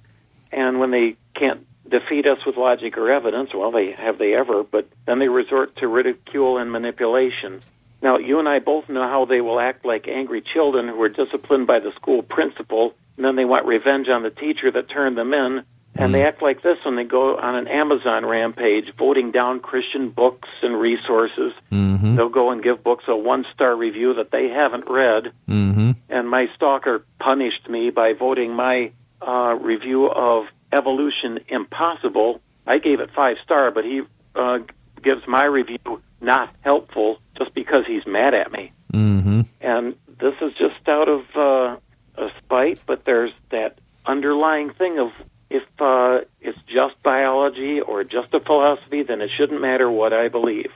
And 0.54 0.80
when 0.80 0.92
they 0.92 1.18
can't 1.36 1.68
defeat 1.88 2.26
us 2.26 2.40
with 2.46 2.56
logic 2.56 2.98
or 2.98 3.12
evidence, 3.12 3.50
well, 3.54 3.72
they 3.72 3.92
have 3.92 4.18
they 4.18 4.34
ever, 4.34 4.64
but 4.64 4.88
then 5.06 5.20
they 5.20 5.28
resort 5.28 5.76
to 5.78 5.88
ridicule 5.88 6.58
and 6.58 6.72
manipulation. 6.72 7.62
Now, 8.02 8.18
you 8.18 8.40
and 8.40 8.48
I 8.48 8.60
both 8.60 8.88
know 8.90 9.08
how 9.08 9.26
they 9.26 9.42
will 9.42 9.60
act 9.60 9.86
like 9.86 10.08
angry 10.08 10.42
children 10.54 10.88
who 10.88 11.02
are 11.02 11.10
disciplined 11.10 11.68
by 11.68 11.80
the 11.80 11.92
school 11.96 12.22
principal, 12.22 12.94
and 13.16 13.26
then 13.26 13.36
they 13.36 13.46
want 13.46 13.66
revenge 13.66 14.08
on 14.10 14.24
the 14.24 14.30
teacher 14.30 14.70
that 14.72 14.90
turned 14.90 15.18
them 15.18 15.34
in, 15.34 15.64
And 15.98 16.14
they 16.14 16.24
act 16.24 16.42
like 16.42 16.62
this 16.62 16.78
when 16.84 16.98
they 16.98 17.06
go 17.06 17.38
on 17.38 17.56
an 17.56 17.68
Amazon 17.70 18.26
rampage, 18.26 18.94
voting 18.98 19.32
down 19.32 19.62
Christian 19.62 20.10
books 20.10 20.50
and 20.62 20.78
resources. 20.78 21.54
Mm-hmm. 21.72 22.18
They'll 22.18 22.30
go 22.30 22.52
and 22.52 22.62
give 22.62 22.84
books 22.84 23.06
a 23.08 23.16
one 23.16 23.46
star 23.54 23.74
review 23.76 24.16
that 24.16 24.30
they 24.30 24.50
haven't 24.50 24.90
read. 24.90 25.32
Mm-hmm. 25.48 25.92
And 26.10 26.30
my 26.30 26.48
stalker 26.56 27.06
punished 27.20 27.70
me 27.70 27.92
by 27.92 28.12
voting 28.14 28.54
my 28.54 28.92
uh, 29.26 29.56
review 29.56 30.08
of 30.08 30.46
Evolution 30.72 31.40
Impossible. 31.48 32.42
I 32.68 32.80
gave 32.80 33.00
it 33.00 33.12
five 33.12 33.38
star, 33.44 33.72
but 33.72 33.86
he 33.86 34.02
uh, 34.36 34.60
gives 35.06 35.26
my 35.28 35.46
review 35.46 36.02
not 36.20 36.54
helpful 36.62 37.20
just 37.38 37.54
because 37.54 37.86
he's 37.88 38.06
mad 38.06 38.34
at 38.34 38.52
me. 38.52 38.74
Mm-hmm. 38.94 39.42
And 39.62 39.96
this 40.20 40.34
is 40.42 40.52
just 40.54 40.88
out 40.88 41.08
of 41.08 41.22
uh, 41.36 41.78
a 42.22 42.30
spite, 42.40 42.82
but 42.86 43.06
there's 43.06 43.32
that 43.52 43.78
underlying 44.06 44.74
thing 44.74 45.00
of 45.00 45.12
if 45.50 45.64
uh, 45.80 46.22
it's 46.42 46.58
just 46.68 47.02
biology 47.04 47.80
or 47.80 48.04
just 48.04 48.34
a 48.34 48.40
philosophy, 48.40 49.04
then 49.04 49.22
it 49.22 49.30
shouldn't 49.38 49.62
matter 49.62 49.90
what 49.90 50.12
I 50.12 50.28
believe. 50.28 50.72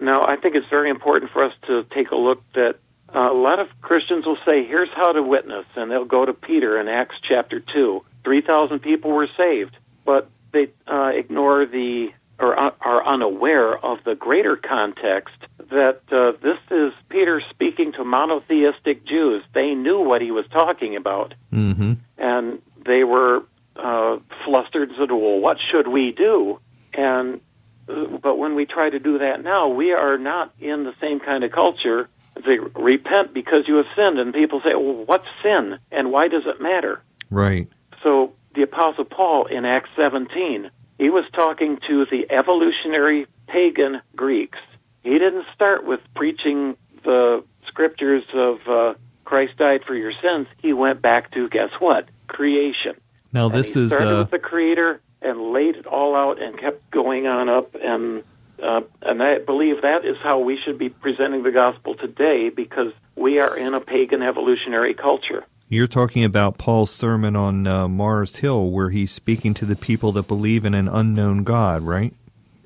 Now, 0.00 0.22
I 0.26 0.36
think 0.36 0.54
it's 0.54 0.68
very 0.70 0.90
important 0.90 1.32
for 1.32 1.44
us 1.44 1.52
to 1.66 1.84
take 1.94 2.10
a 2.10 2.16
look 2.16 2.42
that 2.54 2.76
uh, 3.14 3.32
a 3.32 3.34
lot 3.34 3.58
of 3.58 3.68
Christians 3.80 4.26
will 4.26 4.38
say, 4.44 4.64
here's 4.64 4.90
how 4.94 5.12
to 5.12 5.22
witness, 5.22 5.64
and 5.74 5.90
they'll 5.90 6.04
go 6.04 6.24
to 6.24 6.32
Peter 6.32 6.80
in 6.80 6.88
Acts 6.88 7.16
chapter 7.26 7.60
2. 7.60 8.04
3,000 8.24 8.80
people 8.80 9.12
were 9.12 9.28
saved, 9.36 9.76
but 10.04 10.28
they 10.52 10.68
uh, 10.86 11.10
ignore 11.14 11.66
the 11.66 12.08
or 12.38 12.54
are 12.54 13.06
unaware 13.06 13.78
of 13.84 13.98
the 14.04 14.14
greater 14.14 14.56
context 14.56 15.34
that 15.70 16.00
uh, 16.12 16.32
this 16.42 16.58
is 16.70 16.92
Peter 17.08 17.42
speaking 17.50 17.92
to 17.92 18.04
monotheistic 18.04 19.06
Jews. 19.06 19.42
They 19.54 19.74
knew 19.74 20.00
what 20.00 20.20
he 20.20 20.30
was 20.30 20.44
talking 20.52 20.96
about, 20.96 21.34
Mm-hmm. 21.52 21.94
and 22.18 22.62
they 22.84 23.04
were 23.04 23.42
uh, 23.76 24.18
flustered 24.44 24.90
and 24.90 24.98
said, 24.98 25.10
"Well, 25.10 25.40
what 25.40 25.56
should 25.70 25.88
we 25.88 26.12
do?" 26.12 26.60
And 26.92 27.40
uh, 27.88 28.18
but 28.22 28.36
when 28.36 28.54
we 28.54 28.66
try 28.66 28.90
to 28.90 28.98
do 28.98 29.18
that 29.18 29.42
now, 29.42 29.68
we 29.68 29.92
are 29.92 30.18
not 30.18 30.52
in 30.60 30.84
the 30.84 30.94
same 31.00 31.20
kind 31.20 31.42
of 31.44 31.52
culture. 31.52 32.08
They 32.34 32.58
repent 32.58 33.32
because 33.32 33.64
you 33.66 33.76
have 33.76 33.86
sinned, 33.96 34.18
and 34.18 34.34
people 34.34 34.60
say, 34.60 34.74
"Well, 34.74 35.04
what's 35.06 35.26
sin, 35.42 35.78
and 35.90 36.12
why 36.12 36.28
does 36.28 36.42
it 36.46 36.60
matter?" 36.60 37.02
Right. 37.30 37.68
So 38.02 38.32
the 38.54 38.62
Apostle 38.62 39.04
Paul 39.04 39.46
in 39.46 39.64
Acts 39.64 39.90
17, 39.96 40.70
he 40.98 41.10
was 41.10 41.24
talking 41.34 41.78
to 41.88 42.06
the 42.10 42.26
evolutionary 42.30 43.26
pagan 43.48 44.00
Greeks. 44.14 44.58
He 45.02 45.10
didn't 45.10 45.44
start 45.54 45.84
with 45.86 46.00
preaching 46.14 46.76
the 47.04 47.44
scriptures 47.66 48.24
of 48.34 48.58
uh, 48.66 48.94
Christ 49.24 49.56
died 49.58 49.82
for 49.86 49.94
your 49.94 50.12
sins. 50.22 50.46
He 50.58 50.72
went 50.72 51.02
back 51.02 51.32
to 51.32 51.48
guess 51.48 51.70
what? 51.78 52.08
Creation. 52.26 52.94
Now 53.32 53.46
And 53.46 53.54
this 53.54 53.74
he 53.74 53.84
is 53.84 53.90
started 53.90 54.16
uh, 54.16 54.18
with 54.20 54.30
the 54.30 54.38
Creator 54.38 55.00
and 55.22 55.52
laid 55.52 55.76
it 55.76 55.86
all 55.86 56.16
out 56.16 56.40
and 56.42 56.58
kept 56.58 56.90
going 56.90 57.26
on 57.26 57.48
up 57.48 57.74
and. 57.74 58.22
Uh, 58.62 58.80
and 59.02 59.22
I 59.22 59.36
believe 59.36 59.82
that 59.82 60.06
is 60.06 60.16
how 60.22 60.38
we 60.38 60.58
should 60.64 60.78
be 60.78 60.88
presenting 60.88 61.42
the 61.42 61.50
gospel 61.50 61.94
today 61.94 62.48
because 62.48 62.90
we 63.14 63.38
are 63.38 63.54
in 63.54 63.74
a 63.74 63.80
pagan 63.80 64.22
evolutionary 64.22 64.94
culture. 64.94 65.44
You're 65.68 65.88
talking 65.88 66.22
about 66.22 66.58
Paul's 66.58 66.92
sermon 66.92 67.34
on 67.34 67.66
uh, 67.66 67.88
Mars 67.88 68.36
Hill, 68.36 68.70
where 68.70 68.90
he's 68.90 69.10
speaking 69.10 69.52
to 69.54 69.64
the 69.64 69.74
people 69.74 70.12
that 70.12 70.28
believe 70.28 70.64
in 70.64 70.74
an 70.74 70.86
unknown 70.86 71.42
God, 71.42 71.82
right? 71.82 72.14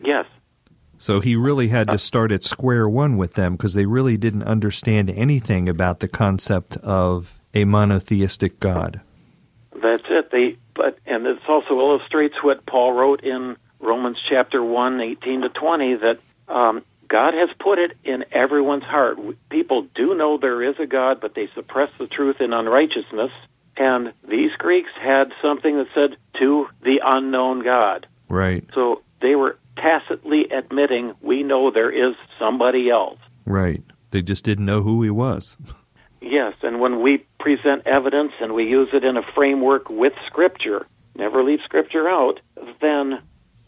Yes, 0.05 0.27
So 0.99 1.21
he 1.21 1.35
really 1.35 1.69
had 1.69 1.89
to 1.89 1.97
start 1.97 2.31
at 2.31 2.45
square 2.45 2.89
one 2.89 3.17
with 3.17 3.35
them 3.35 3.57
because 3.57 3.73
they 3.73 3.87
really 3.87 4.19
didn't 4.19 4.43
understand 4.43 5.09
anything 5.11 5.69
about 5.69 6.01
the 6.01 6.09
concept 6.09 6.77
of 6.79 7.41
a 7.55 7.65
monotheistic 7.65 8.61
God. 8.61 9.01
That's 9.83 10.05
it. 10.11 10.31
They 10.31 10.57
but 10.75 10.99
and 11.07 11.25
this 11.25 11.39
also 11.49 11.79
illustrates 11.79 12.37
what 12.43 12.65
Paul 12.67 12.93
wrote 12.93 13.23
in 13.23 13.57
Romans 13.81 14.19
chapter 14.29 14.63
1, 14.63 15.01
18 15.01 15.41
to 15.43 15.49
20 15.49 15.95
that 15.97 16.19
um, 16.49 16.83
God 17.11 17.35
has 17.35 17.51
put 17.59 17.79
it 17.81 17.97
in 18.05 18.25
everyone's 18.31 18.85
heart. 18.85 19.19
People 19.51 19.87
do 19.97 20.15
know 20.15 20.39
there 20.39 20.63
is 20.63 20.77
a 20.79 20.87
God, 20.87 21.21
but 21.21 21.35
they 21.35 21.49
suppress 21.55 21.91
the 21.99 22.07
truth 22.07 22.37
in 22.41 22.53
unrighteousness. 22.53 23.33
And 23.77 24.13
these 24.29 24.53
Greeks 24.59 24.93
had 24.95 25.33
something 25.43 25.77
that 25.77 25.89
said 25.93 26.17
to 26.39 26.69
the 26.83 27.01
unknown 27.05 27.65
God. 27.65 28.07
Right, 28.29 28.65
So 28.75 29.03
they 29.21 29.35
were 29.35 29.59
tacitly 29.77 30.47
admitting 30.57 31.15
we 31.21 31.43
know 31.43 31.73
there 31.73 31.91
is 31.91 32.15
somebody 32.39 32.89
else. 32.91 33.19
right. 33.45 33.83
They 34.13 34.23
just 34.23 34.45
didn't 34.45 34.67
know 34.67 34.83
who 34.83 35.03
he 35.05 35.11
was. 35.11 35.57
Yes, 36.21 36.55
and 36.63 36.81
when 36.81 37.01
we 37.01 37.25
present 37.39 37.87
evidence 37.87 38.33
and 38.41 38.53
we 38.55 38.69
use 38.69 38.89
it 38.93 39.05
in 39.05 39.17
a 39.17 39.23
framework 39.35 39.89
with 39.89 40.13
Scripture, 40.27 40.87
never 41.17 41.43
leave 41.45 41.61
Scripture 41.65 42.09
out, 42.09 42.41
then 42.81 43.21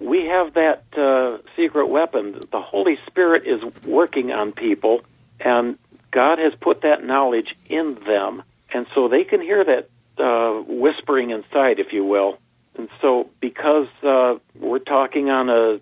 we 0.02 0.26
have 0.26 0.54
that 0.54 0.84
uh, 0.96 1.38
secret 1.56 1.86
weapon. 1.86 2.40
The 2.50 2.60
Holy 2.60 2.98
Spirit 3.06 3.46
is 3.46 3.62
working 3.84 4.32
on 4.32 4.52
people, 4.52 5.02
and 5.40 5.78
God 6.10 6.38
has 6.38 6.52
put 6.60 6.82
that 6.82 7.04
knowledge 7.04 7.54
in 7.68 7.94
them, 8.06 8.42
and 8.72 8.86
so 8.94 9.08
they 9.08 9.24
can 9.24 9.40
hear 9.40 9.64
that 9.64 9.88
uh, 10.18 10.62
whispering 10.66 11.30
inside, 11.30 11.78
if 11.78 11.92
you 11.92 12.04
will. 12.04 12.38
And 12.76 12.88
so, 13.00 13.30
because 13.40 13.88
uh, 14.02 14.34
we're 14.58 14.78
talking 14.78 15.30
on 15.30 15.48
a 15.48 15.80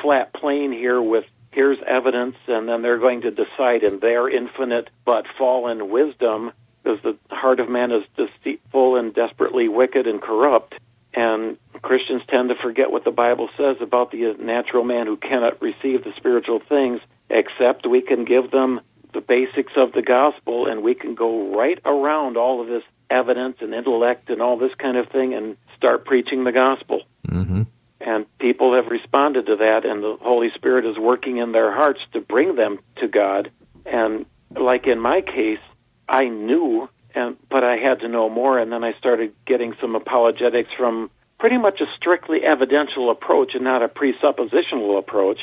flat 0.00 0.32
plane 0.34 0.72
here 0.72 1.00
with 1.00 1.24
here's 1.52 1.78
evidence, 1.86 2.36
and 2.48 2.68
then 2.68 2.82
they're 2.82 2.98
going 2.98 3.22
to 3.22 3.30
decide 3.30 3.82
in 3.82 3.98
their 4.00 4.28
infinite 4.28 4.88
but 5.04 5.26
fallen 5.38 5.90
wisdom, 5.90 6.52
because 6.82 7.00
the 7.02 7.16
heart 7.34 7.60
of 7.60 7.68
man 7.68 7.92
is 7.92 8.04
deceitful 8.16 8.96
and 8.96 9.14
desperately 9.14 9.68
wicked 9.68 10.06
and 10.06 10.20
corrupt. 10.20 10.74
And 11.14 11.58
Christians 11.82 12.22
tend 12.28 12.48
to 12.48 12.54
forget 12.54 12.90
what 12.90 13.04
the 13.04 13.10
Bible 13.10 13.48
says 13.56 13.76
about 13.80 14.10
the 14.10 14.34
natural 14.38 14.84
man 14.84 15.06
who 15.06 15.16
cannot 15.16 15.60
receive 15.60 16.04
the 16.04 16.12
spiritual 16.16 16.60
things, 16.68 17.00
except 17.28 17.86
we 17.86 18.00
can 18.00 18.24
give 18.24 18.50
them 18.50 18.80
the 19.12 19.20
basics 19.20 19.72
of 19.76 19.92
the 19.92 20.02
gospel 20.02 20.66
and 20.66 20.82
we 20.82 20.94
can 20.94 21.14
go 21.14 21.54
right 21.54 21.78
around 21.84 22.36
all 22.36 22.62
of 22.62 22.68
this 22.68 22.82
evidence 23.10 23.56
and 23.60 23.74
intellect 23.74 24.30
and 24.30 24.40
all 24.40 24.56
this 24.56 24.72
kind 24.78 24.96
of 24.96 25.08
thing 25.08 25.34
and 25.34 25.56
start 25.76 26.06
preaching 26.06 26.44
the 26.44 26.52
gospel. 26.52 27.02
Mm-hmm. 27.28 27.62
And 28.00 28.38
people 28.38 28.74
have 28.74 28.86
responded 28.86 29.46
to 29.46 29.56
that, 29.56 29.84
and 29.84 30.02
the 30.02 30.16
Holy 30.20 30.50
Spirit 30.54 30.86
is 30.86 30.98
working 30.98 31.36
in 31.36 31.52
their 31.52 31.72
hearts 31.72 32.00
to 32.14 32.20
bring 32.20 32.56
them 32.56 32.80
to 32.96 33.06
God. 33.06 33.50
And 33.86 34.26
like 34.56 34.86
in 34.86 34.98
my 34.98 35.20
case, 35.20 35.60
I 36.08 36.28
knew, 36.28 36.88
and 37.14 37.36
but 37.48 37.64
I 37.64 37.76
had 37.76 38.00
to 38.00 38.08
know 38.08 38.28
more, 38.28 38.58
and 38.58 38.72
then 38.72 38.84
I 38.84 38.92
started 38.94 39.34
getting 39.46 39.74
some 39.80 39.94
apologetics 39.94 40.70
from 40.76 41.10
pretty 41.38 41.58
much 41.58 41.80
a 41.80 41.86
strictly 41.96 42.44
evidential 42.44 43.10
approach 43.10 43.54
and 43.54 43.64
not 43.64 43.82
a 43.82 43.88
presuppositional 43.88 44.98
approach, 44.98 45.38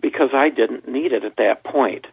because 0.00 0.30
I 0.32 0.50
didn't 0.50 0.88
need 0.88 1.12
it 1.12 1.24
at 1.24 1.36
that 1.36 1.64
point. 1.64 2.06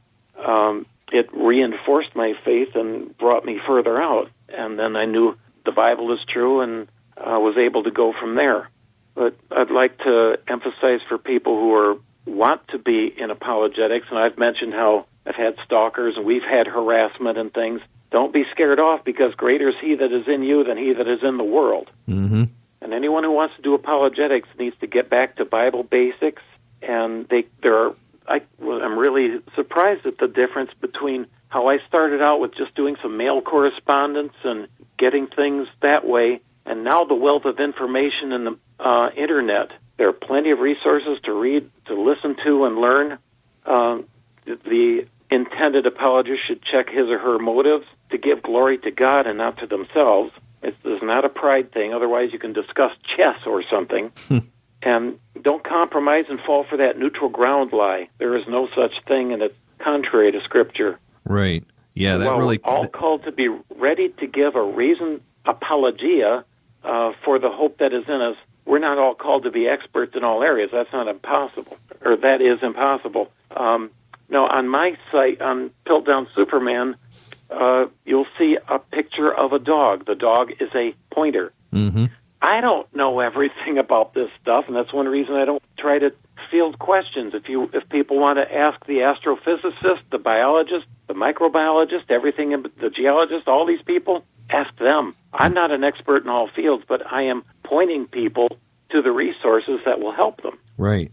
Um, 0.43 0.85
it 1.11 1.29
reinforced 1.33 2.15
my 2.15 2.33
faith 2.43 2.75
and 2.75 3.17
brought 3.17 3.45
me 3.45 3.59
further 3.65 4.01
out, 4.01 4.29
and 4.49 4.79
then 4.79 4.95
I 4.95 5.05
knew 5.05 5.37
the 5.65 5.71
Bible 5.71 6.13
is 6.13 6.19
true, 6.31 6.61
and 6.61 6.87
uh, 7.17 7.39
was 7.39 7.57
able 7.57 7.83
to 7.83 7.91
go 7.91 8.13
from 8.19 8.35
there. 8.35 8.69
But 9.13 9.35
I'd 9.51 9.71
like 9.71 9.97
to 9.99 10.37
emphasize 10.47 10.99
for 11.07 11.17
people 11.17 11.59
who 11.59 11.73
are 11.73 11.95
want 12.25 12.67
to 12.69 12.79
be 12.79 13.13
in 13.17 13.29
apologetics, 13.29 14.07
and 14.09 14.19
I've 14.19 14.37
mentioned 14.37 14.73
how 14.73 15.05
I've 15.25 15.35
had 15.35 15.55
stalkers 15.65 16.15
and 16.17 16.25
we've 16.25 16.43
had 16.43 16.67
harassment 16.67 17.37
and 17.37 17.53
things. 17.53 17.81
Don't 18.11 18.33
be 18.33 18.43
scared 18.51 18.79
off 18.79 19.03
because 19.03 19.33
greater 19.35 19.69
is 19.69 19.75
He 19.81 19.95
that 19.95 20.11
is 20.11 20.27
in 20.27 20.43
you 20.43 20.63
than 20.63 20.77
He 20.77 20.93
that 20.93 21.07
is 21.07 21.19
in 21.23 21.37
the 21.37 21.43
world. 21.43 21.89
Mm-hmm. 22.07 22.43
And 22.81 22.93
anyone 22.93 23.23
who 23.23 23.31
wants 23.31 23.55
to 23.55 23.61
do 23.61 23.73
apologetics 23.73 24.47
needs 24.59 24.77
to 24.79 24.87
get 24.87 25.09
back 25.09 25.37
to 25.37 25.45
Bible 25.45 25.83
basics. 25.83 26.43
And 26.81 27.27
they 27.29 27.45
there 27.61 27.75
are 27.75 27.95
I, 28.27 28.41
I'm 28.61 28.97
really 28.97 29.39
surprised 29.55 30.05
at 30.05 30.17
the 30.17 30.27
difference 30.27 30.71
between 30.81 31.27
how 31.49 31.67
I 31.67 31.77
started 31.87 32.21
out 32.21 32.39
with 32.39 32.55
just 32.55 32.75
doing 32.75 32.95
some 33.01 33.17
mail 33.17 33.41
correspondence 33.41 34.33
and 34.43 34.67
getting 34.97 35.27
things 35.27 35.67
that 35.81 36.05
way, 36.05 36.41
and 36.65 36.83
now 36.83 37.03
the 37.03 37.15
wealth 37.15 37.45
of 37.45 37.59
information 37.59 38.31
in 38.31 38.43
the 38.45 38.57
uh, 38.79 39.09
internet. 39.15 39.71
There 39.97 40.09
are 40.09 40.13
plenty 40.13 40.51
of 40.51 40.59
resources 40.59 41.19
to 41.23 41.33
read, 41.33 41.69
to 41.85 42.01
listen 42.01 42.35
to, 42.45 42.65
and 42.65 42.77
learn. 42.77 43.17
Um, 43.65 44.05
the 44.45 45.07
intended 45.35 45.85
apologist 45.85 46.41
should 46.47 46.61
check 46.63 46.89
his 46.89 47.09
or 47.09 47.19
her 47.19 47.37
motives 47.37 47.85
to 48.11 48.17
give 48.17 48.41
glory 48.41 48.77
to 48.79 48.91
God 48.91 49.27
and 49.27 49.37
not 49.37 49.57
to 49.59 49.67
themselves. 49.67 50.31
It's, 50.63 51.03
not 51.03 51.25
a 51.25 51.29
pride 51.29 51.71
thing. 51.71 51.93
Otherwise, 51.93 52.29
you 52.33 52.39
can 52.39 52.53
discuss 52.53 52.91
chess 53.15 53.37
or 53.45 53.63
something. 53.69 54.11
and 54.81 55.19
don't 55.41 55.63
compromise 55.63 56.25
and 56.29 56.39
fall 56.39 56.65
for 56.67 56.77
that 56.77 56.97
neutral 56.97 57.29
ground 57.29 57.71
lie. 57.71 58.09
There 58.17 58.35
is 58.35 58.43
no 58.47 58.67
such 58.75 58.93
thing, 59.07 59.31
and 59.31 59.43
it's 59.43 59.55
contrary 59.79 60.31
to 60.31 60.41
Scripture. 60.41 60.99
Right. 61.25 61.63
Yeah, 61.93 62.17
that 62.17 62.25
While 62.25 62.39
really. 62.39 62.59
all 62.63 62.87
called 62.87 63.23
to 63.23 63.31
be 63.31 63.47
ready 63.75 64.09
to 64.19 64.27
give 64.27 64.55
a 64.55 64.63
reason 64.63 65.21
apologia 65.45 66.43
uh, 66.83 67.11
for 67.23 67.39
the 67.39 67.49
hope 67.49 67.77
that 67.79 67.93
is 67.93 68.03
in 68.07 68.21
us. 68.21 68.35
We're 68.65 68.79
not 68.79 68.97
all 68.97 69.15
called 69.15 69.43
to 69.43 69.51
be 69.51 69.67
experts 69.67 70.15
in 70.15 70.23
all 70.23 70.41
areas. 70.41 70.71
That's 70.73 70.91
not 70.91 71.07
impossible, 71.07 71.77
or 72.03 72.17
that 72.17 72.41
is 72.41 72.63
impossible. 72.63 73.31
Um, 73.55 73.91
now, 74.29 74.47
on 74.47 74.67
my 74.67 74.97
site 75.11 75.41
on 75.41 75.71
Piltdown 75.85 76.27
Superman, 76.35 76.95
uh, 77.49 77.85
you'll 78.05 78.27
see 78.37 78.57
a 78.67 78.79
picture 78.79 79.33
of 79.33 79.53
a 79.53 79.59
dog. 79.59 80.05
The 80.05 80.15
dog 80.15 80.51
is 80.59 80.69
a 80.73 80.95
pointer. 81.11 81.53
mm-hmm. 81.73 82.05
I 82.41 82.61
don't 82.61 82.93
know 82.95 83.21
everything 83.21 83.79
about 83.79 84.13
this 84.13 84.29
stuff, 84.41 84.65
and 84.67 84.75
that's 84.75 84.93
one 84.93 85.07
reason 85.07 85.33
I 85.35 85.45
don't 85.45 85.63
try 85.79 85.97
to 85.97 86.11
field 86.51 86.77
questions. 86.77 87.33
If 87.33 87.49
you 87.49 87.69
if 87.73 87.87
people 87.89 88.19
want 88.19 88.37
to 88.37 88.55
ask 88.55 88.85
the 88.85 88.99
astrophysicist, 88.99 90.01
the 90.11 90.19
biologist, 90.19 90.85
the 91.07 91.13
microbiologist, 91.13 92.09
everything, 92.09 92.51
the 92.51 92.89
geologist, 92.89 93.47
all 93.47 93.65
these 93.65 93.81
people, 93.81 94.23
ask 94.49 94.75
them. 94.77 95.15
I'm 95.33 95.53
not 95.53 95.71
an 95.71 95.83
expert 95.83 96.23
in 96.23 96.29
all 96.29 96.47
fields, 96.55 96.83
but 96.87 97.11
I 97.11 97.23
am 97.23 97.43
pointing 97.63 98.05
people 98.05 98.49
to 98.91 99.01
the 99.01 99.11
resources 99.11 99.79
that 99.85 99.99
will 99.99 100.13
help 100.13 100.43
them. 100.43 100.59
Right. 100.77 101.11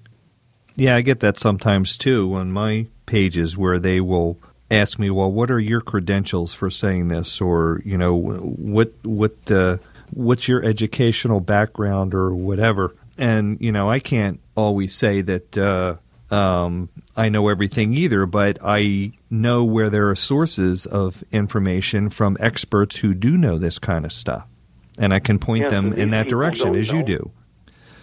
Yeah, 0.77 0.97
I 0.97 1.03
get 1.03 1.21
that 1.21 1.39
sometimes 1.39 1.97
too 1.97 2.35
on 2.35 2.53
my 2.53 2.87
pages 3.07 3.57
where 3.57 3.79
they 3.79 4.01
will 4.01 4.39
ask 4.71 4.99
me, 4.99 5.11
"Well, 5.11 5.31
what 5.31 5.51
are 5.51 5.61
your 5.61 5.81
credentials 5.81 6.55
for 6.55 6.71
saying 6.71 7.09
this?" 7.09 7.41
or 7.41 7.83
you 7.85 7.99
know, 7.99 8.15
what 8.15 8.93
what 9.03 9.51
uh, 9.51 9.79
what's 10.13 10.49
your 10.49 10.65
educational 10.65 11.41
background 11.41 12.15
or 12.15 12.35
whatever. 12.35 12.95
And 13.19 13.61
you 13.61 13.73
know, 13.73 13.91
I 13.91 13.99
can't 13.99 14.41
always 14.57 14.95
say 14.95 15.21
that 15.23 15.59
uh, 15.59 15.97
um, 16.35 16.89
I 17.17 17.29
know 17.29 17.49
everything 17.49 17.93
either, 17.95 18.25
but 18.27 18.59
I 18.63 19.13
know 19.31 19.65
where 19.65 19.91
there 19.91 20.09
are 20.09 20.15
sources 20.15 20.87
of 20.87 21.23
information 21.33 22.09
from 22.09 22.37
experts 22.41 22.97
who 22.97 23.15
do 23.15 23.37
know 23.37 23.59
this 23.59 23.79
kind 23.79 24.05
of 24.05 24.13
stuff, 24.13 24.47
and 24.99 25.13
I 25.13 25.19
can 25.19 25.39
point 25.39 25.63
Yes, 25.63 25.71
them 25.71 25.93
in 25.93 26.11
that 26.11 26.29
direction 26.29 26.75
as 26.75 26.91
you 26.91 27.03
do. 27.03 27.31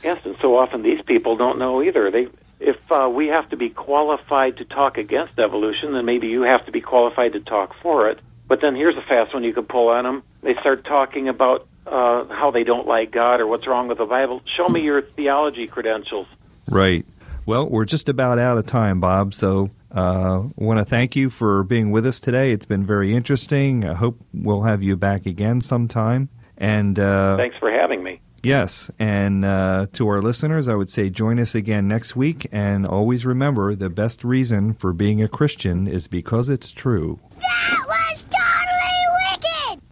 Yes, 0.04 0.22
and 0.24 0.36
so 0.42 0.58
often 0.58 0.84
these 0.84 1.02
people 1.02 1.36
don't 1.36 1.58
know 1.58 1.82
either. 1.82 2.10
They, 2.12 2.28
if 2.60 2.92
uh, 2.92 3.10
we 3.14 3.28
have 3.28 3.50
to 3.50 3.58
be 3.58 3.70
qualified 3.70 4.58
to 4.58 4.66
talk 4.66 4.98
against 4.98 5.40
evolution, 5.40 5.94
then 5.94 6.06
maybe 6.06 6.28
you 6.28 6.42
have 6.42 6.66
to 6.66 6.72
be 6.72 6.82
qualified 6.82 7.34
to 7.34 7.40
talk 7.40 7.74
for 7.82 8.10
it. 8.10 8.20
But 8.48 8.62
then 8.62 8.76
here's 8.76 8.98
a 8.98 9.02
fast 9.02 9.34
one 9.34 9.44
you 9.44 9.54
could 9.54 9.70
pull 9.70 9.90
on 9.90 10.04
them. 10.04 10.24
They 10.42 10.56
start 10.56 10.84
talking 10.84 11.30
about 11.30 11.68
uh, 11.86 12.26
how 12.26 12.52
they 12.52 12.64
don't 12.64 12.88
like 12.88 13.12
God 13.12 13.40
or 13.40 13.48
what's 13.48 13.68
wrong 13.68 13.88
with 13.88 14.00
the 14.00 14.06
Bible. 14.06 14.42
Show 14.58 14.68
me 14.68 14.82
your 14.82 15.02
theology 15.02 15.68
credentials. 15.68 16.28
Right. 16.68 17.06
Well, 17.46 17.70
we're 17.70 17.86
just 17.86 18.10
about 18.10 18.40
out 18.40 18.58
of 18.58 18.66
time, 18.66 19.00
Bob. 19.00 19.34
So 19.34 19.70
uh, 19.92 20.44
want 20.56 20.80
to 20.80 20.86
thank 20.86 21.16
you 21.16 21.30
for 21.30 21.64
being 21.64 21.92
with 21.92 22.06
us 22.06 22.20
today. 22.20 22.52
It's 22.52 22.66
been 22.66 22.86
very 22.86 23.16
interesting. 23.16 23.86
I 23.86 23.94
hope 23.94 24.20
we'll 24.34 24.64
have 24.64 24.84
you 24.84 24.96
back 24.96 25.26
again 25.26 25.62
sometime. 25.62 26.30
And 26.58 27.00
uh, 27.00 27.38
Thanks 27.38 27.58
for 27.58 27.72
having 27.72 28.04
me. 28.04 28.20
Yes, 28.44 28.92
and 29.00 29.44
uh, 29.46 29.88
to 29.94 30.08
our 30.08 30.22
listeners, 30.22 30.68
I 30.68 30.76
would 30.76 30.90
say 30.90 31.10
join 31.10 31.40
us 31.40 31.56
again 31.56 31.88
next 31.88 32.16
week. 32.16 32.48
And 32.52 32.86
always 32.88 33.26
remember, 33.26 33.76
the 33.76 33.90
best 33.90 34.24
reason 34.24 34.74
for 34.74 34.94
being 34.94 35.22
a 35.22 35.28
Christian 35.28 35.88
is 35.88 36.08
because 36.08 36.50
it's 36.50 36.72
true. 36.72 37.20